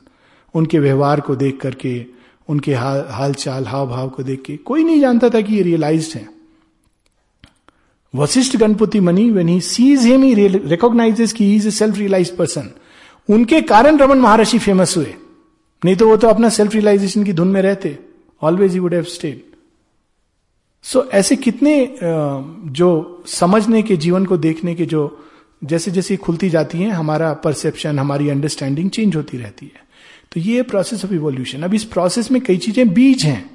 उनके 0.54 0.80
व्यवहार 0.80 1.22
को 1.22 1.36
देख 1.36 1.60
करके 1.60 2.06
उनके 2.50 2.74
हाल 2.74 3.04
हाल 3.10 3.34
चाल 3.34 3.66
हाव 3.66 3.88
भाव 3.90 4.10
को 4.10 4.24
देख 4.24 4.42
के। 4.42 4.58
कोई 4.58 4.84
नहीं 4.84 5.00
जानता 5.02 5.30
था 5.30 5.42
कि 5.42 5.56
ये 5.56 5.62
रियलाइज़ 5.62 6.18
है। 6.18 6.28
Vasishtha 8.14 8.58
Ganapati 8.58 9.00
Muni 9.00 9.30
when 9.32 9.48
he 9.48 9.60
sees 9.62 10.06
him 10.06 10.24
he 10.24 10.48
recognises 10.48 11.34
की 11.34 11.56
is 11.56 11.68
a 11.68 11.72
self 11.72 11.98
realise 11.98 12.34
person 12.36 12.70
उनके 13.30 13.62
कारण 13.64 13.98
रमन 13.98 14.18
महर्षि 14.18 14.60
फ़ेमस 14.60 14.96
हुए। 14.98 15.14
नहीं 15.84 15.96
तो 15.96 16.08
वो 16.08 16.18
तो 16.18 16.28
अपना 16.28 16.50
सेल्फ 16.50 16.74
रियलाइजेशन 16.74 17.24
की 17.24 17.34
धुन 17.34 17.48
में 17.48 17.62
रहते। 17.62 17.98
Always 18.42 18.76
you 18.76 18.82
would 18.82 18.94
have 18.94 19.04
stayed 19.06 19.42
so 20.86 21.04
ऐसे 21.14 21.36
कितने 21.36 21.98
जो 22.02 23.24
समझने 23.28 23.82
के, 23.82 23.98
जीवन 23.98 24.26
को 24.26 24.38
देखने 24.38 24.76
के 24.76 24.86
जो 24.86 25.26
जैसे 25.62 25.92
जैसे 25.92 26.16
खुलती 26.18 26.50
जाती 26.50 26.78
है, 26.78 26.90
हमारा 26.90 27.34
परसेप्शन 27.34 28.00
हमारी 28.00 28.30
अंडरस्टैंडिंग 28.30 28.90
चेंज 28.90 29.16
होती 29.16 29.38
रहती 29.38 29.66
है। 29.66 29.88
तो 30.32 30.40
ये 30.40 30.62
प्रोसेस 30.62 31.06
ऑफ़ 31.06 31.14
इवोल्यूशन 31.14 31.64
अब 31.64 31.74
इस 31.74 31.84
प्रोसेस 31.84 32.32
में 32.32 32.42
कई 32.42 32.58
चीज़ें 32.58 32.94
बीज 32.94 33.24
हैं। 33.24 33.50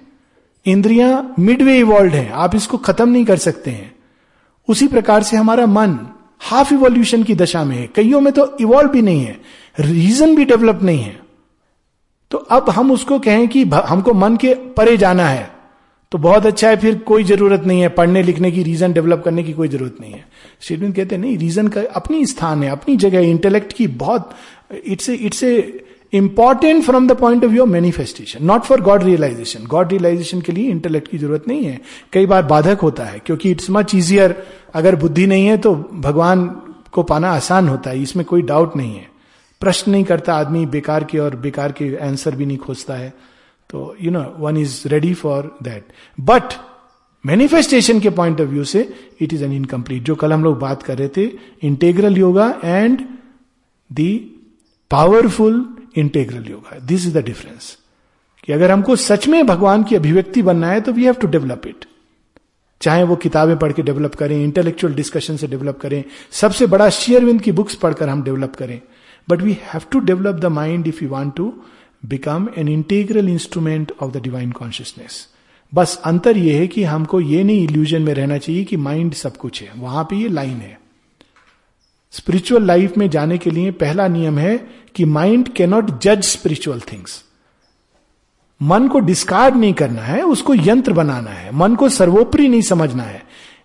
इंद्रियाँ 0.67 1.35
मिडवे 1.39 1.79
इवॉल्व 1.79 2.13
है। 2.13 2.31
आप 2.31 2.55
इसको 2.55 2.79
खत्म 2.79 3.09
नहीं 3.09 3.25
कर 3.25 3.37
सकते 3.37 3.71
हैं। 3.71 3.95
उसी 4.69 4.89
प्रकार 4.89 5.23
से 5.23 5.37
हमारा 5.37 5.67
मन 5.67 5.99
हाफ़ 6.41 6.75
इवोल्यूशन 6.75 7.23
की 7.23 7.35
दशा 7.35 7.65
में 7.65 7.77
है। 7.77 7.87
कईयों 7.87 8.21
में 8.21 8.33
तो 8.33 8.57
इवॉल्व 8.61 8.91
भी 8.91 9.03
नहीं 9.03 9.25
है। 9.25 9.41
रीजन 9.81 10.35
भी 10.37 10.45
डेवलप 10.45 10.81
नहीं 10.83 11.01
है। 11.01 11.19
तो 12.31 12.39
अब 12.39 12.71
हम 12.71 12.93
उसको 12.93 13.19
कहें 13.19 13.49
कि 13.49 13.65
हमको 13.65 14.15
मन 14.15 14.37
के 14.37 14.55
परे 14.55 14.97
जाना 14.97 15.29
है। 15.29 15.51
तो 16.13 16.19
बहुत 16.19 16.47
अच्छा 16.47 16.69
है, 16.69 16.77
फिर 16.77 16.99
कोई 16.99 17.25
ज़रूरत 17.25 17.63
नहीं 17.65 17.81
है। 17.81 17.89
पढ़ने 17.89 18.23
लिखने 18.23 18.51
की 18.51 18.63
रीजन 18.63 18.93
डेवलप 18.93 19.23
करने 19.25 19.43
की 19.43 19.53
कोई 19.53 19.69
ज़रूरत 19.69 19.97
नहीं 20.01 20.13
है। 20.13 20.25
स्टेटमेंट 20.61 20.97
कहते 20.97 21.15
हैं, 21.15 21.23
नहीं 21.23 21.39
रीजन 21.39 21.69
का 21.69 21.83
अपनी 21.95 22.27
स्थान 22.27 22.63
है, 22.63 22.71
अपनी 22.71 22.97
जगह 22.97 23.21
इंटेलेक्ट 23.21 23.73
की 23.73 23.87
बहुत 23.87 24.31
it's 24.85 25.11
it's 25.11 25.43
a 25.45 25.85
important 26.15 26.83
from 26.85 27.07
the 27.09 27.13
point 27.19 27.45
of 27.45 27.51
view 27.51 27.65
manifestation 27.67 28.45
not 28.47 28.65
for 28.65 28.81
God 28.81 29.03
realisation 29.03 29.65
God 29.67 29.93
realisation 29.93 30.41
के 30.41 30.53
लिए 30.53 30.71
इंटेलेक्ट 30.71 31.09
की 31.09 31.19
ज़रूरत 31.19 31.49
नहीं 31.49 31.65
है। 31.65 31.81
कई 32.13 32.27
बार 32.27 32.43
बाधक 32.45 32.81
होता 32.83 33.05
है, 33.05 33.19
क्योंकि 33.19 33.51
इट्स 33.51 33.71
मच 33.71 33.95
इजियर 33.95 34.37
अगर 34.75 34.97
बुद्धि 34.97 35.27
नहीं 35.27 35.47
है 35.47 35.57
तो 35.59 35.75
भगवान 36.01 36.47
को 36.93 37.03
पाना 37.03 37.31
आसान 37.33 37.69
होता 37.69 37.91
है, 37.91 38.03
इसमें 38.03 38.25
कोई 38.27 38.43
डाउट 38.45 38.77
नहीं 38.77 38.95
है। 38.95 39.09
प्रश्न 39.61 39.93
नहीं 39.93 40.05
करता 40.05 40.35
आदमी, 40.35 40.65
बेकार 40.67 41.05
के 41.05 41.19
और 41.19 41.37
बेकार 41.37 41.73
के 41.73 41.97
आंसर 42.07 42.37
भी 42.37 42.47
नहीं 42.47 42.59
खोजता 42.59 42.95
है। 42.95 43.13
तो 43.71 43.95
you 44.03 44.11
know 44.11 44.25
one 44.39 44.57
is 44.57 44.81
ready 44.89 45.13
for 45.15 45.57
that 45.63 45.93
but 46.19 46.55
manifestation 47.25 48.01
के 48.01 48.11
पॉइंट 48.13 48.41
ऑफ़ 48.41 48.49
व्यू 48.49 48.65
से 48.67 48.89
इट 49.23 49.33
इज़ 49.33 49.45
एन 49.45 49.53
इनकम्प्लीट 49.53 50.03
जो 50.03 50.15
कल 50.15 50.33
हम 50.33 50.45
लोग 50.45 50.59
बात 50.59 50.83
कर 50.83 50.99
रहे 50.99 51.09
थे 51.17 51.31
integral 51.63 52.19
yoga 52.19 52.49
and 52.65 53.01
the 53.91 54.11
powerful 54.91 55.65
integral 55.97 56.51
yoga 56.51 56.79
this 56.79 57.07
is 57.07 57.19
the 57.19 57.25
difference 57.25 57.77
कि 58.45 58.53
अगर 58.53 58.71
हमको 58.71 58.97
सच 58.97 59.29
में 59.29 59.47
भगवान 59.47 59.83
की 59.83 59.97
अभिव्यक्ति 59.97 60.43
बनना 60.43 60.71
है 60.71 60.81
तो 60.81 60.93
we 60.93 61.05
have 61.05 61.15
to 61.15 61.27
develop 61.27 61.67
it 61.67 61.85
चाहे 62.81 63.03
वो 63.03 63.17
किताबें 63.17 63.57
पढ़ 63.59 63.73
के 63.73 63.83
डेवलप 63.83 64.15
करें 64.15 64.37
इंटेलेक्चुअल 64.45 64.95
डिस्कशन 64.95 65.37
से 65.37 65.47
डेवलप 65.47 65.79
करें, 65.79 66.03
सबसे 66.31 66.67
बड़ा 66.67 66.89
शेयरविंद 66.91 67.41
की 67.41 67.53
बुक्स 67.53 67.75
पढ़कर 67.75 68.09
हम 68.09 68.23
डेवलप 68.23 68.57
करें. 68.57 68.81
But 69.29 69.43
we 69.43 69.53
have 69.63 69.83
to 69.93 70.01
develop 70.01 70.35
the 70.35 70.45
mind 70.45 70.87
if 70.87 71.03
you 71.05 71.09
want 71.11 71.35
to 71.37 71.53
become 72.05 72.49
an 72.59 72.69
integral 72.69 73.29
instrument 73.29 73.93
of 74.03 74.13
the 74.13 74.23
divine 74.23 74.51
consciousness 74.53 75.27
बस 75.73 76.01
अंतर 76.05 76.37
यह 76.37 76.59
है 76.61 76.67
कि 76.67 76.85
हमको 76.85 77.21
ये 77.21 77.43
नहीं 77.45 77.65
इल्यूजन 77.65 78.03
में 78.03 78.15
रहना 78.15 78.39
चाहिए 78.39 78.65
कि 78.65 78.77
माइंड 78.77 79.15
सब 79.15 79.37
कुछ 79.37 79.63
है. 79.63 79.71
वहाँ 79.77 80.05
पे 80.05 80.17
ये 80.17 80.29
लाइन 80.29 80.57
है. 80.57 80.79
स्पिरिचुअल 82.13 82.65
लाइफ 82.65 82.97
में 82.99 83.09
जाने 83.11 83.39
के 83.39 83.51
लिए 83.51 83.71
पहला 83.71 84.09
नियम 84.09 84.39
है 84.39 84.57
कि 84.95 85.05
माइंड 85.05 85.49
कैनॉट 85.49 86.03
जज 86.03 86.23
स्पिरिचुअल 86.23 86.81
थिंग्स 86.81 87.25
मन 88.63 88.89
को 88.89 88.99
डिस्कार्ड 88.99 89.57
नहीं 89.57 89.75
करना 89.75 90.03
है, 90.03 90.23
उसको 90.23 90.55
यंत्र 90.55 90.93
बनाना 90.93 91.31
है। 91.31 91.53
मन 91.53 91.75
को 91.75 91.89
सर्वोपरि 91.89 92.49
नहीं 92.49 92.63
समझना 92.63 93.03
है। 93.03 93.23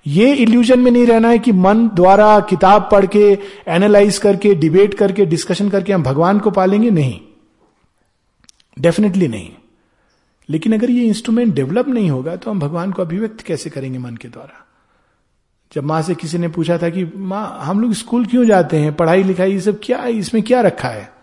ये 0.07 0.33
इल्यूजन 0.33 0.79
में 0.79 0.91
नहीं 0.91 1.05
रहना 1.05 1.29
है 1.29 1.39
कि 1.39 1.51
मन 1.51 1.87
द्वारा 1.87 2.39
किताब 2.39 2.89
पढ़ 2.91 3.05
के 3.05 3.37
एनालाइज 3.67 4.17
करके 4.17 4.55
डिबेट 4.55 4.93
करके 4.93 5.25
डिस्कशन 5.25 5.69
करके 5.69 5.93
हम 5.93 6.03
भगवान 6.03 6.39
को 6.39 6.51
पालेंगे? 6.51 6.91
नहीं। 6.91 7.21
डेफिनेटली 8.79 9.27
नहीं। 9.27 9.49
लेकिन 10.49 10.73
अगर 10.73 10.89
ये 10.89 11.05
इंस्ट्रूमेंट 11.05 11.53
डेवलप 11.53 11.87
नहीं 11.87 12.09
होगा 12.09 12.35
तो 12.35 12.51
हम 12.51 12.59
भगवान 12.59 12.91
को 12.91 13.01
अभिव्यक्त 13.01 13.41
कैसे 13.41 13.69
करेंगे 13.69 13.99
मन 13.99 14.15
के 14.15 14.27
द्वारा? 14.27 14.65
जब 15.73 15.83
माँ 15.83 16.01
से 16.01 16.15
किसी 16.15 16.37
ने 16.37 16.47
पूछा 16.47 16.77
था 16.77 16.89
कि, 16.89 17.11
माँ, 17.15 17.59
हम 17.61 17.79
लोग 17.79 17.93
स्कूल 17.93 18.25
क्यों 18.25 18.45
जाते 18.45 18.77
हैं? 18.77 18.93
पढ़ाई 18.93 19.23
लिखाई 19.23 19.51
ये 19.51 19.61
सब 19.61 19.79
क्या 19.83 19.97
है? 19.97 20.11
इसमें 20.11 20.43
क्या 20.43 20.61
रखा 20.61 20.87
है? 20.87 21.18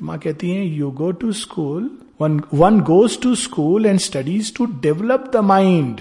तो 0.00 0.06
माँ 0.06 0.18
कहती 0.18 0.50
है 0.50 0.66
you 0.66 0.90
go 0.90 1.10
to 1.10 1.32
school 1.32 1.90
one 2.20 2.40
one 2.54 2.80
goes 2.80 3.20
to 3.20 3.34
school 3.34 3.86
and 3.86 3.98
studies 3.98 4.52
to 4.56 4.64
develop 4.64 5.30
the 5.32 5.36
mind 5.36 6.00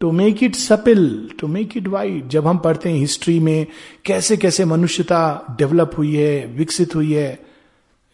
to 0.00 0.10
make 0.12 0.42
it 0.42 0.54
supple 0.54 1.30
to 1.40 1.46
make 1.46 1.76
it 1.76 1.88
wide 1.88 2.26
जब 2.26 2.46
हम 2.46 2.58
पढ़ते 2.58 2.88
हैं 2.88 2.98
हिस्ट्री 2.98 3.38
में, 3.40 3.66
कैसे 4.04 4.36
कैसे 4.36 4.64
मनुष्यता 4.64 5.56
डेवलप 5.58 5.90
हुई 5.98 6.14
है, 6.16 6.46
विकसित 6.46 6.94
हुई 6.94 7.12
है, 7.12 7.38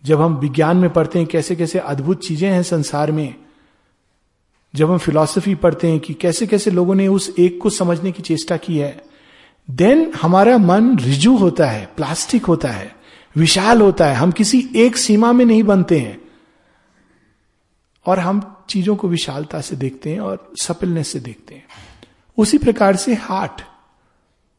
जब 0.05 0.20
हम 0.20 0.37
विज्ञान 0.37 0.77
में 0.77 0.90
पढ़ते 0.90 1.18
हैं, 1.18 1.29
कैसे 1.29 1.57
कैसे 1.57 1.79
अद्भुत 1.79 2.25
चीज़ें 2.25 2.51
हैं 2.51 2.62
संसार 2.62 3.12
में, 3.12 3.35
जब 4.75 4.90
हम 4.90 4.98
फिलॉसफी 4.98 5.55
पढ़ते 5.55 5.88
हैं 5.88 6.01
कि 6.01 6.14
कैसे 6.14 6.46
कैसे 6.46 6.70
लोगों 6.70 6.94
ने 6.94 7.09
उस 7.09 7.35
एक 7.38 7.61
को 7.61 7.70
समझने 7.70 8.12
की 8.12 8.22
चेष्टा 8.22 8.57
की 8.57 8.79
है 8.79 9.05
देन 9.68 10.11
हमारा 10.22 10.59
मन 10.59 10.98
रिजू 10.98 11.37
होता 11.37 11.66
है 11.66 11.88
प्लास्टिक 11.96 12.44
होता 12.44 12.68
है। 12.68 13.02
विशाल 13.37 13.81
होता 13.81 14.07
है। 14.07 14.14
हम 14.14 14.31
किसी 14.31 14.71
एक 14.77 14.97
सीमा 14.97 15.33
में 15.33 15.45
नहीं 15.45 15.62
बनते 15.62 15.99
हैं। 15.99 16.21
और 18.07 18.18
हम 18.18 18.64
चीज़ों 18.68 18.97
को 18.97 19.09
विशालता 19.09 19.61
से 19.61 19.77
देखते 19.77 20.11
हैं 20.11 20.21
और 20.21 20.53
सपिलनेस 20.57 21.09
से 21.09 21.21
देखते 21.21 21.55
हैं। 21.55 21.64
उसी 22.38 22.59
प्रकार 22.59 22.97
से 22.97 23.14
हार्ट। 23.14 23.62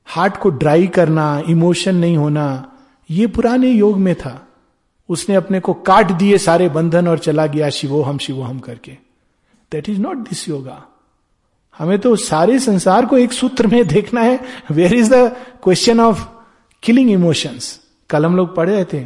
हार्ट 0.05 0.37
को 0.37 0.49
ड्राई 0.49 0.87
करना, 0.87 1.43
इमोशन 1.49 1.95
नहीं 1.95 2.17
होना, 2.17 2.71
ये 3.11 3.27
पुराने 3.27 3.69
योग 3.69 3.97
में 3.97 4.15
था। 4.15 4.47
उसने 5.09 5.35
अपने 5.35 5.59
को 5.59 5.73
काट 5.73 6.11
दिए 6.11 6.37
सारे 6.37 6.69
बंधन 6.69 7.07
और 7.07 7.19
चला 7.19 7.45
गया 7.45 7.69
शिवो 7.69 8.01
हम 8.01 8.17
शिवो 8.17 8.41
हम 8.41 8.59
करके। 8.59 8.91
That 9.71 9.89
is 9.89 9.99
not 9.99 10.17
this 10.17 10.49
yoga 10.49 10.83
हमें 11.77 11.99
तो 11.99 12.15
सारे 12.15 12.59
संसार 12.59 13.05
को 13.05 13.17
एक 13.17 13.33
सूत्र 13.33 13.67
में 13.67 13.87
देखना 13.87 14.21
है। 14.21 14.39
Where 14.71 14.93
is 14.93 15.13
the 15.13 15.29
question 15.63 15.99
of 15.99 16.27
killing 16.83 17.11
emotions 17.11 17.82
कल 18.13 18.25
हम 18.25 18.37
लोग 18.37 18.55
पढ़े 18.55 18.73
रहे 18.73 18.85
थे 18.93 19.05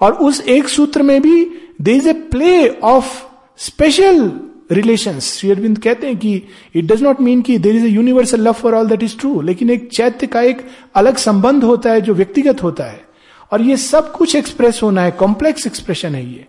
और 0.00 0.12
उस 0.24 0.40
एक 0.48 0.68
सूत्र 0.68 1.02
में 1.02 1.20
भी 1.22 1.44
they 1.82 1.94
is 1.94 2.08
a 2.08 2.12
play 2.32 2.68
of 2.68 3.22
special 3.58 4.30
relation 4.72 5.18
Shri 5.20 5.50
Aurobindo 5.50 5.78
कहते 5.78 6.06
हैं 6.06 6.16
कि 6.18 6.34
इट 6.74 6.84
डज 6.84 7.02
नॉट 7.02 7.20
मीन 7.20 7.42
कि 7.42 7.58
there 7.58 7.76
is 7.76 7.84
a 7.84 7.88
universal 7.88 8.40
love 8.40 8.52
for 8.52 8.74
all 8.74 8.88
that 8.88 9.02
is 9.02 9.16
true 9.18 9.40
लेकिन 9.40 9.70
एक 9.70 9.88
चैत्य 9.92 10.26
का 10.26 10.42
एक 10.42 10.66
अलग 10.94 11.16
संबंध 11.16 11.64
होता 11.64 11.92
है 11.92 12.00
जो 12.00 12.14
व्यक्तिगत 12.14 12.62
होता 12.62 12.84
है। 12.84 13.04
और 13.52 13.62
ये 13.62 13.76
सब 13.76 14.10
कुछ 14.12 14.34
एक्सप्रेस 14.36 14.80
होना 14.82 15.02
है 15.02 15.10
कॉम्प्लेक्स 15.10 15.66
एक्सप्रेशन 15.66 16.14
है 16.14 16.24
ये। 16.26 16.46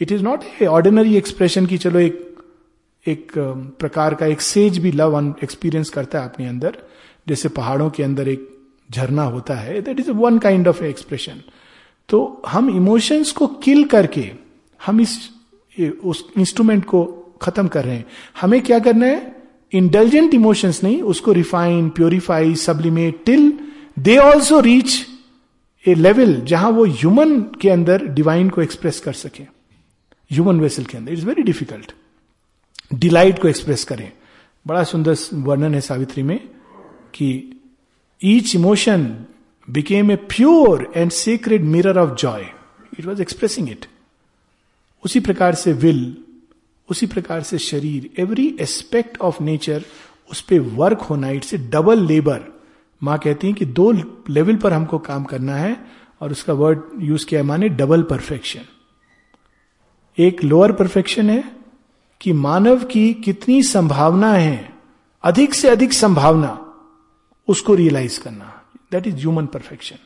It 0.00 0.12
is 0.12 0.22
not 0.22 0.44
a 0.62 0.66
ordinary 0.66 1.16
expression 1.16 1.66
की 1.66 1.78
चलो 1.78 1.98
एक 1.98 2.28
एक 3.06 3.32
प्रकार 3.78 4.14
का 4.14 4.26
एक 4.26 4.40
सेज 4.40 4.78
भी 4.78 4.92
लव 4.92 5.34
एक्सपीरियंस 5.44 5.90
करता 5.90 6.20
है 6.20 6.24
अपने 6.24 6.46
अंदर। 6.48 6.78
जैसे 7.28 7.48
पहाड़ों 7.50 7.88
के 7.90 8.02
अंदर 8.02 8.28
एक 8.28 8.48
झरना 8.88 9.22
होता 9.24 9.54
है 9.54 9.80
that 9.82 10.00
is 10.00 10.10
one 10.10 10.38
kind 10.38 10.68
of 10.68 10.82
expression 10.84 11.42
तो 12.08 12.42
हम 12.46 12.68
इमोशंस 12.70 13.30
को 13.32 13.46
किल 13.46 13.84
करके, 13.84 14.30
हम 14.80 15.00
इस 15.00 15.18
उस 16.04 16.24
इंस्ट्रूमेंट 16.38 16.84
को 16.84 17.04
खत्म 17.42 17.68
कर 17.68 17.84
रहे 17.84 17.94
हैं। 17.96 18.04
हमें 18.40 18.60
क्या 18.62 18.78
करना 18.78 19.06
है? 19.06 19.36
इंटेलिजेंट 19.72 20.34
इमोशंस 20.34 20.82
नहीं, 20.84 21.00
उसको 21.02 21.32
refine 21.32 21.88
purify 21.90 22.54
sublimate 22.56 23.22
till 23.26 23.52
they 23.98 24.16
also 24.16 24.60
reach 24.60 25.00
a 25.84 25.94
level 25.94 26.34
जहाँ 26.42 26.70
वो 26.70 26.84
ह्यूमन 26.86 27.40
के 27.60 27.70
अंदर 27.70 28.06
डिवाइन 28.08 28.50
को 28.50 28.62
एक्सप्रेस 28.62 29.00
कर 29.00 29.12
सके। 29.14 29.42
ह्यूमन 30.30 30.60
वेसल 30.60 30.84
के 30.84 30.96
अंदर. 30.96 31.12
इट्स 31.12 31.24
वेरी 31.24 31.42
डिफ़िकल्ट 31.42 31.92
डिलाइट 32.94 33.38
को 33.38 33.48
एक्सप्रेस 33.48 33.84
करें। 33.84 34.10
बड़ा 34.66 34.82
सुंदर 34.84 35.16
वर्णन 35.34 35.74
है 35.74 35.80
सावित्री 35.80 36.22
में 36.22 36.38
कि 37.14 37.28
each 38.24 38.54
emotion 38.56 39.16
became 39.70 40.10
a 40.10 40.16
pure 40.16 40.92
and 40.96 41.10
secret 41.10 41.60
mirror 41.60 41.98
of 41.98 42.14
joy 42.14 42.46
it 42.98 43.06
was 43.06 43.22
expressing 43.22 43.70
it 43.70 43.86
उसी 45.04 45.20
प्रकार 45.20 45.54
से 45.54 45.72
विल 45.72 46.16
उसी 46.90 47.06
प्रकार 47.06 47.42
से 47.42 47.58
शरीर 47.58 48.10
एवरी 48.18 48.56
एस्पेक्ट 48.60 49.20
ऑफ़ 49.20 49.42
नेचर 49.42 49.84
उस 50.30 50.40
पर 50.40 50.60
वर्क 50.60 50.98
होना 50.98 51.30
इट्स 51.30 51.54
ए 51.54 51.56
डबल 51.56 52.00
लेबर 52.00 52.40
माँ 53.02 53.18
कहती 53.18 53.46
है 53.46 53.52
कि 53.52 53.64
दो 53.64 53.92
लेवल 54.30 54.56
पर 54.56 54.72
हमको 54.72 54.98
काम 54.98 55.24
करना 55.24 55.56
है, 55.56 55.76
और 56.20 56.30
उसका 56.30 56.52
वर्ड 56.52 56.80
यूज़ 57.00 57.26
किया 57.26 57.42
माने 57.42 57.68
डबल 57.68 58.02
परफेक्शन 58.02 58.60
एक 60.18 60.44
लोअर 60.44 60.72
परफेक्शन 60.72 61.30
है 61.30 61.44
कि 62.20 62.32
मानव 62.32 62.84
की 62.84 63.14
कितनी 63.14 63.62
संभावना 63.62 64.32
है, 64.32 64.72
अधिक 65.22 65.54
से 65.54 65.68
अधिक 65.68 65.92
संभावना 65.92 66.61
उसको 67.48 67.74
रियलाइज़ 67.74 68.20
करना। 68.20 68.52
That 68.92 69.06
is 69.06 69.16
human 69.16 69.46
perfection 69.46 69.96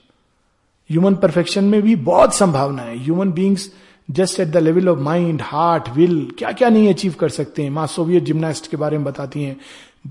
human 0.90 1.14
perfection 1.14 1.64
में 1.64 1.80
भी 1.82 1.94
बहुत 1.96 2.34
संभावना 2.34 2.82
है। 2.82 2.98
Human 2.98 3.32
beings 3.32 3.70
just 4.10 4.40
at 4.40 4.48
the 4.48 4.56
level 4.56 4.88
of 4.88 4.98
mind 4.98 5.42
heart 5.42 5.88
will 5.88 6.30
क्या 6.38 6.52
क्या 6.52 6.68
नहीं 6.68 6.88
अचीव 6.88 7.14
कर 7.20 7.28
सकते 7.28 7.62
हैं। 7.62 7.70
माँ 7.70 7.86
सोवियत 7.86 8.22
जिम्नास्ट 8.22 8.70
के 8.70 8.76
बारे 8.76 8.98
में 8.98 9.04
बताती 9.04 9.42
हैं। 9.42 9.56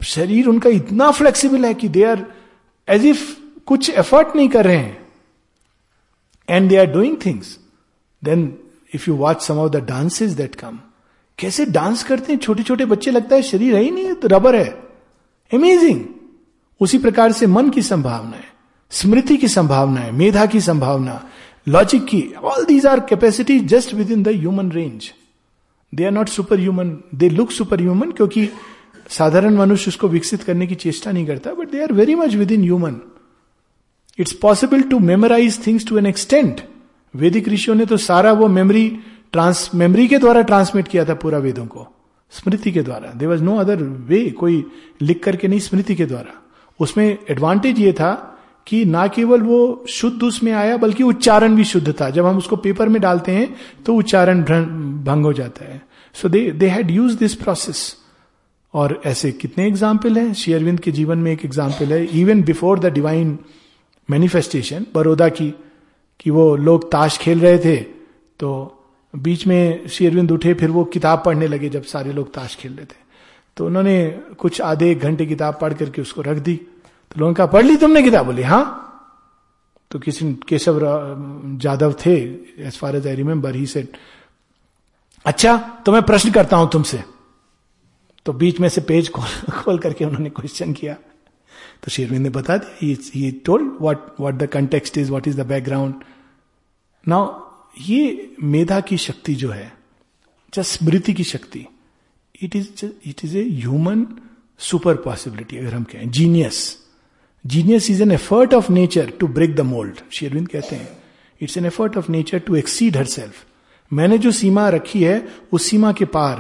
शरीर 0.04 0.48
उनका 0.48 0.70
इतना 0.70 1.12
फ्लेक्सिबल 1.12 1.66
है 1.66 1.74
कि 1.74 1.90
दे 1.90 2.04
आर 2.04 2.26
एज 2.88 3.06
इफ़ 3.06 3.36
कुछ 3.66 3.90
एफर्ट 3.90 4.36
नहीं 4.36 4.50
कर 4.50 4.66
रहे 4.66 4.78
हैं। 4.78 4.98
And 6.50 6.70
they 6.70 6.78
are 6.78 6.86
doing 6.86 7.18
things 7.26 7.58
then 8.24 8.58
if 8.96 9.10
you 9.10 9.16
watch 9.16 9.42
some 9.42 9.58
of 9.58 9.72
the 9.72 9.84
dances 9.86 10.34
that 10.34 10.56
come 10.56 10.80
कैसे 11.40 11.66
डांस 11.66 12.04
करते 12.04 12.34
हैं? 12.34 12.40
छोटे 12.40 12.64
छोटे 12.64 12.86
बच्चे 12.86 13.12
लगता 13.12 13.36
है, 13.36 13.42
शरीर 13.42 13.76
है 13.76 13.82
ही 13.84 13.92
नहीं 13.92 14.14
तो 14.14 14.28
रबर 14.28 14.56
है. 14.56 14.70
अमेजिंग 15.52 16.04
उसी 16.82 16.98
प्रकार 16.98 17.32
से 17.32 17.48
मन 17.48 17.70
की 17.70 17.82
संभावना 17.82 18.38
है, 18.38 18.54
स्मृति 18.92 19.38
की 19.38 19.48
संभावना 19.48 20.02
है, 20.02 20.12
मेधा 20.12 20.46
की 20.46 20.62
संभावना 20.62 21.22
लॉजिक 21.68 22.06
की 22.06 22.24
all 22.44 22.66
these 22.66 22.86
are 22.86 23.00
capacity 23.00 23.60
just 23.60 23.94
within 24.12 24.24
the 24.24 24.28
human 24.28 24.72
range 24.72 25.12
they 25.94 26.06
are 26.06 26.12
not 26.12 26.30
super 26.30 26.60
human 26.60 26.98
they 27.16 27.30
look 27.30 27.52
super 27.52 27.82
human 27.82 28.12
क्योंकि 28.12 28.50
साधारण 29.10 29.56
मनुष्य 29.56 29.90
उसको 29.90 30.08
विकसित 30.08 30.44
करने 30.44 30.68
की 30.68 30.76
चेष्टा 30.76 31.12
नहीं 31.12 31.26
करता 31.26 31.54
but 31.54 31.72
they 31.72 31.82
are 31.84 31.94
very 31.94 32.16
much 32.16 32.36
within 32.52 32.62
human 32.62 33.00
it's 34.20 34.32
possible 34.32 34.82
to 34.82 35.00
memorise 35.00 35.68
things 35.68 35.88
to 35.88 35.98
an 35.98 36.06
extent 36.06 36.62
वैदिक 37.16 37.48
ऋषियों 37.50 37.78
ने 37.78 37.86
तो 37.86 37.98
सारा 37.98 38.32
वो 38.32 38.48
मेमोरी 38.48 38.88
ट्रांस 39.32 39.70
मेमोरी 39.76 40.08
के 40.08 40.18
द्वारा 40.18 40.42
ट्रांसमिट 40.42 40.88
किया 40.88 41.06
था 41.06 41.14
पूरा 41.14 41.38
वेदों 41.38 41.66
को, 41.66 41.88
स्मृति 42.32 42.72
के 42.72 42.82
द्वारा. 42.82 43.12
They 43.12 43.28
was 43.28 43.44
no 43.44 43.56
other 43.56 43.84
way 43.84 44.30
कोई 44.30 44.64
लिख 45.02 45.24
करके 45.24 45.48
नहीं, 45.48 45.60
स्मृति 45.60 45.96
के 45.96 46.06
द्वारा. 46.06 46.42
उसमें 46.80 47.18
एडवांटेज 47.30 47.80
ये 47.80 47.92
था 47.94 48.14
कि 48.68 48.84
ना 48.86 49.08
केवल 49.10 49.42
वो 49.42 49.86
शुद्ध 49.90 50.24
उसमें 50.24 50.52
आया, 50.54 50.78
बल्कि 50.78 51.04
उच्चारण 51.04 51.56
भी 51.56 51.64
शुद्ध 51.66 51.94
था। 52.02 52.10
जब 52.10 52.26
हम 52.26 52.38
उसको 52.38 52.56
पेपर 52.58 52.90
में 52.90 53.02
डालते 53.02 53.32
हैं 53.32 53.56
तो 53.86 53.96
उच्चारण 53.96 54.42
भंग 54.42 55.26
हो 55.26 55.34
जाता 55.34 55.66
है। 55.66 55.82
So 56.16 56.30
they 56.30 56.50
they 56.54 56.68
had 56.68 56.92
use 56.92 57.18
this 57.18 57.36
process 57.36 57.96
और 58.74 59.00
ऐसे 59.06 59.32
कितने 59.34 59.68
एग्ज़ाम्पल 59.68 60.18
हैं? 60.18 60.34
शेयरविंद 60.36 60.80
के 60.80 60.92
जीवन 60.92 61.18
में 61.18 61.32
एक 61.32 61.46
एग्ज़ाम्पल 61.46 61.94
है। 61.94 62.06
Even 62.14 62.42
before 62.44 62.80
the 62.80 62.94
divine 62.94 63.38
manifestation 64.10 64.86
Baroda 64.96 65.30
की, 65.30 65.54
कि 66.20 66.30
वो 66.30 66.56
लोग 66.58 66.92
ताश 66.92 67.18
खेल 67.18 67.40
रहे 67.40 67.58
थे 67.60 67.76
तो 68.40 68.50
बीच 69.14 69.46
में 69.48 69.88
शेरविंद 69.88 70.32
उठे, 70.32 70.54
फिर 70.54 70.70
वो 70.72 70.84
किताब 70.86 71.22
पढ़ने 71.26 71.48
लगे 71.48 71.70
जब 71.70 71.84
सारे 71.86 72.14
लोग 72.14 72.34
ताश 72.34 72.56
खेल 72.56 72.74
रहे 72.74 72.86
थे। 72.86 73.04
तो 73.58 73.66
उन्होंने 73.66 73.96
कुछ 74.38 74.62
आधे 74.62 74.90
एक 74.92 75.00
घंटे 75.00 75.26
किताब 75.26 75.58
पढ़ 75.62 75.74
करके 75.74 76.02
उसको 76.02 76.22
रख 76.22 76.38
दी। 76.38 76.56
तो 76.56 77.20
लोगों 77.20 77.34
का 77.34 77.46
पढ़ 77.46 77.66
ली 77.66 77.76
तुमने 77.78 78.02
किताब? 78.04 78.26
बोली 78.26 78.44
हाँ। 78.44 78.82
तो 79.92 80.00
किसी 80.00 80.34
केशव 80.48 80.80
जादव 81.62 81.94
थे 82.06 82.16
as 82.66 82.78
far 82.78 82.96
as 82.96 83.08
I 83.08 83.16
remember 83.16 83.56
he 83.56 83.66
said 83.66 83.98
अच्छा 85.26 85.58
तो 85.86 85.92
मैं 85.92 86.02
प्रश्न 86.04 86.32
करता 86.32 86.58
हूँ 86.58 86.70
तुमसे। 86.72 87.04
तो 88.26 88.34
बीच 88.34 88.60
में 88.60 88.70
से 88.70 88.82
पेज 88.82 89.10
खोल 89.12 89.52
खोल 89.54 89.80
करके 89.80 90.06
उन्होंने 90.06 90.30
क्वेश्चन 90.30 90.74
किया। 90.74 90.94
तो 91.84 91.92
शेरविंद 91.92 92.22
ने 92.22 92.30
बता 92.30 92.58
दिया 92.58 92.96
he 93.16 93.32
told 93.46 93.72
what 93.82 94.00
what 94.20 94.36
the 94.36 94.48
context 94.48 94.98
is 94.98 95.10
what 95.10 95.28
is 95.28 95.42
the 95.42 95.46
background 95.46 96.04
now 97.08 97.40
ये 97.82 98.36
मेधा 98.44 98.80
की 98.80 98.98
शक्ति 98.98 99.36
जो 99.36 99.50
है 99.50 99.72
जस्ट 100.54 100.78
स्मृति 100.80 101.14
की 101.14 101.24
शक्ति 101.24 101.66
it 102.42 102.56
is 102.56 102.86
it 102.86 103.26
is 103.26 103.38
a 103.38 103.44
human 103.50 104.06
super 104.60 104.96
possibility 104.96 105.58
अगर 105.58 105.74
हम 105.74 105.84
कहें 105.84 106.10
genius 106.12 106.78
genius 107.46 107.90
is 107.92 108.02
an 108.04 108.12
effort 108.12 108.54
of 108.54 108.72
nature 108.72 109.10
to 109.20 109.28
break 109.28 109.56
the 109.56 109.62
mould 109.62 110.00
शेरविंद 110.12 110.48
कहते 110.48 110.76
हैं 110.76 110.98
it's 111.42 111.58
an 111.58 111.66
effort 111.66 111.98
of 111.98 112.12
nature 112.12 112.40
to 112.40 112.56
exceed 112.56 112.98
herself 113.06 113.46
मैंने 113.92 114.18
जो 114.18 114.32
सीमा 114.32 114.68
रखी 114.70 115.04
है, 115.04 115.28
उस 115.54 115.70
सीमा 115.70 115.92
के 115.92 116.06
पार। 116.06 116.40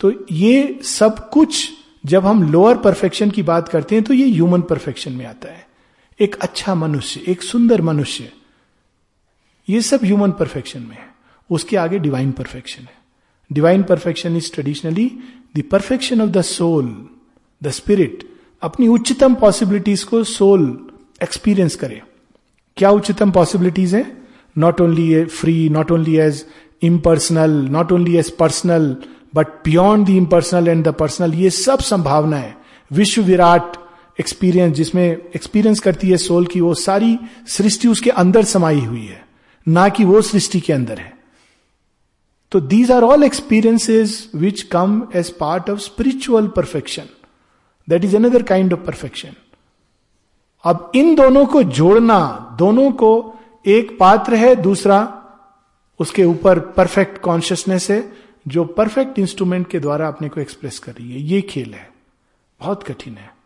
तो 0.00 0.12
ये 0.30 0.80
सब 0.84 1.28
कुछ, 1.30 1.70
जब 2.06 2.26
हम 2.26 2.42
लोअर 2.52 2.76
परफेक्शन 2.78 3.30
की 3.30 3.42
बात 3.42 3.68
करते 3.68 3.94
हैं 3.94 4.04
तो 4.04 4.14
ये 4.14 4.26
ह्यूमन 4.26 4.62
परफेक्शन 4.62 5.12
में 5.12 5.24
आता 5.26 5.48
है। 5.48 5.66
एक 6.20 6.34
अच्छा 6.34 6.74
मनुष्य, 6.74 7.20
एक 7.28 7.42
सुंदर 7.42 7.82
मनुष्य, 7.82 8.32
ये 9.68 9.80
सब 9.82 10.04
ह्यूमन 10.04 10.30
परफेक्शन 10.30 10.82
में 10.82 10.96
है। 10.96 11.08
उसके 11.50 11.76
आगे 11.76 11.98
डिवाइन 11.98 12.32
परफेक्शन 12.32 12.82
है। 12.82 12.98
Divine 13.52 13.82
perfection 13.82 14.36
is 14.36 14.52
traditionally 14.54 15.10
the 15.56 15.62
perfection 15.70 16.20
of 16.20 16.30
the 16.30 16.42
soul 16.42 17.06
the 17.62 17.70
spirit 17.70 18.28
अपनी 18.62 18.88
उच्चतम 18.88 19.34
पॉसिबिलिटीज 19.34 20.02
को 20.02 20.24
सोल 20.24 20.86
एक्सपीरियंस 21.22 21.76
करे। 21.76 22.02
क्या 22.76 22.90
उच्चतम 22.90 23.30
पॉसिबिलिटीज 23.30 23.94
है? 23.94 24.16
Not 24.58 24.80
only 24.80 25.14
a 25.14 25.24
free 25.24 25.68
not 25.68 25.92
only 25.92 26.16
as 26.16 26.46
impersonal 26.82 27.50
not 27.50 27.92
only 27.92 28.16
as 28.16 28.30
personal 28.30 28.96
but 29.34 29.46
beyond 29.46 30.06
the 30.06 30.10
impersonal 30.10 30.68
and 30.68 30.84
the 30.84 30.88
personal 30.88 31.34
ये 31.34 31.50
सब 31.50 31.78
संभावनाएँ 31.78 32.54
विश्व 32.92 33.22
विराट 33.22 33.76
एक्सपीरियंस 34.20 34.76
जिसमें 34.76 35.06
एक्सपीरियंस 35.10 35.80
करती 35.80 36.08
है 36.08 36.16
सोल 36.16 36.46
की, 36.46 36.60
वो 36.60 36.74
सारी 36.74 37.18
सृष्टि 37.48 37.88
उसके 37.88 38.10
अंदर 38.10 38.44
समाई 38.44 38.80
हुई 38.80 39.04
है। 39.04 39.26
ना 39.68 39.88
कि 39.88 40.04
वो 40.04 40.22
सृष्टि 40.22 40.60
के 40.60 40.72
अंदर 40.72 40.98
है। 40.98 41.19
तो 42.50 42.60
these 42.60 42.90
are 42.90 43.02
all 43.02 43.22
experiences 43.22 44.30
which 44.34 44.62
come 44.62 45.08
as 45.14 45.30
part 45.30 45.70
of 45.70 45.78
spiritual 45.78 46.48
perfection 46.48 47.04
that 47.88 48.04
is 48.04 48.16
another 48.16 48.42
kind 48.42 48.72
of 48.72 48.80
perfection 48.80 49.32
अब 50.64 50.92
इन 50.94 51.14
दोनों 51.14 51.46
को 51.46 51.62
जोड़ना, 51.62 52.54
दोनों 52.58 52.92
को 52.92 53.34
एक 53.66 53.98
पात्र 53.98 54.34
है, 54.34 54.56
दूसरा 54.56 55.16
उसके 55.98 56.24
ऊपर 56.24 56.58
परफेक्ट 56.58 57.18
कॉन्शियसनेस 57.18 57.90
है, 57.90 58.12
जो 58.48 58.64
परफेक्ट 58.64 59.18
इंस्ट्रूमेंट 59.18 59.68
के 59.68 59.80
द्वारा 59.80 60.08
अपने 60.08 60.28
को 60.28 60.40
एक्सप्रेस 60.40 60.78
कर 60.78 60.92
रही 60.92 61.12
है। 61.12 61.20
ये 61.20 61.42
खेल 61.42 61.74
है। 61.74 61.92
बहुत 62.60 62.82
कठिन 62.82 63.14
है। 63.14 63.36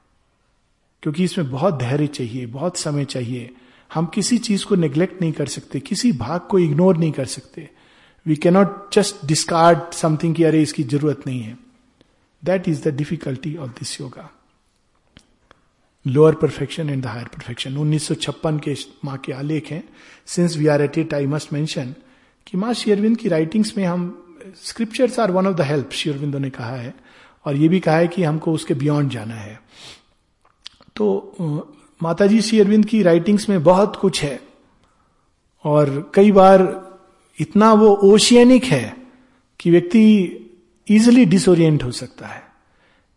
क्योंकि 1.02 1.24
इसमें 1.24 1.50
बहुत 1.50 1.74
धैर्य 1.74 2.06
चाहिए, 2.06 2.46
बहुत 2.46 2.76
समय 2.76 3.04
चाहिए। 3.04 3.54
हम 3.94 4.06
किसी 4.06 4.38
चीज़ 4.38 4.66
को 4.66 4.74
निग्लेक्ट 4.74 5.22
नहीं 5.22 5.32
कर 5.32 5.46
सकते, 5.46 5.80
किसी 5.80 6.12
भाग 6.12 6.40
को 6.40 6.58
इग्नोर 6.58 6.96
नहीं 6.96 7.12
कर 7.12 7.24
सकते। 7.24 7.70
We 8.26 8.36
cannot 8.36 8.94
just 8.94 9.26
discard 9.26 9.92
something 9.92 10.34
की 10.34 10.44
अरे 10.44 10.62
इसकी 10.62 10.82
ज़रूरत 10.82 11.26
नहीं 11.26 11.40
है। 11.40 11.58
That 12.42 12.68
is 12.68 12.82
the 12.88 12.94
difficulty 12.96 13.56
of 13.56 13.70
this 13.70 14.00
yoga 14.00 14.30
lower 16.06 16.34
perfection 16.34 16.90
and 16.90 17.02
the 17.02 17.06
higher 17.06 17.26
perfection 17.26 17.76
उन्नीस 17.76 18.06
सौ 18.08 18.14
छप्पन 18.14 18.58
के 18.58 18.74
माँ 19.04 19.16
के 19.18 19.32
आलेख 19.32 19.70
हैं। 19.72 19.82
Since 20.26 20.56
we 20.56 20.66
are 20.66 20.82
at 20.82 20.98
it 20.98 21.14
I 21.14 21.26
must 21.26 21.52
mention 21.52 21.94
कि 22.46 22.56
माँ 22.56 22.72
शेयरविंद 22.74 23.16
की 23.16 23.28
राइटिंग्स 23.28 23.76
में 23.76 23.84
हम 23.84 24.10
scriptures 24.64 25.18
are 25.20 25.30
one 25.30 25.46
of 25.46 25.54
the 25.54 25.60
help 25.60 25.90
Sri Aurobindo 25.92 26.38
ने 26.38 26.50
कहा 26.50 26.76
है। 26.76 26.94
और 27.44 27.56
ये 27.56 27.68
भी 27.68 27.80
कहा 27.80 27.96
है 27.96 28.08
कि 28.08 28.22
हमको 28.22 28.52
उसके 28.52 28.74
बियॉन्ड 28.74 29.10
जाना 29.10 29.34
है। 29.34 29.60
तो 30.96 31.06
माताजी 32.02 32.40
श्री 32.40 32.60
अरविंद 32.60 32.84
की 32.86 33.02
राइटिंग्स 33.02 33.48
में 33.48 33.62
बहुत 33.62 33.96
कुछ 33.96 34.22
है। 34.22 34.40
और 35.64 36.12
कई 36.14 36.32
बार 36.32 36.62
इतना 37.40 37.72
वो 37.72 37.94
ओशियनिक 37.94 38.64
है 38.64 38.96
कि 39.60 39.70
व्यक्ति 39.70 40.28
इजिली 40.88 41.24
डिसोरियंट 41.24 41.82
हो 41.82 41.90
सकता 41.90 42.26
है। 42.26 42.42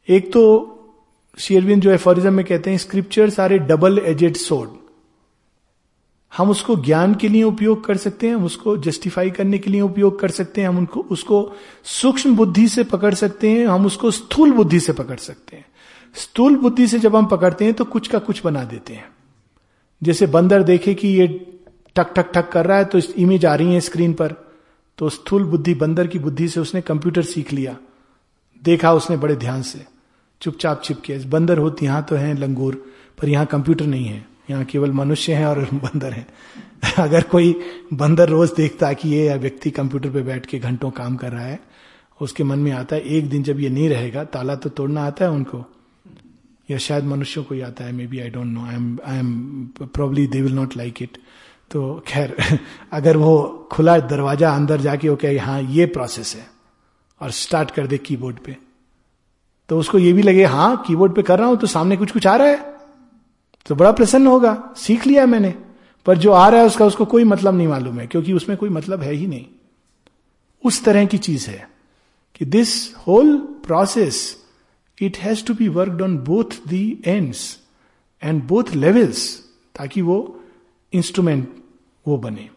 एक 0.10 0.34
तो 0.34 0.74
शेयरविंद 1.38 1.82
जो 1.82 1.92
एफोरिज्म 1.92 2.34
में 2.34 2.46
कहते 2.46 2.70
हैं 2.70 2.78
स्क्रिप्चर्स 2.78 3.40
ए 3.40 3.58
डबल 3.58 3.98
एजेड 3.98 4.36
सोड 4.36 4.78
हम 6.38 6.50
उसको 6.50 6.76
ज्ञान 6.76 7.16
के 7.16 7.28
लिए 7.28 7.44
उपयोग 7.44 7.86
कर 7.86 7.98
सकते 7.98 8.28
हैं, 8.28 8.36
हम 8.36 8.46
उसको 8.46 8.78
जस्टिफाई 8.78 9.30
करने 9.30 9.58
के 9.58 9.72
लिए 9.72 9.82
उपयोग 9.82 10.20
कर 10.20 10.30
सकते 10.30 10.62
हैं, 10.62 10.68
हम 10.68 10.78
उनको, 10.78 11.00
उसको 11.00 11.56
सूक्ष्म 11.84 12.36
बुद्धि 12.36 12.68
से 12.68 12.84
पकड़ 12.84 13.14
सकते 13.14 13.50
हैं, 13.50 13.68
हम 13.68 13.86
उसको 13.86 14.12
स्थूल 14.12 14.52
बुद्धि 14.52 14.80
से 14.80 14.94
पकड़ 14.94 15.18
सकते 15.18 15.56
हैं। 15.56 15.66
स्थूल 16.16 16.56
बुद्धि 16.56 16.88
से 16.88 17.00
जब 17.00 17.16
हम 17.16 17.26
पकड़ते 17.26 17.66
हैं 17.66 17.74
तो 17.74 17.86
कुछ 17.86 18.08
का 18.08 18.20
कुछ 18.20 18.42
बना 18.44 18.64
देते 18.64 18.94
हैं। 18.94 19.10
जैसे 20.04 20.28
बंदर 20.28 20.64
देखे 20.64 20.94
कि 20.94 21.08
ये 21.08 21.57
टक 21.98 22.14
टक 22.16 22.32
ठक 22.32 22.50
कर 22.50 22.66
रहा 22.66 22.78
है 22.78 22.86
तो 22.86 22.98
इमेज 22.98 23.46
आ 23.46 23.56
रही 23.56 23.74
है 23.74 23.80
स्क्रीन 23.80 24.14
पर। 24.14 24.36
तो 24.98 25.10
स्थूल 25.10 25.44
बुद्धि, 25.44 25.74
बंदर 25.74 26.08
की 26.08 26.20
बुद्धि 26.20 26.48
से 26.48 26.60
उसने 26.60 26.82
कंप्यूटर 26.82 27.22
सीख 27.22 27.54
लिया। 27.54 27.78
देखा 28.64 28.94
उसने 28.94 29.18
बड़े 29.18 29.36
ध्यान 29.36 29.62
से। 29.62 29.86
चुपचाप 30.42 30.84
छिपके 30.84 31.18
बंदर 31.18 31.58
होती, 31.58 31.86
यहाँ 31.86 32.04
तो 32.04 32.16
है 32.16 32.34
लंगूर, 32.34 32.86
पर 33.22 33.30
यहाँ 33.30 33.46
कंप्यूटर 33.46 33.86
नहीं 33.86 34.06
है। 34.06 34.26
यहाँ 34.50 34.66
केवल 34.66 34.92
मनुष्य 34.92 35.34
हैं 35.34 35.46
और 35.46 35.60
बंदर 35.74 36.14
हैं। 36.14 36.28
अगर 36.98 37.22
कोई 37.22 37.56
बंदर 37.94 38.30
रोज 38.30 38.54
देखता 38.58 38.94
कि 38.94 39.10
ये 39.10 39.38
व्यक्ति 39.38 39.72
कंप्यूटर 39.72 40.10
पे 40.10 40.22
बैठ 40.22 40.46
के 40.46 40.60
घंटों 40.60 40.92
काम 40.92 41.16
कर 41.16 41.32
रहा 41.32 41.46
है, 41.46 41.60
उसके 42.22 42.44
मन 42.44 42.60
में 42.60 42.72
आता 42.72 42.96
है, 42.96 43.02
एक 43.02 43.30
दिन 43.30 43.44
जब 43.44 43.60
ये 43.60 43.70
नहीं 43.70 43.90
रहेगा, 43.90 44.24
ताला 44.24 44.56
तो 44.56 44.70
तोड़ना 44.70 45.04
आता 45.04 45.26
है 45.26 45.32
उनको। 45.32 45.66
या 46.72 46.78
शायद 46.78 47.04
मनुष्यों 47.04 47.44
को 47.44 47.56
ही 47.56 47.62
आता 47.62 47.84
है 47.84 47.92
may 47.92 48.08
be 48.08 48.20
I 48.20 48.30
don't 48.30 48.46
know 48.46 48.66
I 48.66 48.76
am 48.76 49.00
I 49.06 49.18
am 49.18 49.66
probably 49.82 50.28
they 50.28 50.42
will 50.42 50.54
not 50.54 50.78
like 50.78 51.02
it 51.02 51.18
तो 51.72 52.04
खैर, 52.08 52.36
अगर 52.94 53.18
वो 53.18 53.68
खुला 53.72 53.98
दरवाज़ा 54.00 54.54
अंदर 54.56 54.82
जाके 54.82 55.10
वो 55.10 55.16
कहे 55.16 55.38
हाँ 55.38 55.62
ये 55.62 55.86
प्रोसेस 55.86 56.36
है, 56.36 56.48
और 57.22 57.32
स्टार्ट 57.32 57.72
कर 57.72 57.88
दे 57.88 57.98
कीबोर्ड 57.98 58.40
पे 58.40 58.56
तो 59.70 59.80
उसको 59.80 60.00
ये 60.00 60.12
भी 60.14 60.22
लगे 60.22 60.44
हाँ 60.46 60.84
कीबोर्ड 60.88 61.16
पे 61.16 61.24
कर 61.24 61.40
रहा 61.40 61.48
हूँ 61.48 61.58
तो 61.58 61.68
सामने 61.68 61.98
कुछ 61.98 62.12
कुछ 62.12 62.28
आ 62.28 62.36
रहा 62.36 62.48
है। 62.48 62.76
तो 63.66 63.76
बड़ा 63.76 63.92
प्रसन्न 63.92 64.28
होगा, 64.28 64.74
सीख 64.78 65.08
लिया 65.08 65.26
मैंने, 65.26 65.54
पर 66.06 66.18
जो 66.18 66.32
आ 66.32 66.48
रहा 66.50 66.60
है 66.60 66.68
उसका, 66.68 66.86
उसको 66.86 67.06
कोई 67.06 67.24
मतलब 67.24 67.56
नहीं 67.56 67.68
मालूम 67.68 68.00
है, 68.00 68.08
क्योंकि 68.08 68.34
उसमें 68.34 68.58
कोई 68.58 68.70
मतलब 68.70 69.02
है 69.02 69.14
ही 69.14 69.28
नहीं। 69.28 69.46
उस 70.64 70.84
तरह 70.84 71.06
की 71.06 71.18
चीज़ 71.18 71.50
है 71.50 71.68
कि 72.36 72.46
this 72.46 72.96
whole 72.98 73.38
process 73.66 74.22
it 74.98 75.18
has 75.18 75.46
to 75.46 75.54
be 75.54 75.68
worked 75.68 76.02
on 76.02 76.18
both 76.18 76.58
the 76.68 77.04
ends 77.06 77.60
and 78.24 78.44
both 78.44 78.74
levels 78.76 79.28
ताकि 79.76 80.02
वो 80.02 80.18
इंस्ट्रूमेंट 80.94 81.64
वो 82.06 82.18
बने। 82.18 82.50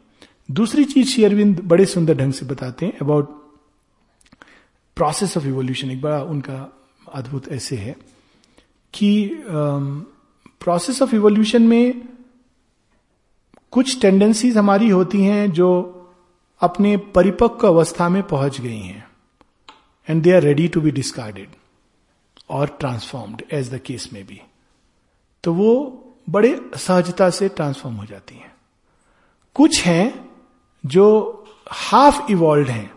दूसरी 0.49 0.85
चीज़ 0.85 1.09
श्री 1.09 1.24
अरविंद 1.24 1.61
बड़े 1.61 1.87
सुंदर 1.87 2.16
ढंग 2.16 2.33
से 2.33 2.47
बताते 2.47 2.87
हैं 2.87 2.99
अबाउट 2.99 3.28
प्रोसेस 4.97 5.37
ऑफ़ 5.37 5.47
इवोल्यूशन 5.47 5.91
एक 5.91 6.01
बड़ा 6.03 6.22
उनका 6.22 6.57
अद्भुत 7.14 7.49
ऐसे 7.53 7.76
है 7.76 7.97
कि 8.95 9.31
प्रोसेस 10.61 11.03
ऑफ़ 11.03 11.14
इवोल्यूशन 11.14 11.62
में 11.62 12.09
कुछ 13.72 14.01
टेंडेंसीज 14.01 14.57
हमारी 14.57 14.89
होती 14.89 15.22
हैं 15.24 15.51
जो 15.53 15.68
अपने 16.61 16.97
परिपक्व 17.14 17.66
अवस्था 17.68 18.09
में 18.09 18.22
पहुँच 18.22 18.61
गई 18.61 18.78
हैं। 18.78 19.09
And 20.09 20.22
they 20.22 20.33
are 20.33 20.43
ready 20.43 20.68
to 20.68 20.81
be 20.81 20.91
discarded 20.91 21.49
और 22.51 22.76
ट्रांसफॉर्म्ड 22.81 23.43
एज 23.53 23.74
द 23.74 23.78
केस 23.78 24.09
में 24.12 24.24
भी 24.26 24.41
तो 25.45 25.55
वो 25.55 25.70
बड़े 26.31 26.70
सहजता 26.76 27.31
से 27.31 27.49
ट्रांसफॉर्म 27.49 27.97
हो 27.97 28.05
जाती 28.05 28.35
हैं। 28.35 28.53
कुछ 29.55 29.83
हैं 29.83 30.31
जो 30.87 31.07
हाफ़ 31.70 32.33
इवॉल्व 32.33 32.68
हैं। 32.68 32.91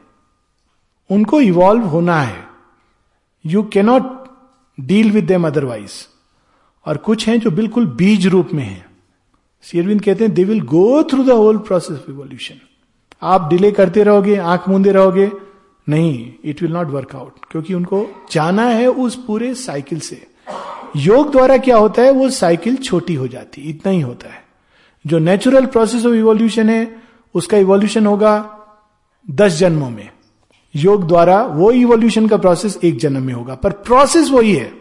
उनको 1.12 1.42
इवॉल्व 1.42 1.84
होना 1.84 2.22
है। 2.22 2.48
You 3.46 3.64
cannot 3.64 4.24
deal 4.80 5.12
with 5.12 5.24
them 5.24 5.48
otherwise 5.48 5.92
और 6.86 6.98
कुछ 6.98 7.28
हैं 7.28 7.40
जो 7.40 7.52
बिल्कुल 7.52 7.86
बीज 7.86 8.28
रूप 8.28 8.50
में 8.54 8.64
हैं। 8.64 8.86
शेरविंद 9.64 10.02
कहते 10.02 10.24
हैं 10.24 10.34
they 10.34 10.44
will 10.44 10.62
go 10.62 11.04
through 11.04 11.24
the 11.24 11.30
whole 11.30 11.58
process 11.58 11.98
of 11.98 12.12
evolution 12.12 12.56
आप 13.22 13.50
डिले 13.50 13.72
करते 13.72 14.04
रहोगे, 14.04 14.36
आँख 14.38 14.70
मूंदे 14.70 14.92
रहोगे, 14.92 15.32
नहीं 15.90 16.34
it 16.44 16.62
will 16.62 16.72
not 16.72 16.88
work 16.88 17.16
out 17.16 17.46
क्योंकि 17.52 17.74
उनको 17.74 18.26
जाना 18.32 18.64
है 18.64 18.88
उस 18.88 19.26
पूरे 19.26 19.56
साइकिल 19.56 20.00
से। 20.00 20.33
योग 20.96 21.32
द्वारा 21.32 21.58
क्या 21.58 21.78
होता 21.78 22.02
है, 22.02 22.12
वो 22.12 22.30
साइकिल 22.30 22.76
छोटी 22.76 23.16
हो 23.16 23.28
जाती 23.28 23.62
इतना 23.62 23.92
ही 23.92 24.02
होता 24.02 24.34
है। 24.34 24.44
जो 25.08 25.20
नेचुरल 25.20 25.66
प्रोसेस 25.66 26.06
ऑफ़ 26.06 26.14
इवोल्यूशन 26.14 26.70
है, 26.70 27.04
उसका 27.34 27.58
इवोल्यूशन 27.58 28.06
होगा 28.06 28.60
दस 29.32 29.54
जन्मों 29.54 29.90
में। 29.90 30.10
योग 30.76 31.08
द्वारा 31.08 31.44
वो 31.44 31.72
इवोल्यूशन 31.72 32.28
का 32.28 32.38
प्रोसेस 32.38 32.80
एक 32.84 32.98
जन्म 32.98 33.24
में 33.24 33.34
होगा। 33.34 33.56
पर 33.56 33.72
प्रोसेस 33.72 34.30
वही 34.30 34.54
है। 34.54 34.74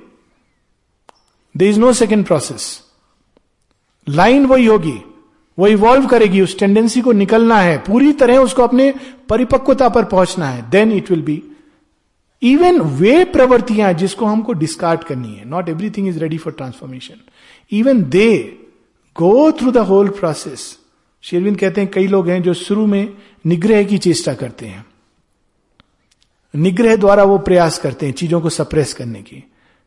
There 1.56 1.70
is 1.70 1.80
no 1.80 1.92
second 1.92 2.26
process 2.26 2.80
line 4.08 4.46
वही 4.46 4.66
होगी। 4.66 5.02
वो 5.58 5.66
इवॉल्व 5.66 6.06
करेगी। 6.06 6.40
उस 6.40 6.58
टेंडेंसी 6.58 7.00
को 7.00 7.12
निकलना 7.12 7.56
है। 7.56 7.78
पूरी 7.78 8.12
तरह 8.12 8.38
उसको 8.38 8.62
अपने 8.62 8.94
परिपक्वता 9.28 9.88
पर 9.88 10.04
पहुँचना 10.04 10.46
है। 10.46 10.70
Then 10.70 10.92
it 10.92 11.10
will 11.10 11.22
be 11.22 11.42
even 12.43 12.80
वे 12.99 13.24
प्रवृत्तियाँ 13.32 13.93
जिसको 13.95 14.26
हमको 14.26 14.53
डिस्कार्ड 14.55 15.05
करनी 15.05 15.34
है 15.34 15.45
not 15.45 15.68
everything 15.68 16.09
is 16.09 16.18
ready 16.18 16.38
for 16.38 16.53
transformation 16.53 17.20
even 17.72 18.03
they 18.11 18.32
go 19.16 19.51
through 19.53 19.70
the 19.70 19.78
whole 19.88 20.09
process 20.11 20.78
Sri Aurobindo 21.24 21.59
कहते 21.59 21.80
हैं 21.80 21.90
कई 21.90 22.07
लोग 22.07 22.28
हैं 22.28 22.43
जो 22.43 22.55
शुरू 22.57 22.86
में 22.86 23.16
निग्रह 23.47 23.82
की 23.84 23.99
चेष्टा 23.99 24.34
करते 24.34 24.66
हैं 24.66 24.84
निग्रह 26.55 26.97
द्वारा 26.97 27.24
वो 27.24 27.38
प्रयास 27.40 27.78
करते 27.78 28.07
हैं 28.07 28.12
चीज़ों 28.12 28.40
को 28.40 28.51
सप्रेस 28.51 28.93
करने 28.95 29.22
की 29.22 29.43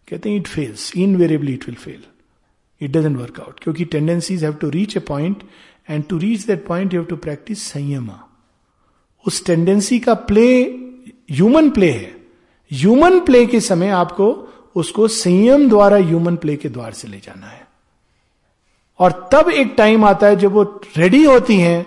कहते 0.08 0.30
हैं 0.30 0.38
it 0.38 0.48
fails 0.48 0.92
invariably 0.98 1.54
it 1.54 1.66
will 1.66 1.76
fail 1.76 2.04
it 2.82 2.92
doesn't 2.92 3.18
work 3.18 3.40
out 3.40 3.60
क्योंकि 3.60 3.86
tendencies 3.86 4.44
have 4.44 4.54
to 4.54 4.70
reach 4.70 4.98
a 4.98 5.00
point 5.08 5.44
and 5.90 6.04
to 6.08 6.18
reach 6.18 6.46
that 6.46 6.66
point 6.68 6.94
you 6.94 7.00
have 7.00 7.10
to 7.10 7.16
practice 7.18 7.64
संयम 7.64 8.10
उस 9.26 9.46
टेंडेंसी 9.46 10.00
का 10.00 10.14
प्ले 10.24 10.48
ह्यूमन 11.32 11.70
प्ले 11.70 11.92
है 11.92 12.15
ह्यूमन 12.72 13.20
प्ले 13.20 13.46
के 13.46 13.60
समय 13.60 13.90
आपको 13.90 14.32
उसको 14.76 15.08
संयम 15.08 15.70
द्वारा 15.70 15.98
ह्यूमन 15.98 16.36
प्ले 16.36 16.56
के 16.56 16.70
द्वार 16.70 16.94
से 16.94 17.08
ले 17.08 17.20
जाना 17.20 17.48
है। 17.48 17.68
और 19.00 19.30
तब 19.34 19.50
एक 19.50 19.74
टाइम 19.78 20.06
आता 20.06 20.28
है 20.28 20.36
जब 20.36 20.52
वो 20.52 20.64
रेडी 20.98 21.24
होती 21.24 21.58
हैं 21.58 21.86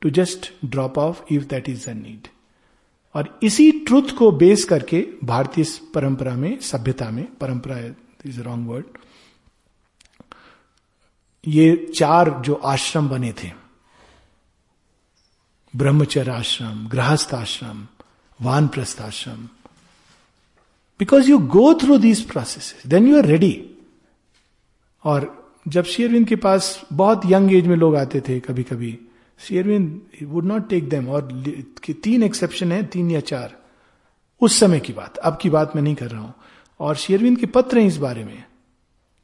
to 0.00 0.10
just 0.10 0.52
drop 0.64 0.98
off 0.98 1.22
if 1.30 1.44
that 1.44 1.68
is 1.68 1.90
the 1.90 1.92
need 1.92 2.28
और 3.14 3.38
इसी 3.42 3.70
ट्रुथ 3.72 4.16
को 4.18 4.30
बेस 4.32 4.64
करके 4.64 5.06
भारतीय 5.24 5.64
परंपरा 5.94 6.34
में, 6.34 6.60
सभ्यता 6.60 7.10
में, 7.10 7.24
परंपरा 7.34 7.78
इज़ 8.26 8.40
रॉन्ग 8.40 8.68
वर्ड 8.68 8.98
ये 11.46 11.92
चार 11.96 12.30
जो 12.30 12.54
आश्रम 12.54 13.08
बने 13.08 13.32
थे, 13.32 13.50
ब्रह्मचर्य 15.76 16.30
आश्रम, 16.30 16.88
गृहस्थ 16.88 17.34
आश्रम, 17.34 17.86
वानप्रस्थ 18.40 19.00
आश्रम 19.00 19.48
because 21.00 21.30
you 21.30 21.38
go 21.38 21.74
through 21.74 21.98
these 21.98 22.20
process 22.20 22.74
then 22.86 23.08
you 23.08 23.16
are 23.16 23.24
ready 23.24 23.70
और 25.04 25.46
जब 25.68 25.84
शेयरविंद 25.84 26.26
के 26.26 26.36
पास 26.36 26.80
बहुत 26.92 27.20
यंग 27.26 27.52
एज 27.54 27.66
में 27.66 27.76
लोग 27.76 27.96
आते 27.96 28.20
थे 28.20 28.40
कभी 28.40 28.62
कभी 28.62 28.98
शेयरविंद 29.38 30.00
वुड 30.22 30.44
नॉट 30.44 30.68
टेक 30.68 30.88
देम 30.88 31.08
और 31.08 31.22
तीन 32.04 32.22
एक्सेप्शन 32.22 32.72
है, 32.72 32.82
तीन 32.82 33.10
या 33.10 33.20
चार। 33.20 33.54
उस 34.40 34.58
समय 34.60 34.80
की 34.80 34.92
बात, 34.92 35.16
अब 35.16 35.38
की 35.40 35.50
बात 35.50 35.76
मैं 35.76 35.82
नहीं 35.82 35.94
कर 35.94 36.10
रहा 36.10 36.20
हूँ। 36.20 36.34
और 36.80 36.96
शेयरविंद 36.96 37.38
के 37.38 37.46
पत्र 37.46 37.78
हैं 37.78 37.86
इस 37.86 37.96
बारे 37.96 38.24
में 38.24 38.44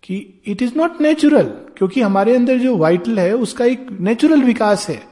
कि 0.03 0.43
इट 0.47 0.63
इज़ 0.63 0.77
नॉट 0.77 1.01
नेचुरल 1.01 1.45
क्योंकि 1.77 2.01
हमारे 2.01 2.37
अंदर 2.37 2.59
जो 2.59 2.77
वाइटल 2.77 3.19
है, 3.19 3.35
उसका 3.35 3.65
एक 3.65 3.87
नेचुरल 4.01 4.43
विकास 4.43 4.89
है। 4.89 5.03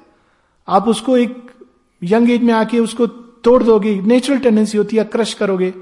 आप 0.68 0.88
उसको 0.88 1.16
एक 1.16 1.50
यंग 2.02 2.30
एज 2.30 2.42
में 2.42 2.54
आके 2.54 2.78
उसको 2.78 3.06
तोड़ 3.06 3.62
दोगे 3.62 3.94
नेचुरल 4.02 4.38
टेंडेंसी 4.38 4.78
होती 4.78 4.96
है 4.96 5.04
क्रश 5.04 5.34
करोगे। 5.34 5.72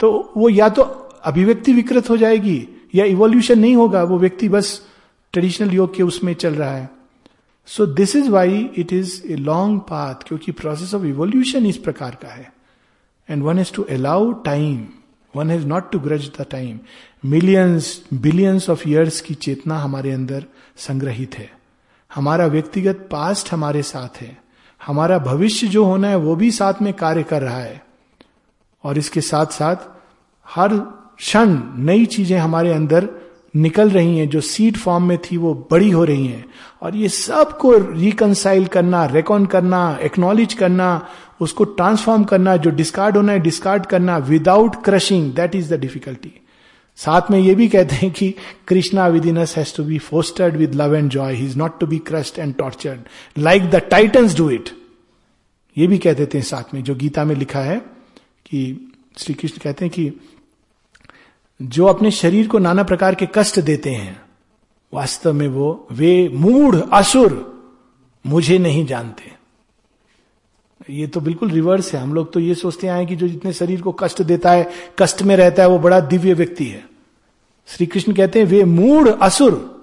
तो 0.00 0.32
वो 0.36 0.48
या 0.48 0.68
तो 0.68 0.82
अभिव्यक्ति 1.24 1.72
विकृत 1.72 2.10
हो 2.10 2.16
जाएगी, 2.16 2.68
या 2.94 3.04
इवोल्यूशन 3.04 3.58
नहीं 3.58 3.76
होगा, 3.76 4.02
वो 4.02 4.18
व्यक्ति 4.18 4.48
बस 4.48 4.86
ट्रेडिशनल 5.32 5.70
योग 5.70 5.96
के 5.96 6.02
उसमें 6.02 6.34
चल 6.34 6.54
रहा 6.54 6.76
है। 6.76 6.90
So 7.66 7.86
this 7.86 8.16
is 8.16 8.30
why 8.30 8.70
it 8.78 8.92
is 8.92 9.26
a 9.26 9.36
long 9.36 9.80
path 9.80 10.14
क्योंकि 10.14 10.52
प्रोसेस 10.52 10.94
ऑफ़ 10.94 11.04
इवोल्यूशन 11.04 11.66
इस 11.66 11.76
प्रकार 11.76 12.18
का 12.22 12.28
है। 12.28 12.52
And 13.30 13.42
one 13.42 13.58
has 13.58 13.72
to 13.72 13.82
allow 13.82 14.32
time 14.32 14.86
one 15.36 15.50
has 15.50 15.66
not 15.66 15.92
to 15.92 15.98
grudge 15.98 16.30
the 16.38 16.46
time 16.50 16.78
millions 17.24 18.04
billions 18.14 18.70
of 18.70 18.88
years 18.88 19.20
की 19.20 19.34
चेतना 19.34 19.78
हमारे 19.78 20.12
अंदर 20.12 20.44
संग्रहित 20.76 21.34
है। 21.38 21.52
हमारा 22.14 22.46
व्यक्तिगत 22.46 23.08
पास्ट 23.10 23.52
हमारे 23.52 23.82
साथ 23.82 24.22
है। 24.22 24.38
हमारा 24.86 25.18
भविष्य 25.18 25.66
जो 25.66 25.84
होना 25.84 26.08
है, 26.08 26.16
वो 26.16 26.36
भी 26.36 26.50
साथ 26.50 26.74
में 26.82 26.94
कार्य 26.94 27.22
कर 27.22 27.42
रहा 27.42 27.58
है। 27.58 27.83
और 28.84 28.98
इसके 28.98 29.20
साथ 29.20 29.46
साथ 29.52 29.88
हर 30.46 30.76
क्षण 31.18 31.58
नई 31.84 32.04
चीज़ें 32.06 32.38
हमारे 32.38 32.72
अंदर 32.72 33.08
निकल 33.56 33.90
रही 33.90 34.18
हैं, 34.18 34.28
जो 34.28 34.40
सीड 34.40 34.76
फॉर्म 34.76 35.04
में 35.08 35.18
थी 35.24 35.36
वो 35.36 35.54
बड़ी 35.70 35.90
हो 35.90 36.04
रही 36.04 36.26
हैं। 36.26 36.44
और 36.82 36.96
ये 36.96 37.08
सबको 37.08 37.72
रिकनसाइल 37.72 38.66
करना 38.66 39.04
रेकॉन 39.06 39.46
करना 39.46 39.98
एक्नॉलेज 40.02 40.54
करना, 40.54 41.06
उसको 41.40 41.64
ट्रांसफॉर्म 41.64 42.24
करना, 42.24 42.56
जो 42.56 42.70
डिस्कार्ड 42.70 43.16
होना 43.16 43.32
है 43.32 43.40
डिस्कार्ड 43.40 43.86
करना 43.86 44.16
without 44.18 44.82
crushing 44.84 45.32
that 45.34 45.54
is 45.54 45.74
the 45.74 45.80
difficulty 45.80 46.32
साथ 46.98 47.30
में 47.30 47.38
ये 47.38 47.54
भी 47.54 47.68
कहते 47.68 47.94
हैं 47.94 48.10
कि 48.10 48.34
Krishna 48.68 49.06
within 49.26 49.38
has 49.38 49.76
to 49.76 49.84
be 49.84 49.98
fostered 50.00 50.56
with 50.56 50.74
love 50.74 50.94
and 50.94 51.10
joy 51.10 51.34
he 51.34 51.46
is 51.46 51.56
not 51.58 51.78
to 51.80 51.86
be 51.86 51.98
crushed 52.06 52.38
and 52.38 52.54
tortured 52.54 53.40
like 53.40 53.70
the 53.70 53.76
titans 53.90 54.36
do 54.36 54.50
it 54.50 54.68
ये 55.76 55.86
भी 55.86 55.98
कह 55.98 56.12
देते 56.12 56.38
हैं 56.38 56.44
साथ 56.44 56.74
में, 56.74 56.82
जो 56.82 56.94
गीता 56.94 57.24
में 57.24 57.34
लिखा 57.36 57.60
है 57.60 57.80
कि 58.46 58.92
श्री 59.16 59.34
कृष्ण 59.34 59.58
कहते 59.62 59.84
हैं 59.84 59.94
कि 59.94 60.12
जो 61.62 61.86
अपने 61.86 62.10
शरीर 62.10 62.48
को 62.48 62.58
नाना 62.58 62.82
प्रकार 62.82 63.14
के 63.14 63.28
कष्ट 63.34 63.60
देते 63.60 63.90
हैं, 63.90 64.22
वास्तव 64.94 65.32
में 65.32 65.48
वो, 65.48 65.88
वे 65.92 66.28
मूढ़, 66.28 66.76
असुर, 66.92 67.54
मुझे 68.26 68.58
नहीं 68.58 68.86
जानते। 68.86 69.32
ये 70.90 71.06
तो 71.06 71.20
बिल्कुल 71.20 71.50
रिवर्स 71.50 71.94
है। 71.94 72.00
हम 72.00 72.14
लोग 72.14 72.32
तो 72.32 72.40
ये 72.40 72.54
सोचते 72.54 72.86
हैं 72.86 73.06
कि 73.06 73.16
जो 73.16 73.28
जितने 73.28 73.52
शरीर 73.52 73.82
को 73.82 73.92
कष्ट 73.92 74.22
देता 74.22 74.52
है, 74.52 74.70
कष्ट 74.98 75.22
में 75.22 75.36
रहता 75.36 75.62
है, 75.62 75.68
वो 75.68 75.78
बड़ा 75.78 76.00
दिव्य 76.00 76.34
व्यक्ति 76.34 76.66
है। 76.66 76.88
श्री 77.66 77.86
कृष्ण 77.86 78.12
कहते 78.12 78.38
हैं, 78.38 78.46
वे 78.46 78.64
मूड 78.64 79.08
असुर, 79.08 79.74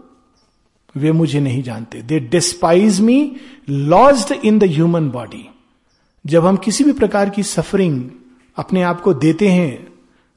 वे 0.96 1.12
मुझे 1.12 1.40
नहीं 1.40 1.64
जानते। 1.64 2.02
They 2.02 2.20
despise 2.20 3.02
me 3.02 3.36
lodged 3.70 4.32
in 4.32 4.60
the 4.60 4.64
human 4.64 5.10
body 5.10 5.50
जब 6.26 6.46
हम 6.46 6.58
किसी 6.58 6.84
भी 6.84 6.92
प्रकार 6.92 7.30
की 7.30 7.44
सफरिंग 7.44 8.10
अपने 8.56 8.82
आप 8.82 9.02
को 9.02 9.14
देते 9.14 9.48
हैं 9.48 9.86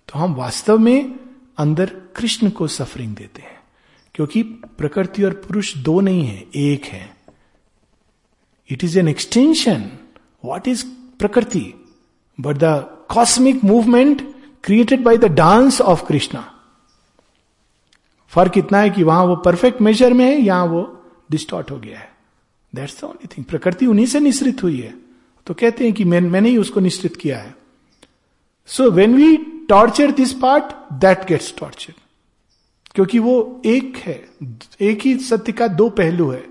तो 0.08 0.18
हम 0.18 0.34
वास्तव 0.34 0.78
में 0.78 1.16
अंदर 1.58 1.86
कृष्ण 2.16 2.50
को 2.50 2.66
सफरिंग 2.66 3.14
देते 3.16 3.42
हैं। 3.42 3.60
क्योंकि 4.14 4.42
प्रकृति 4.78 5.22
और 5.22 5.32
पुरुष 5.32 5.76
दो 5.76 6.00
नहीं 6.00 6.24
है, 6.24 6.46
एक 6.54 6.84
है। 6.84 7.16
It 8.70 8.84
is 8.84 8.98
an 8.98 9.08
extension 9.08 9.90
what 10.44 10.68
is 10.68 10.84
prakriti? 11.18 11.74
But 12.40 12.56
the 12.56 12.64
cosmic 13.08 13.64
movement 13.64 14.34
created 14.64 15.02
by 15.02 15.16
the 15.16 15.24
dance 15.24 15.80
of 15.80 16.04
Krishna 16.06 16.50
फ़र्क 18.28 18.58
इतना 18.58 18.78
है 18.78 18.90
कि 18.90 19.02
वहाँ 19.02 19.24
वो 19.24 19.36
परफेक्ट 19.36 19.80
मेजर 19.80 20.12
में 20.12 20.24
है, 20.24 20.40
यहाँ 20.40 20.66
वो 20.66 21.04
डिस्टॉर्ट 21.30 21.70
हो 21.70 21.78
गया 21.78 21.98
है। 21.98 22.12
दैट्स 22.74 23.00
द 23.00 23.04
ओनली 23.04 23.26
थिंग 23.26 23.44
प्रकृति 23.44 23.86
उन्हीं 23.86 24.06
से 24.06 24.20
निश्रित 24.20 24.62
हुई 24.62 24.80
है। 24.80 24.94
तो 25.46 25.54
कहते 25.54 25.84
हैं 25.84 25.92
कि 25.92 26.04
मैं, 26.04 26.20
मैंने 26.20 26.48
ही 26.48 26.56
उसको 26.56 26.80
निश्चित 26.80 27.16
किया 27.16 27.38
है। 27.38 27.63
So 28.66 28.90
when 28.90 29.14
we 29.16 29.36
torture 29.68 30.10
this 30.10 30.32
part 30.32 30.72
that 31.00 31.26
gets 31.28 31.54
torture 31.58 31.94
क्योंकि 32.94 33.18
वो 33.18 33.62
एक 33.66 33.96
है, 33.96 34.28
एक 34.80 35.00
ही 35.00 35.16
सत्य 35.18 35.52
का 35.52 35.66
दो 35.68 35.88
पहलू 35.90 36.30
है। 36.30 36.44